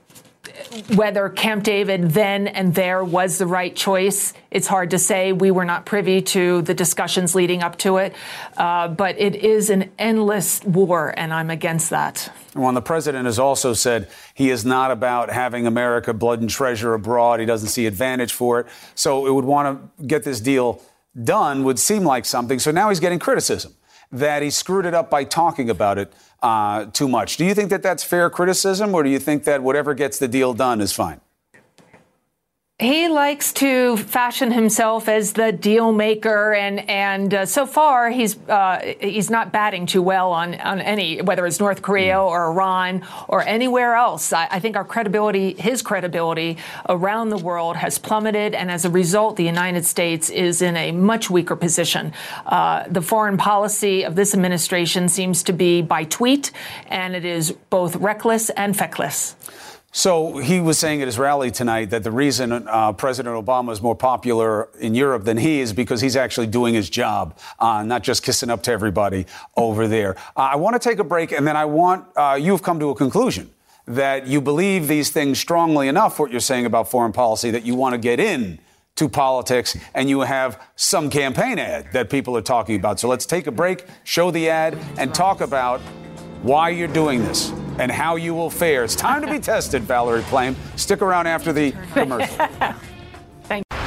whether 0.94 1.28
Camp 1.28 1.64
David 1.64 2.10
then 2.10 2.48
and 2.48 2.74
there 2.74 3.04
was 3.04 3.38
the 3.38 3.46
right 3.46 3.74
choice, 3.74 4.32
it's 4.50 4.66
hard 4.66 4.90
to 4.90 4.98
say. 4.98 5.32
We 5.32 5.50
were 5.50 5.64
not 5.64 5.86
privy 5.86 6.22
to 6.22 6.62
the 6.62 6.74
discussions 6.74 7.34
leading 7.34 7.62
up 7.62 7.76
to 7.78 7.98
it. 7.98 8.14
Uh, 8.56 8.88
but 8.88 9.18
it 9.18 9.36
is 9.36 9.70
an 9.70 9.90
endless 9.98 10.62
war, 10.64 11.14
and 11.16 11.32
I'm 11.32 11.50
against 11.50 11.90
that. 11.90 12.32
Well, 12.54 12.72
the 12.72 12.82
president 12.82 13.26
has 13.26 13.38
also 13.38 13.72
said 13.72 14.08
he 14.34 14.50
is 14.50 14.64
not 14.64 14.90
about 14.90 15.30
having 15.30 15.66
America 15.66 16.12
blood 16.12 16.40
and 16.40 16.50
treasure 16.50 16.94
abroad. 16.94 17.40
He 17.40 17.46
doesn't 17.46 17.68
see 17.68 17.86
advantage 17.86 18.32
for 18.32 18.60
it. 18.60 18.66
So 18.94 19.26
it 19.26 19.30
would 19.32 19.44
want 19.44 19.96
to 19.98 20.06
get 20.06 20.24
this 20.24 20.40
deal 20.40 20.82
done 21.24 21.64
would 21.64 21.78
seem 21.78 22.04
like 22.04 22.24
something. 22.24 22.58
So 22.58 22.70
now 22.70 22.88
he's 22.88 23.00
getting 23.00 23.18
criticism 23.18 23.74
that 24.10 24.42
he 24.42 24.50
screwed 24.50 24.86
it 24.86 24.94
up 24.94 25.10
by 25.10 25.24
talking 25.24 25.68
about 25.70 25.98
it 25.98 26.12
uh, 26.42 26.86
too 26.86 27.08
much. 27.08 27.36
Do 27.36 27.44
you 27.44 27.54
think 27.54 27.70
that 27.70 27.82
that's 27.82 28.04
fair 28.04 28.30
criticism, 28.30 28.94
or 28.94 29.02
do 29.02 29.10
you 29.10 29.18
think 29.18 29.44
that 29.44 29.62
whatever 29.62 29.94
gets 29.94 30.18
the 30.18 30.28
deal 30.28 30.54
done 30.54 30.80
is 30.80 30.92
fine? 30.92 31.20
He 32.80 33.08
likes 33.08 33.52
to 33.54 33.96
fashion 33.96 34.52
himself 34.52 35.08
as 35.08 35.32
the 35.32 35.50
deal 35.50 35.90
maker, 35.90 36.54
and 36.54 36.88
and 36.88 37.34
uh, 37.34 37.44
so 37.44 37.66
far 37.66 38.08
he's 38.08 38.38
uh, 38.48 38.94
he's 39.00 39.30
not 39.30 39.50
batting 39.50 39.86
too 39.86 40.00
well 40.00 40.30
on 40.30 40.54
on 40.54 40.80
any 40.80 41.20
whether 41.20 41.44
it's 41.44 41.58
North 41.58 41.82
Korea 41.82 42.22
or 42.22 42.52
Iran 42.52 43.04
or 43.26 43.42
anywhere 43.42 43.94
else. 43.94 44.32
I, 44.32 44.46
I, 44.48 44.60
think 44.60 44.76
our 44.76 44.84
credibility, 44.84 45.54
his 45.54 45.82
credibility 45.82 46.56
around 46.88 47.30
the 47.30 47.36
world 47.36 47.74
has 47.74 47.98
plummeted, 47.98 48.54
and 48.54 48.70
as 48.70 48.84
a 48.84 48.90
result, 48.90 49.34
the 49.34 49.44
United 49.44 49.84
States 49.84 50.30
is 50.30 50.62
in 50.62 50.76
a 50.76 50.92
much 50.92 51.28
weaker 51.28 51.56
position. 51.56 52.12
Uh, 52.46 52.84
the 52.88 53.02
foreign 53.02 53.38
policy 53.38 54.04
of 54.04 54.14
this 54.14 54.34
administration 54.34 55.08
seems 55.08 55.42
to 55.42 55.52
be 55.52 55.82
by 55.82 56.04
tweet, 56.04 56.52
and 56.86 57.16
it 57.16 57.24
is 57.24 57.50
both 57.70 57.96
reckless 57.96 58.50
and 58.50 58.76
feckless. 58.76 59.34
So 59.90 60.36
he 60.36 60.60
was 60.60 60.78
saying 60.78 61.00
at 61.00 61.08
his 61.08 61.18
rally 61.18 61.50
tonight 61.50 61.86
that 61.90 62.04
the 62.04 62.10
reason 62.10 62.52
uh, 62.52 62.92
President 62.92 63.34
Obama 63.34 63.72
is 63.72 63.80
more 63.80 63.96
popular 63.96 64.68
in 64.78 64.94
Europe 64.94 65.24
than 65.24 65.38
he 65.38 65.60
is 65.60 65.72
because 65.72 66.02
he's 66.02 66.14
actually 66.14 66.46
doing 66.46 66.74
his 66.74 66.90
job, 66.90 67.38
uh, 67.58 67.82
not 67.82 68.02
just 68.02 68.22
kissing 68.22 68.50
up 68.50 68.62
to 68.64 68.70
everybody 68.70 69.24
over 69.56 69.88
there. 69.88 70.14
Uh, 70.36 70.50
I 70.52 70.56
want 70.56 70.80
to 70.80 70.88
take 70.88 70.98
a 70.98 71.04
break, 71.04 71.32
and 71.32 71.46
then 71.46 71.56
I 71.56 71.64
want 71.64 72.06
uh, 72.16 72.38
you've 72.38 72.62
come 72.62 72.78
to 72.80 72.90
a 72.90 72.94
conclusion 72.94 73.50
that 73.86 74.26
you 74.26 74.42
believe 74.42 74.88
these 74.88 75.10
things 75.10 75.38
strongly 75.38 75.88
enough, 75.88 76.18
what 76.18 76.30
you're 76.30 76.40
saying 76.40 76.66
about 76.66 76.90
foreign 76.90 77.12
policy, 77.12 77.50
that 77.50 77.64
you 77.64 77.74
want 77.74 77.94
to 77.94 77.98
get 77.98 78.20
in 78.20 78.58
to 78.96 79.08
politics, 79.08 79.74
and 79.94 80.10
you 80.10 80.20
have 80.20 80.62
some 80.76 81.08
campaign 81.08 81.58
ad 81.58 81.90
that 81.92 82.10
people 82.10 82.36
are 82.36 82.42
talking 82.42 82.76
about. 82.76 83.00
So 83.00 83.08
let's 83.08 83.24
take 83.24 83.46
a 83.46 83.52
break, 83.52 83.86
show 84.04 84.30
the 84.30 84.50
ad, 84.50 84.76
and 84.98 85.14
talk 85.14 85.40
about 85.40 85.80
why 86.42 86.68
you're 86.68 86.88
doing 86.88 87.24
this 87.24 87.52
and 87.78 87.90
how 87.90 88.16
you 88.16 88.34
will 88.34 88.50
fare. 88.50 88.84
It's 88.84 88.96
time 88.96 89.22
to 89.22 89.30
be 89.30 89.38
tested, 89.38 89.82
Valerie 89.82 90.22
Plame. 90.22 90.56
Stick 90.76 91.00
around 91.00 91.26
after 91.26 91.52
the 91.52 91.72
commercial. 91.92 92.36
Thank 93.44 93.64
you. 93.70 93.78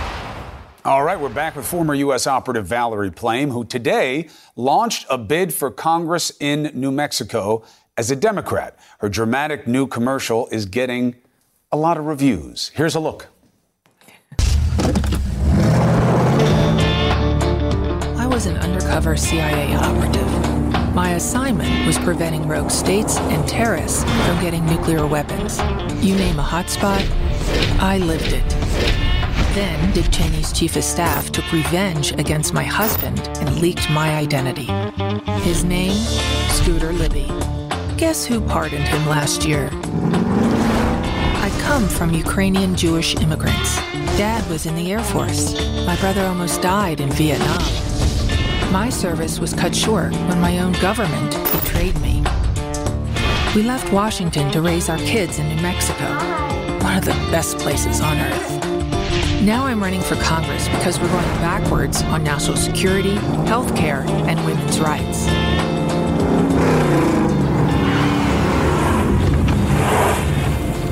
All 0.84 1.04
right, 1.04 1.20
we're 1.20 1.30
back 1.30 1.56
with 1.56 1.66
former 1.66 1.94
U.S. 1.94 2.26
Operative 2.26 2.66
Valerie 2.66 3.12
Plame, 3.12 3.52
who 3.52 3.64
today 3.64 4.30
launched 4.56 5.06
a 5.10 5.18
bid 5.18 5.54
for 5.54 5.70
Congress 5.70 6.32
in 6.40 6.72
New 6.74 6.92
Mexico 6.92 7.64
as 7.98 8.10
a 8.10 8.16
Democrat. 8.16 8.80
Her 9.00 9.10
dramatic 9.10 9.68
new 9.68 9.86
commercial 9.86 10.48
is 10.48 10.66
getting 10.66 11.16
a 11.72 11.78
lot 11.78 11.98
of 11.98 12.06
reviews. 12.06 12.72
Here's 12.74 12.96
a 12.96 13.00
look. 13.00 13.28
I 18.18 18.28
was 18.28 18.46
an 18.46 18.58
undercover 18.58 19.16
CIA 19.18 19.76
operative 19.76 20.31
my 20.94 21.12
assignment 21.12 21.86
was 21.88 21.98
preventing 22.00 22.48
rogue 22.48 22.70
states 22.70 23.18
and 23.18 23.48
terrorists 23.48 24.04
from 24.04 24.42
getting 24.42 24.66
nuclear 24.66 25.08
weapons. 25.08 25.60
You 26.04 26.16
name 26.16 26.40
a 26.40 26.44
hotspot, 26.44 27.08
I 27.80 27.98
lived 27.98 28.34
it. 28.34 28.48
Then 29.54 29.94
Dick 29.94 30.06
Cheney's 30.12 30.52
chief 30.52 30.76
of 30.76 30.84
staff 30.84 31.32
took 31.32 31.50
revenge 31.52 32.12
against 32.14 32.54
my 32.54 32.64
husband 32.64 33.20
and 33.40 33.62
leaked 33.62 33.90
my 33.90 34.16
identity. 34.16 34.68
His 35.42 35.64
name, 35.64 35.96
Scooter 36.50 36.94
Libby. 36.94 37.28
Guess 37.98 38.26
who 38.26 38.42
pardoned 38.42 38.84
him 38.84 39.06
last 39.08 39.46
year? 39.46 39.70
I 39.74 41.50
come 41.62 41.88
from 41.88 42.14
Ukrainian 42.14 42.76
Jewish 42.76 43.16
immigrants. 43.16 43.76
Dad 44.18 44.48
was 44.50 44.66
in 44.66 44.76
the 44.76 44.92
Air 44.92 45.04
Force. 45.04 45.54
My 45.86 45.96
brother 45.98 46.26
almost 46.26 46.62
died 46.62 47.00
in 47.00 47.10
Vietnam. 47.12 47.91
My 48.72 48.88
service 48.88 49.38
was 49.38 49.54
cut 49.54 49.76
short 49.76 50.14
when 50.14 50.40
my 50.40 50.60
own 50.60 50.72
government 50.80 51.32
betrayed 51.52 52.00
me. 52.00 52.24
We 53.54 53.64
left 53.64 53.92
Washington 53.92 54.50
to 54.54 54.62
raise 54.62 54.88
our 54.88 54.98
kids 55.00 55.40
in 55.40 55.50
New 55.50 55.62
Mexico, 55.62 56.06
one 56.82 56.98
of 56.98 57.04
the 57.04 57.12
best 57.32 57.58
places 57.58 58.00
on 58.00 58.18
earth. 58.18 58.66
Now 59.42 59.66
I'm 59.66 59.84
running 59.84 60.00
for 60.00 60.16
Congress 60.16 60.70
because 60.70 61.02
we're 61.02 61.10
going 61.10 61.26
backwards 61.42 62.02
on 62.04 62.24
national 62.24 62.56
security, 62.56 63.16
health 63.46 63.76
care, 63.76 64.06
and 64.08 64.40
women's 64.46 64.80
rights. 64.80 65.28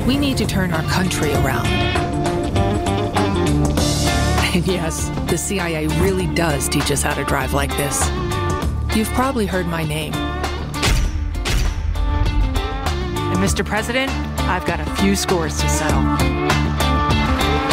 We 0.06 0.18
need 0.18 0.36
to 0.36 0.46
turn 0.46 0.74
our 0.74 0.82
country 0.82 1.32
around. 1.32 2.09
And 4.52 4.66
yes, 4.66 5.08
the 5.30 5.38
CIA 5.38 5.86
really 6.02 6.26
does 6.34 6.68
teach 6.68 6.90
us 6.90 7.02
how 7.02 7.14
to 7.14 7.24
drive 7.24 7.54
like 7.54 7.70
this. 7.76 8.10
You've 8.96 9.10
probably 9.10 9.46
heard 9.46 9.66
my 9.66 9.84
name. 9.84 10.12
And 13.22 13.38
Mr. 13.38 13.64
President, 13.64 14.10
I've 14.40 14.66
got 14.66 14.80
a 14.80 14.86
few 14.96 15.14
scores 15.14 15.60
to 15.60 15.68
settle. 15.68 16.00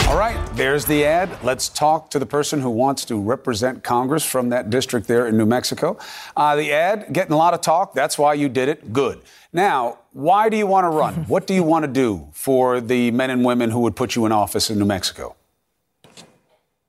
All 0.07 0.19
right, 0.19 0.39
there's 0.53 0.85
the 0.85 1.03
ad. 1.03 1.43
Let's 1.43 1.67
talk 1.67 2.11
to 2.11 2.19
the 2.19 2.27
person 2.27 2.61
who 2.61 2.69
wants 2.69 3.05
to 3.05 3.19
represent 3.19 3.83
Congress 3.83 4.23
from 4.23 4.49
that 4.49 4.69
district 4.69 5.07
there 5.07 5.25
in 5.25 5.35
New 5.35 5.47
Mexico. 5.47 5.97
Uh, 6.35 6.55
the 6.55 6.71
ad, 6.71 7.11
getting 7.11 7.33
a 7.33 7.37
lot 7.37 7.55
of 7.55 7.61
talk. 7.61 7.95
That's 7.95 8.19
why 8.19 8.35
you 8.35 8.49
did 8.49 8.69
it. 8.69 8.93
Good. 8.93 9.23
Now, 9.51 9.97
why 10.13 10.49
do 10.49 10.57
you 10.57 10.67
want 10.67 10.85
to 10.85 10.89
run? 10.89 11.13
what 11.27 11.47
do 11.47 11.55
you 11.55 11.63
want 11.63 11.85
to 11.85 11.91
do 11.91 12.27
for 12.33 12.79
the 12.79 13.09
men 13.09 13.31
and 13.31 13.43
women 13.43 13.71
who 13.71 13.79
would 13.79 13.95
put 13.95 14.15
you 14.15 14.27
in 14.27 14.31
office 14.31 14.69
in 14.69 14.77
New 14.77 14.85
Mexico? 14.85 15.35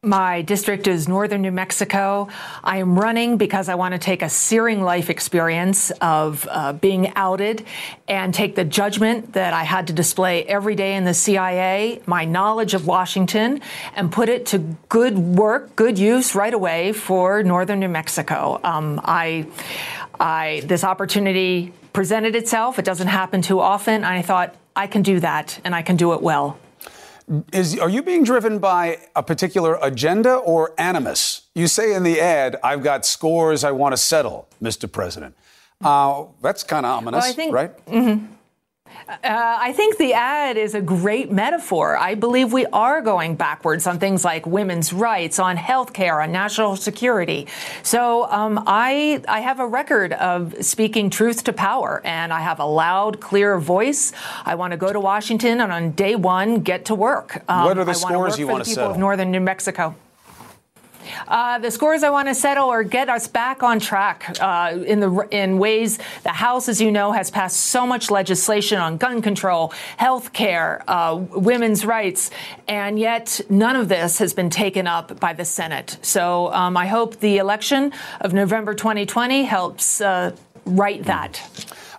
My 0.04 0.42
district 0.42 0.86
is 0.86 1.08
northern 1.08 1.42
New 1.42 1.50
Mexico. 1.50 2.28
I 2.62 2.76
am 2.76 2.96
running 2.96 3.36
because 3.36 3.68
I 3.68 3.74
want 3.74 3.94
to 3.94 3.98
take 3.98 4.22
a 4.22 4.28
searing 4.28 4.80
life 4.80 5.10
experience 5.10 5.90
of 6.00 6.46
uh, 6.48 6.72
being 6.74 7.12
outed 7.16 7.66
and 8.06 8.32
take 8.32 8.54
the 8.54 8.62
judgment 8.62 9.32
that 9.32 9.52
I 9.52 9.64
had 9.64 9.88
to 9.88 9.92
display 9.92 10.44
every 10.44 10.76
day 10.76 10.94
in 10.94 11.02
the 11.02 11.14
CIA, 11.14 12.00
my 12.06 12.24
knowledge 12.24 12.74
of 12.74 12.86
Washington, 12.86 13.60
and 13.96 14.12
put 14.12 14.28
it 14.28 14.46
to 14.46 14.58
good 14.88 15.18
work, 15.18 15.74
good 15.74 15.98
use 15.98 16.32
right 16.32 16.54
away 16.54 16.92
for 16.92 17.42
northern 17.42 17.80
New 17.80 17.88
Mexico. 17.88 18.60
Um, 18.62 19.00
I, 19.02 19.48
I, 20.20 20.62
this 20.64 20.84
opportunity 20.84 21.72
presented 21.92 22.36
itself. 22.36 22.78
It 22.78 22.84
doesn't 22.84 23.08
happen 23.08 23.42
too 23.42 23.58
often. 23.58 24.04
I 24.04 24.22
thought 24.22 24.54
I 24.76 24.86
can 24.86 25.02
do 25.02 25.18
that 25.18 25.60
and 25.64 25.74
I 25.74 25.82
can 25.82 25.96
do 25.96 26.12
it 26.12 26.22
well. 26.22 26.56
Is, 27.52 27.78
are 27.78 27.90
you 27.90 28.02
being 28.02 28.24
driven 28.24 28.58
by 28.58 28.98
a 29.14 29.22
particular 29.22 29.78
agenda 29.82 30.34
or 30.34 30.72
animus? 30.78 31.42
You 31.54 31.66
say 31.66 31.94
in 31.94 32.02
the 32.02 32.20
ad, 32.20 32.56
I've 32.64 32.82
got 32.82 33.04
scores 33.04 33.64
I 33.64 33.72
want 33.72 33.92
to 33.92 33.96
settle, 33.98 34.48
Mr. 34.62 34.90
President. 34.90 35.34
Uh, 35.84 36.24
that's 36.42 36.62
kind 36.62 36.86
of 36.86 36.92
ominous, 36.92 37.24
well, 37.24 37.34
think, 37.34 37.54
right? 37.54 37.86
Mm-hmm. 37.86 38.32
Uh, 39.08 39.16
I 39.24 39.72
think 39.72 39.98
the 39.98 40.12
ad 40.14 40.56
is 40.56 40.74
a 40.74 40.80
great 40.80 41.30
metaphor. 41.30 41.96
I 41.96 42.14
believe 42.14 42.52
we 42.52 42.66
are 42.66 43.00
going 43.00 43.36
backwards 43.36 43.86
on 43.86 43.98
things 43.98 44.24
like 44.24 44.46
women's 44.46 44.92
rights, 44.92 45.38
on 45.38 45.56
health 45.56 45.92
care, 45.92 46.20
on 46.20 46.32
national 46.32 46.76
security. 46.76 47.46
So 47.82 48.30
um, 48.30 48.62
I, 48.66 49.22
I 49.28 49.40
have 49.40 49.60
a 49.60 49.66
record 49.66 50.12
of 50.12 50.54
speaking 50.64 51.10
truth 51.10 51.44
to 51.44 51.52
power, 51.52 52.00
and 52.04 52.32
I 52.32 52.40
have 52.40 52.60
a 52.60 52.66
loud, 52.66 53.20
clear 53.20 53.58
voice. 53.58 54.12
I 54.44 54.54
want 54.54 54.72
to 54.72 54.76
go 54.76 54.92
to 54.92 55.00
Washington 55.00 55.60
and 55.60 55.72
on 55.72 55.92
day 55.92 56.14
one 56.14 56.60
get 56.60 56.84
to 56.86 56.94
work. 56.94 57.42
Um, 57.48 57.64
what 57.64 57.78
are 57.78 57.84
the 57.84 57.90
I 57.90 57.94
scores 57.94 58.38
you 58.38 58.46
want 58.46 58.64
to 58.64 58.70
settle? 58.70 58.92
Of 58.92 58.98
northern 58.98 59.30
New 59.30 59.40
Mexico. 59.40 59.94
Uh, 61.26 61.58
the 61.58 61.70
scores 61.70 62.02
I 62.02 62.10
want 62.10 62.28
to 62.28 62.34
settle 62.34 62.68
or 62.68 62.82
get 62.82 63.08
us 63.08 63.26
back 63.26 63.62
on 63.62 63.80
track 63.80 64.36
uh, 64.40 64.78
in 64.86 65.00
the 65.00 65.28
in 65.30 65.58
ways 65.58 65.98
the 66.22 66.30
House, 66.30 66.68
as 66.68 66.80
you 66.80 66.90
know, 66.90 67.12
has 67.12 67.30
passed 67.30 67.60
so 67.60 67.86
much 67.86 68.10
legislation 68.10 68.78
on 68.78 68.96
gun 68.96 69.22
control, 69.22 69.72
health 69.96 70.32
care, 70.32 70.82
uh, 70.88 71.16
women's 71.32 71.84
rights, 71.84 72.30
and 72.66 72.98
yet 72.98 73.40
none 73.48 73.76
of 73.76 73.88
this 73.88 74.18
has 74.18 74.34
been 74.34 74.50
taken 74.50 74.86
up 74.86 75.18
by 75.20 75.32
the 75.32 75.44
Senate. 75.44 75.98
So 76.02 76.52
um, 76.52 76.76
I 76.76 76.86
hope 76.86 77.20
the 77.20 77.38
election 77.38 77.92
of 78.20 78.32
November 78.32 78.74
2020 78.74 79.44
helps 79.44 80.00
uh, 80.00 80.34
right 80.64 81.02
that. 81.04 81.42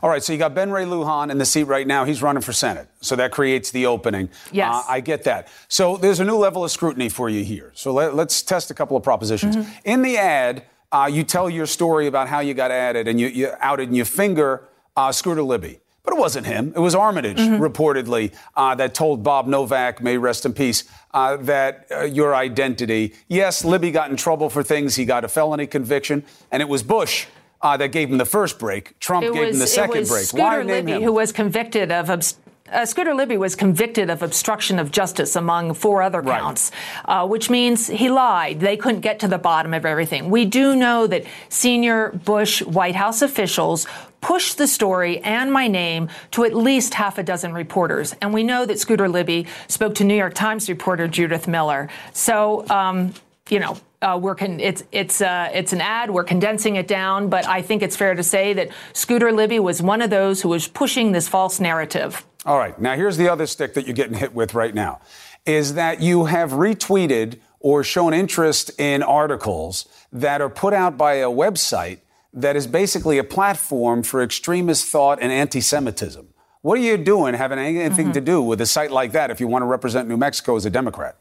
All 0.02 0.10
right, 0.10 0.24
so 0.24 0.32
you 0.32 0.40
got 0.40 0.54
Ben 0.54 0.72
Ray 0.72 0.86
Lujan 0.86 1.30
in 1.30 1.38
the 1.40 1.46
seat 1.46 1.66
right 1.66 1.86
now. 1.86 2.06
He's 2.06 2.22
running 2.22 2.42
for 2.42 2.54
Senate. 2.54 2.88
So 3.02 3.18
that 3.18 3.32
creates 3.32 3.72
the 3.72 3.86
opening. 3.86 4.30
Yes. 4.52 4.74
Uh, 4.74 4.84
I 4.88 5.02
get 5.02 5.24
that. 5.26 5.50
So 5.68 5.98
there's 5.98 6.22
a 6.22 6.26
new 6.26 6.38
level 6.38 6.64
of 6.64 6.72
scrutiny 6.72 7.10
for 7.10 7.30
you 7.30 7.44
here. 7.44 7.72
So 7.76 7.92
let, 7.92 8.14
us 8.14 8.42
test 8.42 8.72
a 8.72 8.74
couple 8.74 8.96
of 8.96 9.04
propositions. 9.04 9.58
Mm-hmm. 9.58 9.72
In 9.84 10.02
the 10.02 10.18
ad, 10.18 10.64
uh, 10.92 11.10
you 11.12 11.24
tell 11.24 11.50
your 11.50 11.66
story 11.66 12.08
about 12.08 12.30
how 12.30 12.40
you 12.40 12.54
got 12.54 12.72
added 12.72 13.08
and 13.08 13.20
you, 13.20 13.28
you 13.28 13.52
outed 13.60 13.90
and 13.90 13.98
you 13.98 14.06
finger 14.06 14.68
uh, 14.96 15.12
Scooter 15.12 15.44
Libby. 15.44 15.80
But 16.04 16.14
it 16.14 16.20
wasn't 16.20 16.48
him. 16.48 16.74
It 16.76 16.80
was 16.80 16.96
Armitage, 16.96 17.38
mm-hmm. 17.38 17.62
reportedly, 17.62 18.34
uh, 18.56 18.74
that 18.76 18.96
told 18.96 19.22
Bob 19.22 19.48
Novak, 19.48 20.02
may 20.02 20.18
rest 20.18 20.46
in 20.46 20.54
peace, 20.54 20.86
uh, 21.14 21.36
that 21.38 21.88
uh, 21.92 22.04
your 22.04 22.34
identity. 22.34 23.14
Yes, 23.28 23.66
Libby 23.66 23.92
got 23.92 24.10
in 24.10 24.16
trouble 24.16 24.50
for 24.50 24.64
things. 24.64 24.96
He 24.96 25.06
got 25.06 25.24
a 25.24 25.28
felony 25.28 25.68
conviction, 25.68 26.24
and 26.52 26.62
it 26.64 26.70
was 26.70 26.84
Bush 26.84 27.28
uh, 27.62 27.78
that 27.78 27.92
gave 27.92 28.10
him 28.10 28.18
the 28.18 28.26
first 28.26 28.60
break. 28.60 28.98
Trump 29.00 29.26
it 29.26 29.34
gave 29.34 29.48
was, 29.48 29.56
him 29.56 29.60
the 29.60 29.68
second 29.68 30.08
break. 30.08 30.26
Scooter 30.26 30.44
Why 30.44 30.62
Libby, 30.64 30.94
him? 30.94 31.04
who 31.04 31.14
was 31.14 31.32
convicted 31.32 31.92
of 31.92 32.08
obst- 32.08 32.38
uh, 32.72 32.86
Scooter 32.86 33.14
Libby 33.14 33.38
was 33.38 33.56
convicted 33.56 34.10
of 34.10 34.22
obstruction 34.22 34.80
of 34.80 34.92
justice 34.92 35.36
among 35.36 35.74
four 35.74 36.02
other 36.02 36.22
counts, 36.22 36.72
right. 37.08 37.24
uh, 37.24 37.28
which 37.28 37.50
means 37.50 37.88
he 37.88 38.10
lied. 38.10 38.60
They 38.60 38.78
couldn't 38.78 39.02
get 39.02 39.20
to 39.20 39.28
the 39.28 39.38
bottom 39.38 39.74
of 39.74 39.86
everything. 39.86 40.30
We 40.30 40.46
do 40.46 40.76
know 40.76 41.08
that 41.08 41.26
senior 41.50 42.12
Bush 42.12 42.62
White 42.62 42.96
House 42.96 43.22
officials 43.22 43.88
pushed 44.22 44.58
the 44.58 44.68
story 44.68 45.20
and 45.20 45.52
my 45.52 45.68
name 45.68 46.10
to 46.32 46.44
at 46.44 46.54
least 46.54 46.94
half 46.94 47.18
a 47.18 47.24
dozen 47.24 47.54
reporters. 47.54 48.16
And 48.22 48.34
we 48.34 48.44
know 48.44 48.66
that 48.66 48.80
Scooter 48.80 49.10
Libby 49.10 49.48
spoke 49.68 49.96
to 49.96 50.04
New 50.04 50.16
York 50.16 50.34
Times 50.34 50.70
reporter 50.70 51.08
Judith 51.08 51.48
Miller. 51.48 51.90
So, 52.14 52.68
um, 52.70 53.14
you 53.50 53.60
know, 53.60 53.78
uh, 54.02 54.18
we're 54.22 54.36
con- 54.36 54.60
it's 54.60 54.84
it's 54.92 55.22
uh, 55.22 55.50
it's 55.54 55.74
an 55.74 55.82
ad. 55.82 56.10
We're 56.10 56.24
condensing 56.24 56.78
it 56.78 56.88
down, 56.88 57.30
but 57.30 57.48
I 57.48 57.62
think 57.62 57.82
it's 57.82 57.96
fair 57.96 58.16
to 58.16 58.24
say 58.24 58.54
that 58.54 58.70
Scooter 58.94 59.32
Libby 59.32 59.60
was 59.60 59.82
one 59.82 60.02
of 60.02 60.10
those 60.10 60.42
who 60.42 60.50
was 60.50 60.68
pushing 60.68 61.12
this 61.12 61.28
false 61.28 61.60
narrative. 61.60 62.26
All 62.46 62.58
right, 62.58 62.80
now 62.80 62.96
here's 62.96 63.18
the 63.18 63.28
other 63.28 63.46
stick 63.46 63.74
that 63.74 63.86
you're 63.86 63.94
getting 63.94 64.18
hit 64.18 64.34
with 64.34 64.54
right 64.54 64.74
now, 64.74 65.02
is 65.46 65.74
that 65.74 66.02
you 66.02 66.26
have 66.26 66.52
retweeted 66.52 67.40
or 67.60 67.84
shown 67.84 68.14
interest 68.14 68.72
in 68.80 69.04
articles 69.04 69.88
that 70.14 70.42
are 70.42 70.50
put 70.50 70.74
out 70.74 70.98
by 70.98 71.16
a 71.16 71.28
website 71.28 72.00
that 72.32 72.56
is 72.56 72.68
basically 72.68 73.18
a 73.18 73.24
platform 73.24 74.04
for 74.04 74.24
extremist 74.24 74.86
thought 74.86 75.20
and 75.22 75.32
anti-Semitism. 75.32 76.28
What 76.62 76.78
are 76.78 76.82
you 76.82 76.96
doing 76.96 77.34
having 77.34 77.60
anything 77.60 78.06
mm-hmm. 78.06 78.12
to 78.14 78.22
do 78.22 78.42
with 78.42 78.62
a 78.62 78.66
site 78.66 78.92
like 78.92 79.12
that 79.12 79.32
if 79.32 79.40
you 79.40 79.48
want 79.48 79.64
to 79.64 79.66
represent 79.66 80.08
New 80.08 80.18
Mexico 80.18 80.56
as 80.56 80.66
a 80.66 80.70
Democrat? 80.70 81.18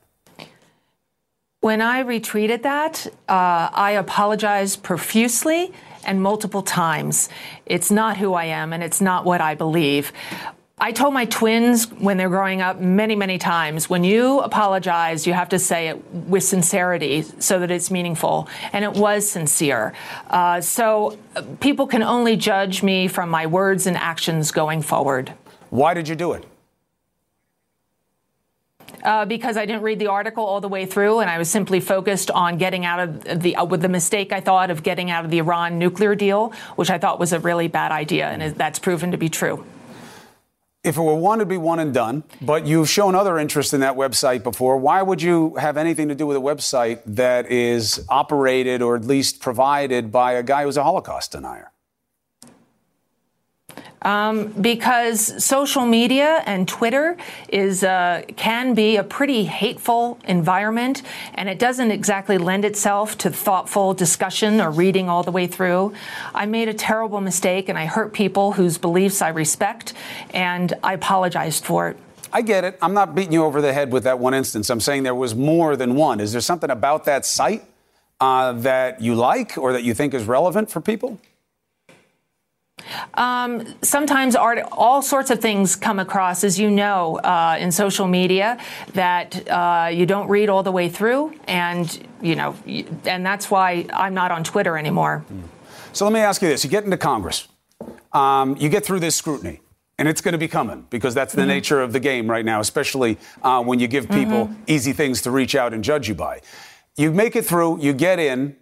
When 1.69 1.83
I 1.83 2.03
retweeted 2.03 2.63
that, 2.63 3.07
uh, 3.29 3.69
I 3.71 3.91
apologized 3.99 4.83
profusely 4.83 5.71
and 6.03 6.23
multiple 6.23 6.63
times. 6.63 7.29
It's 7.67 7.91
not 7.91 8.17
who 8.17 8.33
I 8.33 8.47
am 8.47 8.73
and 8.73 8.83
it's 8.83 9.03
not 9.03 9.27
what 9.27 9.43
I 9.43 9.55
believe. 9.55 10.11
I 10.79 10.93
told 10.93 11.13
my 11.13 11.27
twins 11.27 11.91
when 11.91 12.17
they're 12.17 12.31
growing 12.31 12.63
up 12.63 12.81
many, 12.81 13.15
many 13.17 13.37
times 13.37 13.91
when 13.91 14.03
you 14.03 14.41
apologize, 14.41 15.27
you 15.27 15.35
have 15.35 15.51
to 15.51 15.59
say 15.59 15.89
it 15.89 16.03
with 16.11 16.43
sincerity 16.43 17.21
so 17.39 17.59
that 17.59 17.71
it's 17.71 17.91
meaningful. 17.91 18.49
And 18.73 18.83
it 18.83 18.95
was 18.95 19.31
sincere. 19.31 19.93
Uh, 20.31 20.63
so 20.63 21.19
uh, 21.37 21.43
people 21.61 21.87
can 21.87 22.03
only 22.03 22.37
judge 22.37 22.83
me 22.83 23.09
from 23.09 23.29
my 23.29 23.45
words 23.45 23.87
and 23.87 23.95
actions 23.99 24.53
going 24.53 24.81
forward. 24.81 25.35
Why 25.69 25.93
did 25.93 26.09
you 26.09 26.15
do 26.15 26.33
it? 26.33 26.48
Uh, 29.03 29.25
because 29.25 29.57
I 29.57 29.65
didn't 29.65 29.83
read 29.83 29.99
the 29.99 30.09
article 30.09 30.45
all 30.45 30.61
the 30.61 30.69
way 30.69 30.85
through, 30.85 31.21
and 31.21 31.31
I 31.31 31.39
was 31.39 31.49
simply 31.49 31.81
focused 31.81 32.31
on 32.31 32.59
getting 32.59 32.85
out 32.85 33.01
of 33.01 33.43
the 33.43 33.57
uh, 33.57 33.65
with 33.65 33.81
the 33.81 33.89
mistake 33.89 34.33
I 34.33 34.41
thought 34.41 34.71
of 34.71 34.83
getting 34.83 35.11
out 35.11 35.25
of 35.25 35.31
the 35.31 35.39
Iran 35.39 35.79
nuclear 35.79 36.15
deal, 36.15 36.53
which 36.77 36.91
I 36.91 36.99
thought 36.99 37.21
was 37.21 37.33
a 37.33 37.41
really 37.41 37.69
bad 37.69 37.93
idea, 37.93 38.29
and 38.29 38.55
that's 38.57 38.79
proven 38.79 39.13
to 39.13 39.17
be 39.17 39.29
true. 39.29 39.65
If 40.85 40.97
it 40.97 41.03
were 41.03 41.15
one, 41.15 41.41
it'd 41.41 41.49
be 41.49 41.57
one 41.59 41.81
and 41.81 41.93
done. 41.93 42.23
But 42.41 42.67
you've 42.67 42.89
shown 42.89 43.15
other 43.15 43.39
interest 43.39 43.75
in 43.75 43.81
that 43.81 43.97
website 43.97 44.43
before. 44.43 44.77
Why 44.79 45.03
would 45.03 45.21
you 45.21 45.57
have 45.57 45.77
anything 45.77 46.09
to 46.09 46.15
do 46.15 46.27
with 46.27 46.37
a 46.37 46.41
website 46.41 47.01
that 47.07 47.51
is 47.51 48.05
operated 48.09 48.81
or 48.81 48.97
at 48.97 49.05
least 49.05 49.41
provided 49.41 50.13
by 50.13 50.33
a 50.33 50.43
guy 50.43 50.63
who's 50.63 50.77
a 50.77 50.85
Holocaust 50.85 51.33
denier? 51.33 51.73
Um, 54.03 54.49
because 54.61 55.45
social 55.45 55.85
media 55.85 56.43
and 56.47 56.69
Twitter 56.69 57.17
is 57.49 57.83
uh, 57.83 58.23
can 58.37 58.75
be 58.75 58.97
a 58.97 59.03
pretty 59.03 59.45
hateful 59.45 60.19
environment, 60.25 61.03
and 61.35 61.49
it 61.49 61.59
doesn't 61.59 61.91
exactly 61.91 62.39
lend 62.39 62.65
itself 62.65 63.19
to 63.19 63.31
thoughtful 63.31 63.95
discussion 63.95 64.61
or 64.61 64.71
reading 64.71 65.09
all 65.09 65.23
the 65.23 65.33
way 65.33 65.47
through. 65.47 65.95
I 66.35 66.47
made 66.47 66.69
a 66.69 66.75
terrible 66.75 67.21
mistake, 67.21 67.69
and 67.69 67.77
I 67.77 67.87
hurt 67.87 68.13
people 68.13 68.53
whose 68.53 68.79
beliefs 68.79 69.21
I 69.21 69.31
respect, 69.31 69.95
and 70.31 70.75
I 70.85 70.95
apologized 70.95 71.65
for 71.65 71.89
it. 71.89 71.97
I 72.33 72.43
get 72.43 72.65
it. 72.65 72.79
I'm 72.83 72.95
not 72.95 73.15
beating 73.15 73.33
you 73.33 73.45
over 73.45 73.61
the 73.61 73.73
head 73.73 73.91
with 73.91 74.05
that 74.05 74.19
one 74.19 74.35
instance. 74.35 74.71
I'm 74.71 74.81
saying 74.81 75.03
there 75.03 75.15
was 75.15 75.35
more 75.35 75.77
than 75.77 75.95
one. 75.95 76.21
Is 76.21 76.33
there 76.33 76.41
something 76.41 76.71
about 76.71 77.05
that 77.07 77.25
site 77.25 77.65
uh, 78.21 78.53
that 78.53 79.01
you 79.01 79.15
like 79.15 79.57
or 79.57 79.73
that 79.73 79.83
you 79.83 79.95
think 79.95 80.15
is 80.15 80.25
relevant 80.25 80.71
for 80.71 80.81
people? 80.81 81.19
Um, 83.15 83.75
sometimes 83.83 84.37
art, 84.37 84.59
all 84.73 85.03
sorts 85.03 85.31
of 85.31 85.41
things 85.41 85.77
come 85.77 85.99
across, 85.99 86.45
as 86.45 86.59
you 86.59 86.71
know, 86.71 87.19
uh, 87.19 87.57
in 87.59 87.73
social 87.73 88.07
media 88.07 88.59
that 88.95 89.49
uh, 89.49 89.91
you 89.93 90.07
don't 90.07 90.29
read 90.29 90.49
all 90.49 90.63
the 90.63 90.73
way 90.73 90.89
through, 90.89 91.35
and 91.47 92.07
you 92.23 92.35
know, 92.37 92.55
and 93.05 93.25
that's 93.25 93.51
why 93.51 93.87
I'm 93.93 94.15
not 94.15 94.31
on 94.31 94.45
Twitter 94.45 94.77
anymore. 94.77 95.25
So 95.93 96.05
let 96.05 96.13
me 96.13 96.21
ask 96.21 96.43
you 96.43 96.49
this: 96.49 96.65
You 96.65 96.71
get 96.71 96.85
into 96.85 96.97
Congress, 96.97 97.49
um, 98.13 98.57
you 98.57 98.69
get 98.69 98.85
through 98.85 99.01
this 99.01 99.17
scrutiny. 99.17 99.61
And 100.01 100.07
it's 100.07 100.21
going 100.21 100.31
to 100.31 100.39
be 100.39 100.47
coming 100.47 100.87
because 100.91 101.13
that's 101.13 101.35
the 101.35 101.41
mm-hmm. 101.41 101.49
nature 101.49 101.83
of 101.83 101.93
the 101.93 101.99
game 101.99 102.31
right 102.31 102.45
now, 102.45 102.61
especially 102.61 103.19
uh, 103.43 103.61
when 103.65 103.81
you 103.81 103.89
give 103.89 104.09
people 104.09 104.47
mm-hmm. 104.47 104.63
easy 104.69 104.93
things 104.93 105.23
to 105.23 105.33
reach 105.33 105.57
out 105.57 105.75
and 105.75 105.83
judge 105.83 106.09
you 106.09 106.15
by. 106.15 106.41
You 106.97 107.11
make 107.11 107.35
it 107.35 107.45
through, 107.45 107.81
you 107.81 107.93
get 107.93 108.21
in, 108.21 108.55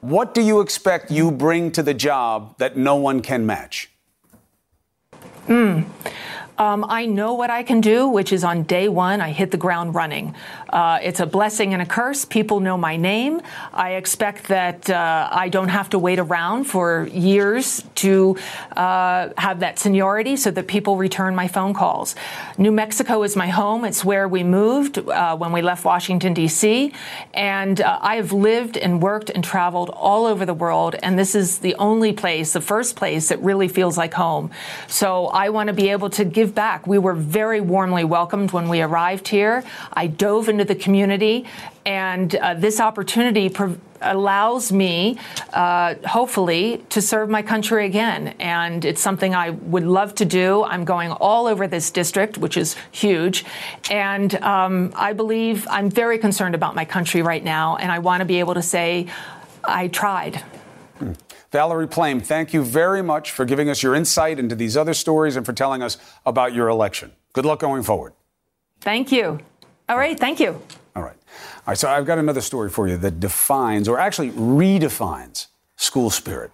What 0.00 0.32
do 0.32 0.40
you 0.40 0.60
expect 0.60 1.10
you 1.10 1.30
bring 1.30 1.72
to 1.72 1.82
the 1.82 1.94
job 1.94 2.56
that 2.58 2.76
no 2.76 2.94
one 2.96 3.20
can 3.20 3.44
match? 3.46 3.90
Mm. 5.48 5.86
Um, 6.58 6.84
I 6.88 7.06
know 7.06 7.34
what 7.34 7.50
I 7.50 7.62
can 7.62 7.80
do, 7.80 8.08
which 8.08 8.32
is 8.32 8.42
on 8.42 8.64
day 8.64 8.88
one, 8.88 9.20
I 9.20 9.30
hit 9.30 9.52
the 9.52 9.56
ground 9.56 9.94
running. 9.94 10.34
Uh, 10.70 10.98
it's 11.00 11.20
a 11.20 11.26
blessing 11.26 11.72
and 11.72 11.80
a 11.80 11.86
curse. 11.86 12.24
People 12.24 12.58
know 12.58 12.76
my 12.76 12.96
name. 12.96 13.40
I 13.72 13.92
expect 13.92 14.48
that 14.48 14.90
uh, 14.90 15.28
I 15.30 15.48
don't 15.50 15.68
have 15.68 15.88
to 15.90 16.00
wait 16.00 16.18
around 16.18 16.64
for 16.64 17.06
years 17.12 17.84
to 17.96 18.36
uh, 18.76 19.28
have 19.38 19.60
that 19.60 19.78
seniority 19.78 20.36
so 20.36 20.50
that 20.50 20.66
people 20.66 20.96
return 20.96 21.36
my 21.36 21.46
phone 21.46 21.74
calls. 21.74 22.16
New 22.58 22.72
Mexico 22.72 23.22
is 23.22 23.36
my 23.36 23.46
home. 23.46 23.84
It's 23.84 24.04
where 24.04 24.26
we 24.26 24.42
moved 24.42 24.98
uh, 24.98 25.36
when 25.36 25.52
we 25.52 25.62
left 25.62 25.84
Washington, 25.84 26.34
D.C. 26.34 26.92
And 27.34 27.80
uh, 27.80 28.00
I 28.02 28.16
have 28.16 28.32
lived 28.32 28.76
and 28.76 29.00
worked 29.00 29.30
and 29.30 29.44
traveled 29.44 29.90
all 29.90 30.26
over 30.26 30.44
the 30.44 30.54
world. 30.54 30.96
And 31.04 31.16
this 31.16 31.36
is 31.36 31.58
the 31.58 31.76
only 31.76 32.12
place, 32.12 32.52
the 32.52 32.60
first 32.60 32.96
place 32.96 33.28
that 33.28 33.40
really 33.42 33.68
feels 33.68 33.96
like 33.96 34.14
home. 34.14 34.50
So 34.88 35.26
I 35.28 35.50
want 35.50 35.68
to 35.68 35.72
be 35.72 35.90
able 35.90 36.10
to 36.10 36.24
give 36.24 36.47
back. 36.54 36.86
We 36.86 36.98
were 36.98 37.14
very 37.14 37.60
warmly 37.60 38.04
welcomed 38.04 38.52
when 38.52 38.68
we 38.68 38.80
arrived 38.82 39.28
here. 39.28 39.64
I 39.92 40.06
dove 40.06 40.48
into 40.48 40.64
the 40.64 40.74
community, 40.74 41.46
and 41.84 42.34
uh, 42.34 42.54
this 42.54 42.80
opportunity 42.80 43.48
allows 44.00 44.70
me, 44.70 45.18
uh, 45.52 45.94
hopefully, 46.06 46.84
to 46.90 47.02
serve 47.02 47.28
my 47.28 47.42
country 47.42 47.86
again. 47.86 48.28
And 48.38 48.84
it's 48.84 49.00
something 49.00 49.34
I 49.34 49.50
would 49.50 49.84
love 49.84 50.14
to 50.16 50.24
do. 50.24 50.64
I'm 50.64 50.84
going 50.84 51.10
all 51.10 51.46
over 51.46 51.66
this 51.66 51.90
district, 51.90 52.38
which 52.38 52.56
is 52.56 52.76
huge. 52.92 53.44
And 53.90 54.34
um, 54.36 54.92
I 54.94 55.12
believe 55.12 55.66
I'm 55.70 55.90
very 55.90 56.18
concerned 56.18 56.54
about 56.54 56.74
my 56.74 56.84
country 56.84 57.22
right 57.22 57.42
now, 57.42 57.76
and 57.76 57.90
I 57.90 57.98
want 57.98 58.20
to 58.20 58.24
be 58.24 58.38
able 58.38 58.54
to 58.54 58.62
say, 58.62 59.06
I 59.64 59.88
tried. 59.88 60.42
Valerie 61.50 61.88
Plame, 61.88 62.20
thank 62.20 62.52
you 62.52 62.62
very 62.62 63.02
much 63.02 63.30
for 63.30 63.44
giving 63.44 63.70
us 63.70 63.82
your 63.82 63.94
insight 63.94 64.38
into 64.38 64.54
these 64.54 64.76
other 64.76 64.94
stories 64.94 65.36
and 65.36 65.46
for 65.46 65.52
telling 65.52 65.82
us 65.82 65.96
about 66.26 66.52
your 66.52 66.68
election. 66.68 67.12
Good 67.32 67.46
luck 67.46 67.60
going 67.60 67.82
forward. 67.82 68.12
Thank 68.80 69.10
you. 69.10 69.40
All 69.88 69.96
right, 69.96 70.18
thank 70.18 70.40
you. 70.40 70.60
All 70.94 71.02
right. 71.02 71.16
All 71.16 71.64
right, 71.68 71.78
so 71.78 71.88
I've 71.88 72.06
got 72.06 72.18
another 72.18 72.40
story 72.40 72.68
for 72.68 72.88
you 72.88 72.96
that 72.98 73.20
defines, 73.20 73.88
or 73.88 73.98
actually 73.98 74.30
redefines, 74.30 75.46
school 75.76 76.10
spirit. 76.10 76.50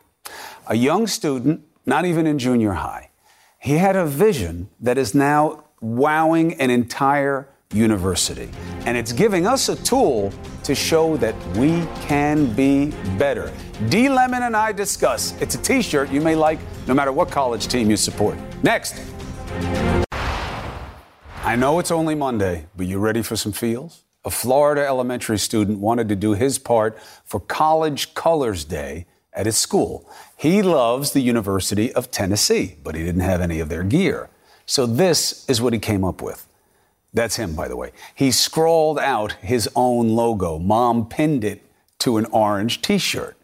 A 0.67 0.77
young 0.77 1.07
student, 1.07 1.63
not 1.87 2.05
even 2.05 2.27
in 2.27 2.39
junior 2.39 2.73
high, 2.73 3.11
he 3.59 3.79
had 3.79 3.97
a 3.97 4.07
vision 4.07 4.69
that 4.81 4.99
is 4.99 5.15
now 5.15 5.65
wowing 5.81 6.55
an 6.61 6.71
entire 6.71 7.49
University. 7.75 8.49
And 8.87 8.97
it's 8.97 9.13
giving 9.13 9.47
us 9.47 9.69
a 9.69 9.77
tool 9.77 10.33
to 10.63 10.75
show 10.75 11.17
that 11.19 11.35
we 11.57 11.87
can 12.07 12.47
be 12.55 12.93
better. 13.19 13.53
D. 13.89 14.09
Lemon 14.09 14.45
and 14.45 14.57
I 14.57 14.73
discuss. 14.73 15.39
It's 15.41 15.55
a 15.55 15.59
t 15.59 15.83
shirt 15.83 16.11
you 16.11 16.21
may 16.21 16.35
like 16.35 16.59
no 16.87 16.95
matter 16.95 17.13
what 17.13 17.31
college 17.31 17.67
team 17.67 17.91
you 17.91 17.97
support. 17.97 18.39
Next. 18.63 19.03
I 21.43 21.57
know 21.57 21.79
it's 21.79 21.91
only 21.91 22.15
Monday, 22.15 22.67
but 22.77 22.87
you 22.87 22.99
ready 22.99 23.23
for 23.23 23.37
some 23.37 23.53
feels? 23.53 24.05
A 24.25 24.31
Florida 24.31 24.87
elementary 24.87 25.39
student 25.39 25.79
wanted 25.79 26.09
to 26.09 26.17
do 26.17 26.33
his 26.33 26.59
part 26.59 26.99
for 27.25 27.39
College 27.41 28.15
Colors 28.15 28.65
Day 28.65 29.05
at 29.35 29.45
his 29.45 29.59
school. 29.59 30.09
He 30.37 30.63
loves 30.63 31.13
the 31.13 31.21
University 31.21 31.93
of 31.93 32.11
Tennessee, 32.11 32.77
but 32.83 32.95
he 32.95 33.05
didn't 33.05 33.21
have 33.21 33.43
any 33.43 33.61
of 33.61 33.69
their 33.69 33.83
gear. 33.83 34.31
So 34.65 34.87
this 34.87 35.47
is 35.49 35.61
what 35.61 35.75
he 35.75 35.79
came 35.79 36.05
up 36.05 36.23
with. 36.23 36.47
That's 37.15 37.37
him, 37.37 37.55
by 37.55 37.69
the 37.69 37.77
way. 37.77 37.93
He 38.15 38.33
scrawled 38.33 38.99
out 38.99 39.33
his 39.35 39.69
own 39.77 40.11
logo. 40.11 40.59
Mom 40.59 41.09
pinned 41.09 41.45
it 41.45 41.63
to 42.01 42.19
an 42.19 42.27
orange 42.27 42.83
t 42.83 42.99
shirt. 42.99 43.37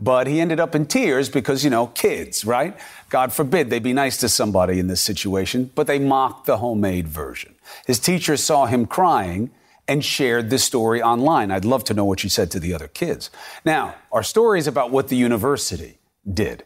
But 0.00 0.26
he 0.26 0.40
ended 0.40 0.58
up 0.58 0.74
in 0.74 0.86
tears 0.86 1.28
because, 1.28 1.62
you 1.62 1.70
know, 1.70 1.86
kids, 1.86 2.44
right? 2.44 2.76
God 3.08 3.32
forbid 3.32 3.70
they'd 3.70 3.82
be 3.84 3.92
nice 3.92 4.16
to 4.18 4.28
somebody 4.28 4.80
in 4.80 4.88
this 4.88 5.00
situation, 5.00 5.70
but 5.76 5.86
they 5.86 6.00
mocked 6.00 6.46
the 6.46 6.56
homemade 6.56 7.06
version. 7.06 7.54
His 7.86 8.00
teacher 8.00 8.36
saw 8.36 8.66
him 8.66 8.86
crying 8.86 9.50
and 9.86 10.04
shared 10.04 10.50
this 10.50 10.64
story 10.64 11.00
online. 11.00 11.52
I'd 11.52 11.64
love 11.64 11.84
to 11.84 11.94
know 11.94 12.04
what 12.04 12.18
she 12.18 12.28
said 12.28 12.50
to 12.50 12.58
the 12.60 12.74
other 12.74 12.88
kids. 12.88 13.30
Now, 13.64 13.94
our 14.10 14.24
story 14.24 14.58
is 14.58 14.66
about 14.66 14.90
what 14.90 15.06
the 15.06 15.16
university 15.16 15.98
did. 16.28 16.64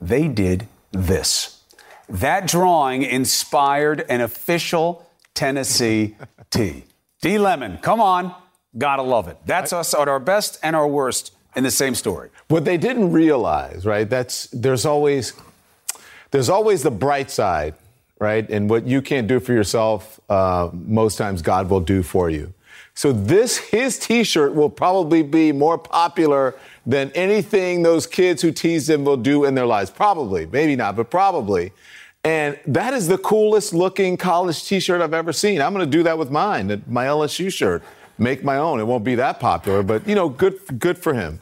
They 0.00 0.26
did 0.26 0.66
this. 0.90 1.62
That 2.08 2.46
drawing 2.46 3.02
inspired 3.02 4.06
an 4.08 4.22
official 4.22 5.07
Tennessee 5.38 6.16
tee. 6.50 6.82
D 7.22 7.38
Lemon, 7.38 7.78
come 7.78 8.00
on. 8.00 8.34
Gotta 8.76 9.02
love 9.02 9.28
it. 9.28 9.36
That's 9.46 9.72
us 9.72 9.94
at 9.94 10.08
our 10.08 10.18
best 10.18 10.58
and 10.64 10.74
our 10.74 10.88
worst 10.88 11.32
in 11.54 11.62
the 11.62 11.70
same 11.70 11.94
story. 11.94 12.30
What 12.48 12.64
they 12.64 12.76
didn't 12.76 13.12
realize, 13.12 13.86
right? 13.86 14.10
That's 14.10 14.48
there's 14.48 14.84
always 14.84 15.34
there's 16.32 16.48
always 16.48 16.82
the 16.82 16.90
bright 16.90 17.30
side, 17.30 17.74
right? 18.18 18.50
And 18.50 18.68
what 18.68 18.88
you 18.88 19.00
can't 19.00 19.28
do 19.28 19.38
for 19.38 19.52
yourself, 19.52 20.18
uh, 20.28 20.70
most 20.72 21.18
times 21.18 21.40
God 21.40 21.70
will 21.70 21.80
do 21.80 22.02
for 22.02 22.28
you. 22.30 22.52
So 22.94 23.12
this 23.12 23.58
his 23.58 23.96
T-shirt 23.96 24.56
will 24.56 24.70
probably 24.70 25.22
be 25.22 25.52
more 25.52 25.78
popular 25.78 26.56
than 26.84 27.12
anything 27.12 27.84
those 27.84 28.08
kids 28.08 28.42
who 28.42 28.50
tease 28.50 28.90
him 28.90 29.04
will 29.04 29.16
do 29.16 29.44
in 29.44 29.54
their 29.54 29.66
lives. 29.66 29.88
Probably, 29.88 30.46
maybe 30.46 30.74
not, 30.74 30.96
but 30.96 31.10
probably. 31.10 31.70
And 32.24 32.58
that 32.66 32.94
is 32.94 33.08
the 33.08 33.18
coolest 33.18 33.72
looking 33.72 34.16
college 34.16 34.64
t 34.64 34.80
shirt 34.80 35.00
I've 35.00 35.14
ever 35.14 35.32
seen. 35.32 35.60
I'm 35.60 35.72
going 35.72 35.84
to 35.84 35.90
do 35.90 36.02
that 36.02 36.18
with 36.18 36.30
mine, 36.30 36.82
my 36.86 37.06
LSU 37.06 37.52
shirt. 37.52 37.82
Make 38.18 38.42
my 38.42 38.56
own. 38.56 38.80
It 38.80 38.84
won't 38.84 39.04
be 39.04 39.14
that 39.14 39.38
popular, 39.38 39.84
but, 39.84 40.06
you 40.08 40.16
know, 40.16 40.28
good, 40.28 40.58
good 40.78 40.98
for 40.98 41.14
him. 41.14 41.40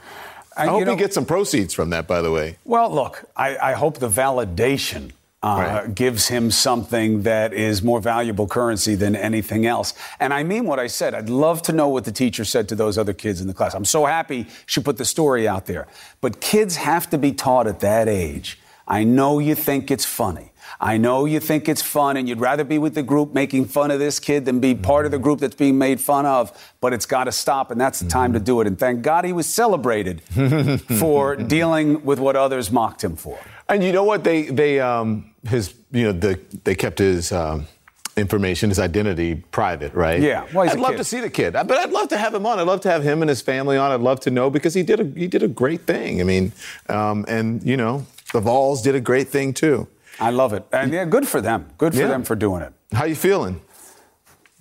I, 0.55 0.63
I 0.63 0.67
hope 0.67 0.85
know, 0.85 0.91
he 0.91 0.97
gets 0.97 1.15
some 1.15 1.25
proceeds 1.25 1.73
from 1.73 1.89
that, 1.89 2.07
by 2.07 2.21
the 2.21 2.31
way. 2.31 2.57
Well, 2.65 2.93
look, 2.93 3.25
I, 3.35 3.57
I 3.57 3.73
hope 3.73 3.97
the 3.97 4.09
validation 4.09 5.11
uh, 5.43 5.47
right. 5.47 5.95
gives 5.95 6.27
him 6.27 6.49
something 6.49 7.23
that 7.23 7.53
is 7.53 7.83
more 7.83 8.01
valuable 8.01 8.47
currency 8.47 8.95
than 8.95 9.15
anything 9.15 9.65
else. 9.65 9.93
And 10.19 10.33
I 10.33 10.43
mean 10.43 10.65
what 10.65 10.79
I 10.79 10.87
said. 10.87 11.13
I'd 11.13 11.29
love 11.29 11.61
to 11.63 11.73
know 11.73 11.87
what 11.89 12.05
the 12.05 12.11
teacher 12.11 12.43
said 12.43 12.67
to 12.69 12.75
those 12.75 12.97
other 12.97 13.13
kids 13.13 13.39
in 13.39 13.47
the 13.47 13.53
class. 13.53 13.73
I'm 13.73 13.85
so 13.85 14.05
happy 14.05 14.47
she 14.65 14.81
put 14.81 14.97
the 14.97 15.05
story 15.05 15.47
out 15.47 15.65
there. 15.65 15.87
But 16.21 16.41
kids 16.41 16.75
have 16.77 17.09
to 17.11 17.17
be 17.17 17.33
taught 17.33 17.67
at 17.67 17.79
that 17.81 18.07
age. 18.07 18.59
I 18.87 19.03
know 19.03 19.39
you 19.39 19.53
think 19.53 19.91
it's 19.91 20.05
funny. 20.05 20.51
I 20.79 20.97
know 20.97 21.25
you 21.25 21.39
think 21.39 21.67
it's 21.67 21.81
fun 21.81 22.17
and 22.17 22.29
you'd 22.29 22.39
rather 22.39 22.63
be 22.63 22.77
with 22.77 22.93
the 22.93 23.03
group 23.03 23.33
making 23.33 23.65
fun 23.65 23.89
of 23.89 23.99
this 23.99 24.19
kid 24.19 24.45
than 24.45 24.59
be 24.59 24.75
part 24.75 25.05
of 25.05 25.11
the 25.11 25.19
group 25.19 25.39
that's 25.39 25.55
being 25.55 25.77
made 25.77 25.99
fun 25.99 26.25
of, 26.25 26.51
but 26.81 26.93
it's 26.93 27.05
got 27.05 27.23
to 27.23 27.31
stop 27.31 27.71
and 27.71 27.81
that's 27.81 27.99
the 27.99 28.09
time 28.09 28.33
to 28.33 28.39
do 28.39 28.61
it. 28.61 28.67
And 28.67 28.77
thank 28.77 29.01
God 29.01 29.25
he 29.25 29.33
was 29.33 29.47
celebrated 29.47 30.21
for 30.99 31.35
dealing 31.35 32.05
with 32.05 32.19
what 32.19 32.35
others 32.35 32.71
mocked 32.71 33.03
him 33.03 33.15
for. 33.15 33.39
And 33.67 33.83
you 33.83 33.91
know 33.91 34.03
what? 34.03 34.23
They, 34.23 34.43
they, 34.43 34.79
um, 34.79 35.33
his, 35.47 35.73
you 35.91 36.03
know, 36.03 36.11
the, 36.11 36.39
they 36.63 36.75
kept 36.75 36.99
his, 36.99 37.31
um, 37.31 37.67
information, 38.15 38.69
his 38.69 38.79
identity 38.79 39.35
private, 39.35 39.93
right? 39.93 40.19
Yeah. 40.19 40.47
Well, 40.53 40.67
I'd 40.67 40.79
love 40.79 40.91
kid. 40.91 40.97
to 40.97 41.03
see 41.03 41.19
the 41.19 41.29
kid, 41.29 41.53
but 41.53 41.71
I'd 41.71 41.91
love 41.91 42.09
to 42.09 42.17
have 42.17 42.33
him 42.33 42.45
on. 42.45 42.59
I'd 42.59 42.65
love 42.65 42.81
to 42.81 42.89
have 42.89 43.03
him 43.03 43.21
and 43.21 43.29
his 43.29 43.41
family 43.41 43.77
on. 43.77 43.91
I'd 43.91 44.01
love 44.01 44.19
to 44.21 44.31
know 44.31 44.49
because 44.49 44.73
he 44.73 44.81
did 44.81 44.99
a 44.99 45.05
he 45.05 45.27
did 45.27 45.43
a 45.43 45.47
great 45.47 45.81
thing. 45.81 46.19
I 46.19 46.23
mean, 46.23 46.51
um, 46.89 47.25
and 47.27 47.63
you 47.63 47.77
know, 47.77 48.07
the 48.33 48.41
Vols 48.41 48.81
did 48.81 48.95
a 48.95 48.99
great 48.99 49.27
thing 49.29 49.53
too. 49.53 49.87
I 50.19 50.31
love 50.31 50.53
it. 50.53 50.65
And 50.71 50.91
yeah, 50.91 51.05
good 51.05 51.27
for 51.27 51.41
them. 51.41 51.69
Good 51.77 51.93
for 51.93 52.01
yeah. 52.01 52.07
them 52.07 52.23
for 52.23 52.35
doing 52.35 52.61
it. 52.61 52.73
How 52.93 53.05
you 53.05 53.15
feeling? 53.15 53.61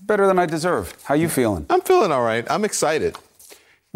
Better 0.03 0.27
than 0.27 0.39
I 0.39 0.47
deserve. 0.47 0.95
How 1.05 1.15
you 1.15 1.29
feeling? 1.29 1.67
I'm 1.71 1.81
feeling 1.81 2.13
all 2.13 2.23
right. 2.23 2.45
I'm 2.51 2.65
excited. 2.65 3.17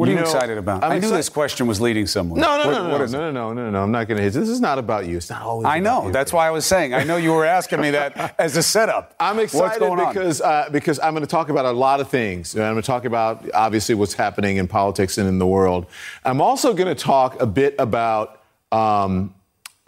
What 0.01 0.09
are 0.09 0.13
you, 0.13 0.19
you 0.19 0.25
know, 0.25 0.31
excited 0.31 0.57
about? 0.57 0.83
I'm 0.83 0.93
i 0.93 0.99
knew 0.99 1.09
exci- 1.09 1.17
this 1.17 1.29
question 1.29 1.67
was 1.67 1.79
leading 1.79 2.07
somewhere. 2.07 2.41
No, 2.41 2.57
no, 2.63 2.71
what, 2.71 2.73
no, 2.73 2.89
no, 2.89 3.07
no, 3.07 3.07
no, 3.07 3.31
no, 3.31 3.53
no, 3.53 3.71
no, 3.71 3.83
I'm 3.83 3.93
not 3.93 4.09
going 4.09 4.17
to 4.17 4.23
hit. 4.23 4.33
This 4.33 4.49
is 4.49 4.59
not 4.59 4.79
about 4.79 5.07
you. 5.07 5.19
It's 5.19 5.29
not 5.29 5.43
always. 5.43 5.67
I 5.67 5.79
know. 5.79 6.07
You. 6.07 6.13
That's 6.13 6.33
why 6.33 6.47
I 6.47 6.51
was 6.51 6.65
saying. 6.65 6.95
I 6.95 7.05
know 7.05 7.19
you 7.19 7.35
were 7.35 7.45
asking 7.45 7.83
me 7.83 7.91
that 7.91 8.35
as 8.39 8.57
a 8.57 8.63
setup. 8.63 9.15
I'm 9.21 9.39
excited 9.39 9.79
because 9.95 10.41
uh, 10.41 10.71
because 10.73 10.99
I'm 11.01 11.13
going 11.13 11.23
to 11.23 11.31
talk 11.31 11.51
about 11.51 11.67
a 11.67 11.73
lot 11.73 12.01
of 12.01 12.09
things. 12.09 12.55
I'm 12.55 12.61
going 12.61 12.77
to 12.77 12.83
talk 12.83 13.05
about 13.05 13.47
obviously 13.53 13.95
what's 13.95 14.15
happening 14.15 14.57
in 14.57 14.69
politics 14.69 15.19
and 15.19 15.29
in 15.29 15.39
the 15.39 15.47
world. 15.47 15.85
I'm 16.25 16.41
also 16.41 16.73
going 16.73 16.89
to 16.89 17.01
talk 17.01 17.41
a 17.41 17.47
bit 17.47 17.75
about. 17.79 18.41
Um, 18.73 19.35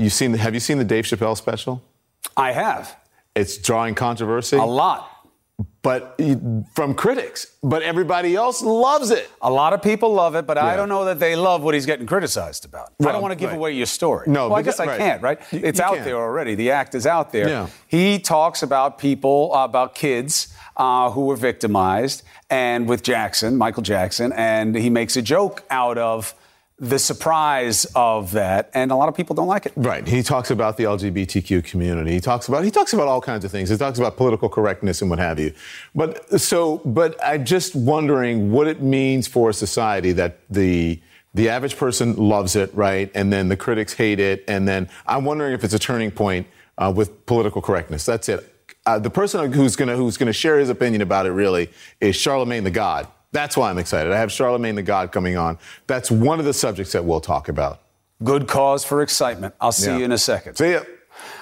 you 0.02 0.10
seen? 0.10 0.34
Have 0.34 0.54
you 0.54 0.60
seen 0.60 0.78
the 0.78 0.84
Dave 0.84 1.04
Chappelle 1.04 1.36
special? 1.36 1.82
I 2.36 2.52
have. 2.52 2.96
It's 3.34 3.58
drawing 3.58 3.94
controversy. 3.94 4.56
A 4.56 4.64
lot. 4.64 5.08
But 5.82 6.20
from 6.74 6.94
critics, 6.94 7.56
but 7.62 7.82
everybody 7.82 8.34
else 8.36 8.62
loves 8.62 9.10
it. 9.10 9.28
A 9.40 9.50
lot 9.50 9.72
of 9.72 9.82
people 9.82 10.12
love 10.12 10.34
it, 10.34 10.46
but 10.46 10.56
yeah. 10.56 10.66
I 10.66 10.76
don't 10.76 10.88
know 10.88 11.04
that 11.04 11.18
they 11.18 11.36
love 11.36 11.62
what 11.62 11.74
he's 11.74 11.86
getting 11.86 12.06
criticized 12.06 12.64
about. 12.64 12.92
I 13.00 13.12
don't 13.12 13.22
want 13.22 13.32
to 13.32 13.36
give 13.36 13.50
right. 13.50 13.56
away 13.56 13.72
your 13.72 13.86
story. 13.86 14.26
No, 14.28 14.48
well, 14.48 14.58
I 14.58 14.62
guess 14.62 14.80
I 14.80 14.86
right. 14.86 14.98
can't, 14.98 15.22
right? 15.22 15.38
It's 15.52 15.78
you 15.78 15.84
out 15.84 15.94
can. 15.96 16.04
there 16.04 16.16
already. 16.16 16.54
The 16.54 16.70
act 16.70 16.94
is 16.94 17.06
out 17.06 17.32
there. 17.32 17.48
Yeah. 17.48 17.68
He 17.86 18.18
talks 18.18 18.62
about 18.62 18.98
people, 18.98 19.52
uh, 19.54 19.64
about 19.64 19.94
kids 19.94 20.54
uh, 20.76 21.10
who 21.10 21.26
were 21.26 21.36
victimized, 21.36 22.22
and 22.48 22.88
with 22.88 23.02
Jackson, 23.02 23.56
Michael 23.56 23.82
Jackson, 23.82 24.32
and 24.32 24.74
he 24.74 24.88
makes 24.88 25.16
a 25.16 25.22
joke 25.22 25.64
out 25.70 25.98
of 25.98 26.34
the 26.82 26.98
surprise 26.98 27.84
of 27.94 28.32
that, 28.32 28.68
and 28.74 28.90
a 28.90 28.96
lot 28.96 29.08
of 29.08 29.14
people 29.14 29.36
don't 29.36 29.46
like 29.46 29.66
it. 29.66 29.72
Right. 29.76 30.06
He 30.06 30.20
talks 30.20 30.50
about 30.50 30.76
the 30.76 30.82
LGBTQ 30.82 31.62
community. 31.62 32.10
He 32.10 32.20
talks 32.20 32.48
about 32.48 32.64
he 32.64 32.72
talks 32.72 32.92
about 32.92 33.06
all 33.06 33.20
kinds 33.20 33.44
of 33.44 33.52
things. 33.52 33.68
He 33.68 33.76
talks 33.76 34.00
about 34.00 34.16
political 34.16 34.48
correctness 34.48 35.00
and 35.00 35.08
what 35.08 35.20
have 35.20 35.38
you. 35.38 35.54
But 35.94 36.40
so, 36.40 36.78
but 36.78 37.16
I'm 37.24 37.44
just 37.44 37.76
wondering 37.76 38.50
what 38.50 38.66
it 38.66 38.82
means 38.82 39.28
for 39.28 39.50
a 39.50 39.54
society 39.54 40.10
that 40.12 40.40
the 40.50 41.00
the 41.34 41.48
average 41.48 41.76
person 41.76 42.16
loves 42.16 42.56
it, 42.56 42.74
right? 42.74 43.12
And 43.14 43.32
then 43.32 43.48
the 43.48 43.56
critics 43.56 43.92
hate 43.92 44.18
it. 44.18 44.44
And 44.48 44.66
then 44.66 44.88
I'm 45.06 45.24
wondering 45.24 45.54
if 45.54 45.62
it's 45.62 45.74
a 45.74 45.78
turning 45.78 46.10
point 46.10 46.48
uh, 46.78 46.92
with 46.94 47.26
political 47.26 47.62
correctness. 47.62 48.04
That's 48.04 48.28
it. 48.28 48.52
Uh, 48.84 48.98
the 48.98 49.08
person 49.08 49.52
who's 49.52 49.76
to 49.76 49.86
who's 49.96 50.18
to 50.18 50.32
share 50.32 50.58
his 50.58 50.68
opinion 50.68 51.00
about 51.00 51.26
it 51.26 51.30
really 51.30 51.70
is 52.00 52.16
Charlamagne 52.16 52.64
tha 52.64 52.72
God. 52.72 53.06
That's 53.32 53.56
why 53.56 53.70
I'm 53.70 53.78
excited. 53.78 54.12
I 54.12 54.18
have 54.18 54.28
Charlamagne 54.28 54.74
tha 54.74 54.82
God 54.82 55.10
coming 55.10 55.36
on. 55.36 55.58
That's 55.86 56.10
one 56.10 56.38
of 56.38 56.44
the 56.44 56.52
subjects 56.52 56.92
that 56.92 57.04
we'll 57.04 57.20
talk 57.20 57.48
about. 57.48 57.80
Good 58.22 58.46
cause 58.46 58.84
for 58.84 59.02
excitement. 59.02 59.54
I'll 59.60 59.72
see 59.72 59.90
yeah. 59.90 59.98
you 59.98 60.04
in 60.04 60.12
a 60.12 60.18
second. 60.18 60.56
See 60.56 60.72
ya. 60.72 60.82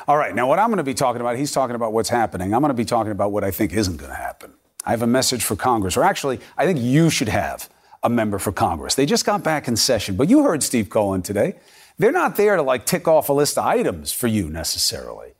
All 0.08 0.16
right. 0.16 0.34
Now, 0.34 0.48
what 0.48 0.58
I'm 0.58 0.68
going 0.68 0.78
to 0.78 0.84
be 0.84 0.94
talking 0.94 1.20
about, 1.20 1.36
he's 1.36 1.52
talking 1.52 1.76
about 1.76 1.92
what's 1.92 2.08
happening. 2.08 2.54
I'm 2.54 2.60
going 2.60 2.70
to 2.70 2.74
be 2.74 2.84
talking 2.84 3.12
about 3.12 3.32
what 3.32 3.44
I 3.44 3.50
think 3.50 3.72
isn't 3.72 3.96
going 3.96 4.10
to 4.10 4.16
happen. 4.16 4.54
I 4.84 4.90
have 4.90 5.02
a 5.02 5.06
message 5.06 5.44
for 5.44 5.56
Congress, 5.56 5.96
or 5.96 6.04
actually, 6.04 6.40
I 6.56 6.64
think 6.64 6.78
you 6.80 7.10
should 7.10 7.28
have 7.28 7.68
a 8.02 8.08
member 8.08 8.38
for 8.38 8.50
Congress. 8.50 8.94
They 8.94 9.04
just 9.04 9.26
got 9.26 9.44
back 9.44 9.68
in 9.68 9.76
session, 9.76 10.16
but 10.16 10.30
you 10.30 10.42
heard 10.42 10.62
Steve 10.62 10.88
Cohen 10.88 11.22
today. 11.22 11.56
They're 11.98 12.12
not 12.12 12.36
there 12.36 12.56
to 12.56 12.62
like 12.62 12.86
tick 12.86 13.06
off 13.06 13.28
a 13.28 13.32
list 13.32 13.58
of 13.58 13.66
items 13.66 14.10
for 14.10 14.26
you 14.26 14.48
necessarily. 14.48 15.32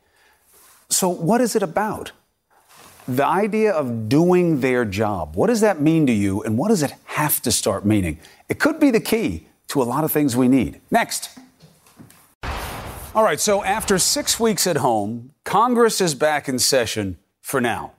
So, 0.89 1.09
what 1.09 1.41
is 1.41 1.55
it 1.55 1.63
about? 1.63 2.11
The 3.11 3.25
idea 3.25 3.73
of 3.73 4.07
doing 4.07 4.61
their 4.61 4.85
job. 4.85 5.35
What 5.35 5.47
does 5.47 5.59
that 5.59 5.81
mean 5.81 6.05
to 6.07 6.13
you, 6.13 6.43
and 6.43 6.57
what 6.57 6.69
does 6.69 6.81
it 6.81 6.93
have 7.03 7.41
to 7.41 7.51
start 7.51 7.85
meaning? 7.85 8.19
It 8.47 8.57
could 8.57 8.79
be 8.79 8.89
the 8.89 9.01
key 9.01 9.47
to 9.67 9.81
a 9.81 9.83
lot 9.83 10.05
of 10.05 10.13
things 10.13 10.37
we 10.37 10.47
need. 10.47 10.79
Next. 10.89 11.37
All 13.13 13.23
right, 13.23 13.37
so 13.37 13.65
after 13.65 13.99
six 13.99 14.39
weeks 14.39 14.65
at 14.65 14.77
home, 14.77 15.33
Congress 15.43 15.99
is 15.99 16.15
back 16.15 16.47
in 16.47 16.57
session 16.57 17.17
for 17.41 17.59
now. 17.59 17.91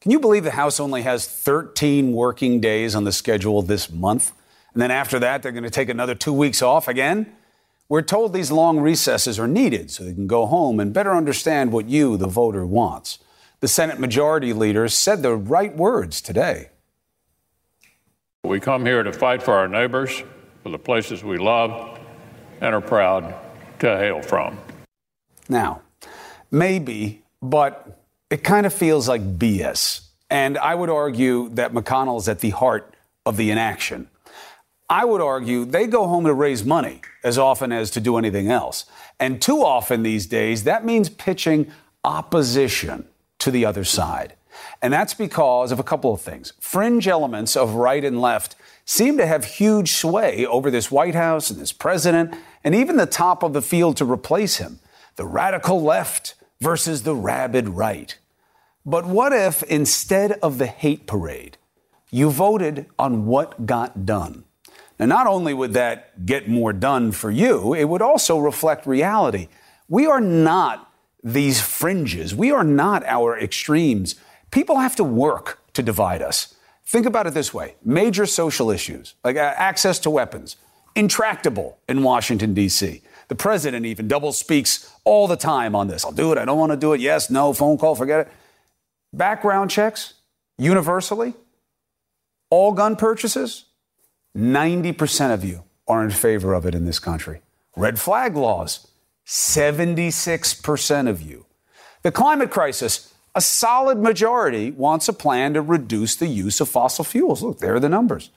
Can 0.00 0.12
you 0.12 0.20
believe 0.20 0.44
the 0.44 0.52
House 0.52 0.78
only 0.78 1.02
has 1.02 1.26
13 1.26 2.12
working 2.12 2.60
days 2.60 2.94
on 2.94 3.02
the 3.02 3.10
schedule 3.10 3.62
this 3.62 3.90
month? 3.90 4.30
And 4.72 4.80
then 4.80 4.92
after 4.92 5.18
that, 5.18 5.42
they're 5.42 5.50
going 5.50 5.64
to 5.64 5.70
take 5.70 5.88
another 5.88 6.14
two 6.14 6.32
weeks 6.32 6.62
off 6.62 6.86
again? 6.86 7.34
We're 7.88 8.02
told 8.02 8.32
these 8.32 8.52
long 8.52 8.78
recesses 8.78 9.36
are 9.40 9.48
needed 9.48 9.90
so 9.90 10.04
they 10.04 10.14
can 10.14 10.28
go 10.28 10.46
home 10.46 10.78
and 10.78 10.94
better 10.94 11.12
understand 11.12 11.72
what 11.72 11.88
you, 11.88 12.16
the 12.16 12.28
voter, 12.28 12.64
wants. 12.64 13.18
The 13.60 13.68
Senate 13.68 14.00
Majority 14.00 14.54
Leader 14.54 14.88
said 14.88 15.22
the 15.22 15.36
right 15.36 15.76
words 15.76 16.22
today. 16.22 16.70
We 18.42 18.58
come 18.58 18.86
here 18.86 19.02
to 19.02 19.12
fight 19.12 19.42
for 19.42 19.52
our 19.52 19.68
neighbors, 19.68 20.22
for 20.62 20.70
the 20.70 20.78
places 20.78 21.22
we 21.22 21.36
love 21.36 21.98
and 22.62 22.74
are 22.74 22.80
proud 22.80 23.34
to 23.80 23.98
hail 23.98 24.22
from. 24.22 24.58
Now, 25.50 25.82
maybe, 26.50 27.22
but 27.42 28.00
it 28.30 28.42
kind 28.42 28.64
of 28.64 28.72
feels 28.72 29.10
like 29.10 29.38
BS. 29.38 30.06
And 30.30 30.56
I 30.56 30.74
would 30.74 30.88
argue 30.88 31.50
that 31.50 31.74
McConnell 31.74 32.18
is 32.18 32.28
at 32.28 32.40
the 32.40 32.50
heart 32.50 32.94
of 33.26 33.36
the 33.36 33.50
inaction. 33.50 34.08
I 34.88 35.04
would 35.04 35.20
argue 35.20 35.66
they 35.66 35.86
go 35.86 36.06
home 36.06 36.24
to 36.24 36.32
raise 36.32 36.64
money 36.64 37.02
as 37.22 37.36
often 37.36 37.72
as 37.72 37.90
to 37.90 38.00
do 38.00 38.16
anything 38.16 38.50
else. 38.50 38.86
And 39.18 39.42
too 39.42 39.62
often 39.62 40.02
these 40.02 40.26
days, 40.26 40.64
that 40.64 40.86
means 40.86 41.10
pitching 41.10 41.70
opposition 42.04 43.06
to 43.40 43.50
the 43.50 43.64
other 43.64 43.84
side. 43.84 44.34
And 44.82 44.92
that's 44.92 45.14
because 45.14 45.72
of 45.72 45.80
a 45.80 45.84
couple 45.84 46.12
of 46.14 46.20
things. 46.20 46.52
Fringe 46.60 47.06
elements 47.06 47.56
of 47.56 47.74
right 47.74 48.04
and 48.04 48.20
left 48.20 48.56
seem 48.84 49.16
to 49.18 49.26
have 49.26 49.44
huge 49.44 49.92
sway 49.92 50.46
over 50.46 50.70
this 50.70 50.90
White 50.90 51.14
House 51.14 51.50
and 51.50 51.60
this 51.60 51.72
president, 51.72 52.34
and 52.64 52.74
even 52.74 52.96
the 52.96 53.06
top 53.06 53.42
of 53.42 53.52
the 53.52 53.62
field 53.62 53.96
to 53.98 54.04
replace 54.04 54.56
him 54.56 54.80
the 55.16 55.26
radical 55.26 55.82
left 55.82 56.34
versus 56.60 57.02
the 57.02 57.14
rabid 57.14 57.68
right. 57.68 58.16
But 58.86 59.04
what 59.04 59.32
if 59.32 59.62
instead 59.64 60.32
of 60.42 60.56
the 60.56 60.66
hate 60.66 61.06
parade, 61.06 61.58
you 62.10 62.30
voted 62.30 62.86
on 62.98 63.26
what 63.26 63.66
got 63.66 64.06
done? 64.06 64.44
Now, 64.98 65.06
not 65.06 65.26
only 65.26 65.52
would 65.52 65.74
that 65.74 66.26
get 66.26 66.48
more 66.48 66.72
done 66.72 67.12
for 67.12 67.30
you, 67.30 67.74
it 67.74 67.84
would 67.84 68.02
also 68.02 68.38
reflect 68.38 68.86
reality. 68.86 69.48
We 69.88 70.06
are 70.06 70.20
not 70.20 70.89
these 71.22 71.60
fringes, 71.60 72.34
we 72.34 72.50
are 72.50 72.64
not 72.64 73.04
our 73.04 73.38
extremes. 73.38 74.14
People 74.50 74.78
have 74.78 74.96
to 74.96 75.04
work 75.04 75.60
to 75.74 75.82
divide 75.82 76.22
us. 76.22 76.54
Think 76.84 77.06
about 77.06 77.26
it 77.26 77.34
this 77.34 77.54
way 77.54 77.76
major 77.84 78.26
social 78.26 78.70
issues, 78.70 79.14
like 79.22 79.36
uh, 79.36 79.54
access 79.56 79.98
to 80.00 80.10
weapons, 80.10 80.56
intractable 80.96 81.78
in 81.88 82.02
Washington, 82.02 82.54
D.C. 82.54 83.02
The 83.28 83.36
president 83.36 83.86
even 83.86 84.08
double 84.08 84.32
speaks 84.32 84.92
all 85.04 85.28
the 85.28 85.36
time 85.36 85.76
on 85.76 85.86
this. 85.86 86.04
I'll 86.04 86.10
do 86.10 86.32
it. 86.32 86.38
I 86.38 86.44
don't 86.44 86.58
want 86.58 86.72
to 86.72 86.76
do 86.76 86.92
it. 86.94 87.00
Yes, 87.00 87.30
no, 87.30 87.52
phone 87.52 87.78
call, 87.78 87.94
forget 87.94 88.26
it. 88.26 88.32
Background 89.12 89.70
checks, 89.70 90.14
universally, 90.58 91.34
all 92.50 92.72
gun 92.72 92.96
purchases, 92.96 93.66
90% 94.36 95.32
of 95.32 95.44
you 95.44 95.62
are 95.86 96.02
in 96.02 96.10
favor 96.10 96.54
of 96.54 96.66
it 96.66 96.74
in 96.74 96.86
this 96.86 96.98
country. 96.98 97.40
Red 97.76 98.00
flag 98.00 98.36
laws, 98.36 98.88
76% 99.26 101.08
of 101.08 101.22
you. 101.22 101.46
The 102.02 102.12
climate 102.12 102.50
crisis, 102.50 103.12
a 103.34 103.40
solid 103.40 103.98
majority 103.98 104.70
wants 104.70 105.08
a 105.08 105.12
plan 105.12 105.54
to 105.54 105.62
reduce 105.62 106.16
the 106.16 106.26
use 106.26 106.60
of 106.60 106.68
fossil 106.68 107.04
fuels. 107.04 107.42
Look, 107.42 107.58
there 107.58 107.74
are 107.74 107.80
the 107.80 107.88
numbers. 107.88 108.30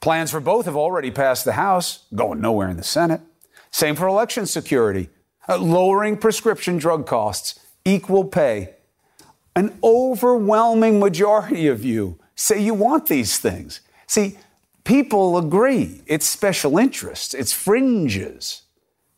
Plans 0.00 0.30
for 0.30 0.40
both 0.40 0.66
have 0.66 0.76
already 0.76 1.10
passed 1.10 1.44
the 1.44 1.52
House, 1.52 2.04
going 2.14 2.40
nowhere 2.40 2.68
in 2.68 2.76
the 2.76 2.84
Senate. 2.84 3.20
Same 3.70 3.96
for 3.96 4.06
election 4.06 4.46
security, 4.46 5.08
uh, 5.48 5.58
lowering 5.58 6.16
prescription 6.16 6.78
drug 6.78 7.06
costs, 7.06 7.58
equal 7.84 8.24
pay, 8.24 8.74
an 9.54 9.76
overwhelming 9.82 11.00
majority 11.00 11.66
of 11.66 11.84
you 11.84 12.18
say 12.36 12.62
you 12.62 12.74
want 12.74 13.06
these 13.06 13.38
things. 13.38 13.80
See, 14.06 14.38
people 14.84 15.38
agree. 15.38 16.02
It's 16.06 16.26
special 16.26 16.78
interests, 16.78 17.34
it's 17.34 17.52
fringes. 17.52 18.62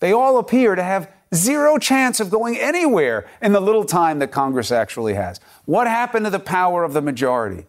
They 0.00 0.12
all 0.12 0.38
appear 0.38 0.74
to 0.74 0.82
have 0.82 1.10
zero 1.34 1.78
chance 1.78 2.20
of 2.20 2.30
going 2.30 2.56
anywhere 2.56 3.26
in 3.42 3.52
the 3.52 3.60
little 3.60 3.84
time 3.84 4.18
that 4.20 4.30
Congress 4.30 4.72
actually 4.72 5.14
has. 5.14 5.40
What 5.64 5.86
happened 5.86 6.24
to 6.26 6.30
the 6.30 6.38
power 6.38 6.84
of 6.84 6.92
the 6.92 7.02
majority? 7.02 7.66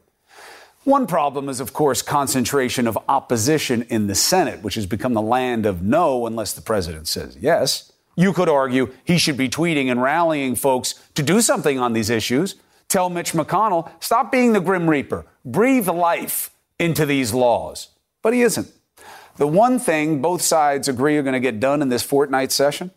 One 0.86 1.07
problem 1.07 1.49
is, 1.49 1.59
of 1.59 1.73
course, 1.73 2.01
concentration 2.01 2.88
of 2.88 2.97
opposition 3.09 3.84
in 3.89 4.07
the 4.07 4.15
Senate, 4.15 4.61
which 4.63 4.75
has 4.75 4.86
become 4.86 5.13
the 5.13 5.21
land 5.21 5.65
of 5.65 5.82
no 5.82 6.25
unless 6.25 6.53
the 6.53 6.61
president 6.61 7.07
says 7.07 7.38
yes. 7.39 7.91
You 8.15 8.34
could 8.34 8.49
argue 8.49 8.93
he 9.03 9.17
should 9.17 9.38
be 9.38 9.49
tweeting 9.49 9.91
and 9.91 10.01
rallying 10.01 10.55
folks 10.55 10.95
to 11.15 11.23
do 11.23 11.41
something 11.41 11.80
on 11.80 11.93
these 11.93 12.09
issues. 12.09 12.55
Tell 12.88 13.09
Mitch 13.09 13.34
McConnell, 13.34 13.91
stop 13.99 14.32
being 14.32 14.53
the 14.53 14.59
Grim 14.59 14.89
Reaper, 14.89 15.25
breathe 15.45 15.88
life 15.88 16.49
into 16.80 17.05
these 17.05 17.34
laws. 17.34 17.89
But 18.21 18.34
he 18.34 18.41
isn't. 18.41 18.71
The 19.40 19.48
one 19.48 19.80
thing 19.80 20.22
both 20.22 20.42
sides 20.42 20.90
agree 20.90 21.16
are 21.18 21.24
going 21.24 21.34
to 21.34 21.40
get 21.40 21.62
done 21.62 21.82
in 21.82 21.88
this 21.88 22.04
fortnight 22.04 22.52
session, 22.52 22.92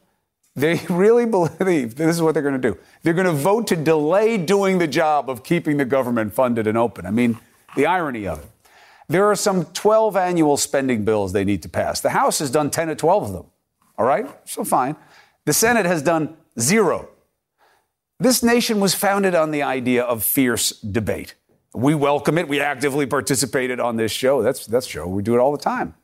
they 0.56 0.80
really 0.90 1.24
believe 1.24 1.94
this 1.94 2.16
is 2.16 2.20
what 2.20 2.34
they're 2.34 2.42
going 2.42 2.60
to 2.60 2.70
do. 2.70 2.76
They're 3.02 3.14
going 3.14 3.26
to 3.26 3.32
vote 3.32 3.68
to 3.68 3.76
delay 3.76 4.36
doing 4.38 4.78
the 4.78 4.88
job 4.88 5.30
of 5.30 5.44
keeping 5.44 5.76
the 5.76 5.84
government 5.84 6.34
funded 6.34 6.66
and 6.66 6.76
open. 6.76 7.06
I 7.06 7.12
mean, 7.12 7.38
the 7.76 7.86
irony 7.86 8.26
of 8.26 8.40
it. 8.40 8.46
There 9.08 9.26
are 9.30 9.36
some 9.36 9.66
12 9.66 10.16
annual 10.16 10.56
spending 10.56 11.04
bills 11.04 11.32
they 11.32 11.44
need 11.44 11.62
to 11.62 11.68
pass. 11.68 12.00
The 12.00 12.10
House 12.10 12.40
has 12.40 12.50
done 12.50 12.70
10 12.70 12.90
or 12.90 12.96
12 12.96 13.22
of 13.22 13.32
them. 13.32 13.46
All 13.96 14.04
right? 14.04 14.26
So 14.48 14.64
fine. 14.64 14.96
The 15.44 15.52
Senate 15.52 15.86
has 15.86 16.02
done 16.02 16.36
zero. 16.58 17.08
This 18.18 18.42
nation 18.42 18.80
was 18.80 18.94
founded 18.94 19.36
on 19.36 19.52
the 19.52 19.62
idea 19.62 20.02
of 20.02 20.24
fierce 20.24 20.70
debate. 20.80 21.36
We 21.72 21.94
welcome 21.94 22.36
it. 22.36 22.48
We 22.48 22.60
actively 22.60 23.06
participated 23.06 23.78
on 23.78 23.96
this 23.96 24.10
show. 24.10 24.42
That's 24.42 24.66
that's 24.66 24.86
show. 24.86 25.06
We 25.06 25.22
do 25.22 25.34
it 25.34 25.38
all 25.38 25.52
the 25.52 25.62
time. 25.62 25.94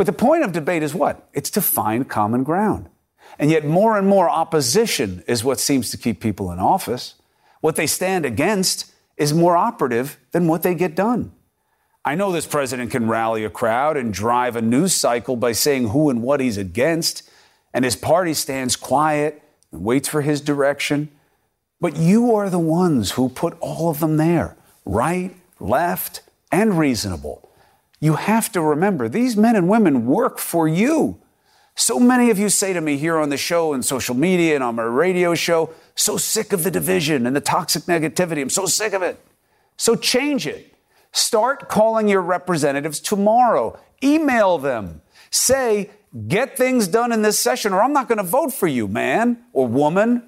But 0.00 0.06
the 0.06 0.14
point 0.14 0.44
of 0.44 0.52
debate 0.52 0.82
is 0.82 0.94
what? 0.94 1.28
It's 1.34 1.50
to 1.50 1.60
find 1.60 2.08
common 2.08 2.42
ground. 2.42 2.88
And 3.38 3.50
yet 3.50 3.66
more 3.66 3.98
and 3.98 4.08
more 4.08 4.30
opposition 4.30 5.22
is 5.26 5.44
what 5.44 5.60
seems 5.60 5.90
to 5.90 5.98
keep 5.98 6.20
people 6.20 6.50
in 6.50 6.58
office. 6.58 7.16
What 7.60 7.76
they 7.76 7.86
stand 7.86 8.24
against 8.24 8.94
is 9.18 9.34
more 9.34 9.58
operative 9.58 10.18
than 10.32 10.46
what 10.46 10.62
they 10.62 10.74
get 10.74 10.94
done. 10.94 11.32
I 12.02 12.14
know 12.14 12.32
this 12.32 12.46
president 12.46 12.90
can 12.90 13.08
rally 13.08 13.44
a 13.44 13.50
crowd 13.50 13.98
and 13.98 14.10
drive 14.10 14.56
a 14.56 14.62
news 14.62 14.94
cycle 14.94 15.36
by 15.36 15.52
saying 15.52 15.88
who 15.88 16.08
and 16.08 16.22
what 16.22 16.40
he's 16.40 16.56
against 16.56 17.28
and 17.74 17.84
his 17.84 17.94
party 17.94 18.32
stands 18.32 18.76
quiet 18.76 19.42
and 19.70 19.84
waits 19.84 20.08
for 20.08 20.22
his 20.22 20.40
direction. 20.40 21.10
But 21.78 21.98
you 21.98 22.34
are 22.34 22.48
the 22.48 22.58
ones 22.58 23.10
who 23.10 23.28
put 23.28 23.54
all 23.60 23.90
of 23.90 24.00
them 24.00 24.16
there 24.16 24.56
right, 24.86 25.36
left, 25.58 26.22
and 26.50 26.78
reasonable. 26.78 27.39
You 28.00 28.14
have 28.14 28.50
to 28.52 28.62
remember 28.62 29.08
these 29.08 29.36
men 29.36 29.56
and 29.56 29.68
women 29.68 30.06
work 30.06 30.38
for 30.38 30.66
you. 30.66 31.20
So 31.76 32.00
many 32.00 32.30
of 32.30 32.38
you 32.38 32.48
say 32.48 32.72
to 32.72 32.80
me 32.80 32.96
here 32.96 33.18
on 33.18 33.28
the 33.28 33.36
show 33.36 33.72
and 33.72 33.84
social 33.84 34.14
media 34.14 34.54
and 34.54 34.64
on 34.64 34.74
my 34.74 34.82
radio 34.82 35.34
show, 35.34 35.72
so 35.94 36.16
sick 36.16 36.52
of 36.52 36.64
the 36.64 36.70
division 36.70 37.26
and 37.26 37.36
the 37.36 37.40
toxic 37.40 37.84
negativity. 37.84 38.42
I'm 38.42 38.50
so 38.50 38.66
sick 38.66 38.92
of 38.92 39.02
it. 39.02 39.24
So 39.76 39.94
change 39.94 40.46
it. 40.46 40.74
Start 41.12 41.68
calling 41.68 42.08
your 42.08 42.20
representatives 42.20 43.00
tomorrow. 43.00 43.78
Email 44.02 44.58
them. 44.58 45.02
Say, 45.30 45.90
Get 46.26 46.56
things 46.56 46.88
done 46.88 47.12
in 47.12 47.22
this 47.22 47.38
session, 47.38 47.72
or 47.72 47.82
I'm 47.82 47.92
not 47.92 48.08
going 48.08 48.18
to 48.18 48.24
vote 48.24 48.52
for 48.52 48.66
you, 48.66 48.88
man 48.88 49.44
or 49.52 49.68
woman. 49.68 50.22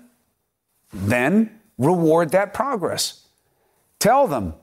Then 0.93 1.59
reward 1.77 2.31
that 2.31 2.55
progress. 2.55 3.27
Tell 3.99 4.29
them 4.29 4.55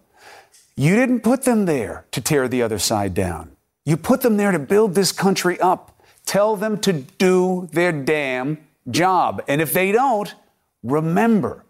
you 0.80 0.95
didn't 0.95 1.19
put 1.19 1.43
them 1.43 1.65
there 1.65 2.05
to 2.11 2.21
tear 2.21 2.47
the 2.47 2.61
other 2.61 2.80
side 2.80 3.13
down. 3.13 3.51
You 3.84 3.97
put 3.97 4.21
them 4.21 4.38
there 4.38 4.53
to 4.53 4.59
build 4.59 4.95
this 4.95 5.11
country 5.11 5.59
up. 5.59 6.01
Tell 6.25 6.55
them 6.55 6.80
to 6.80 6.93
do 6.93 7.67
their 7.73 7.91
damn 7.91 8.59
job. 8.89 9.43
And 9.49 9.59
if 9.59 9.73
they 9.73 9.91
don't, 9.91 10.34
remember 10.82 11.65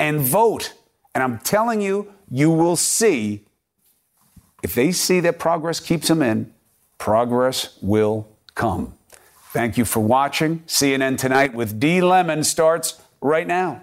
and 0.00 0.20
vote. 0.20 0.72
And 1.14 1.22
I'm 1.22 1.38
telling 1.38 1.82
you, 1.82 2.10
you 2.30 2.50
will 2.50 2.76
see 2.76 3.44
if 4.62 4.74
they 4.74 4.90
see 4.90 5.20
that 5.20 5.38
progress 5.38 5.78
keeps 5.78 6.08
them 6.08 6.22
in, 6.22 6.50
progress 6.96 7.76
will 7.82 8.26
come. 8.54 8.94
Thank 9.52 9.76
you 9.76 9.84
for 9.84 10.00
watching. 10.00 10.60
CNN 10.60 11.18
Tonight 11.18 11.52
with 11.52 11.78
D. 11.78 12.00
Lemon 12.00 12.42
starts 12.42 13.02
right 13.20 13.46
now. 13.46 13.82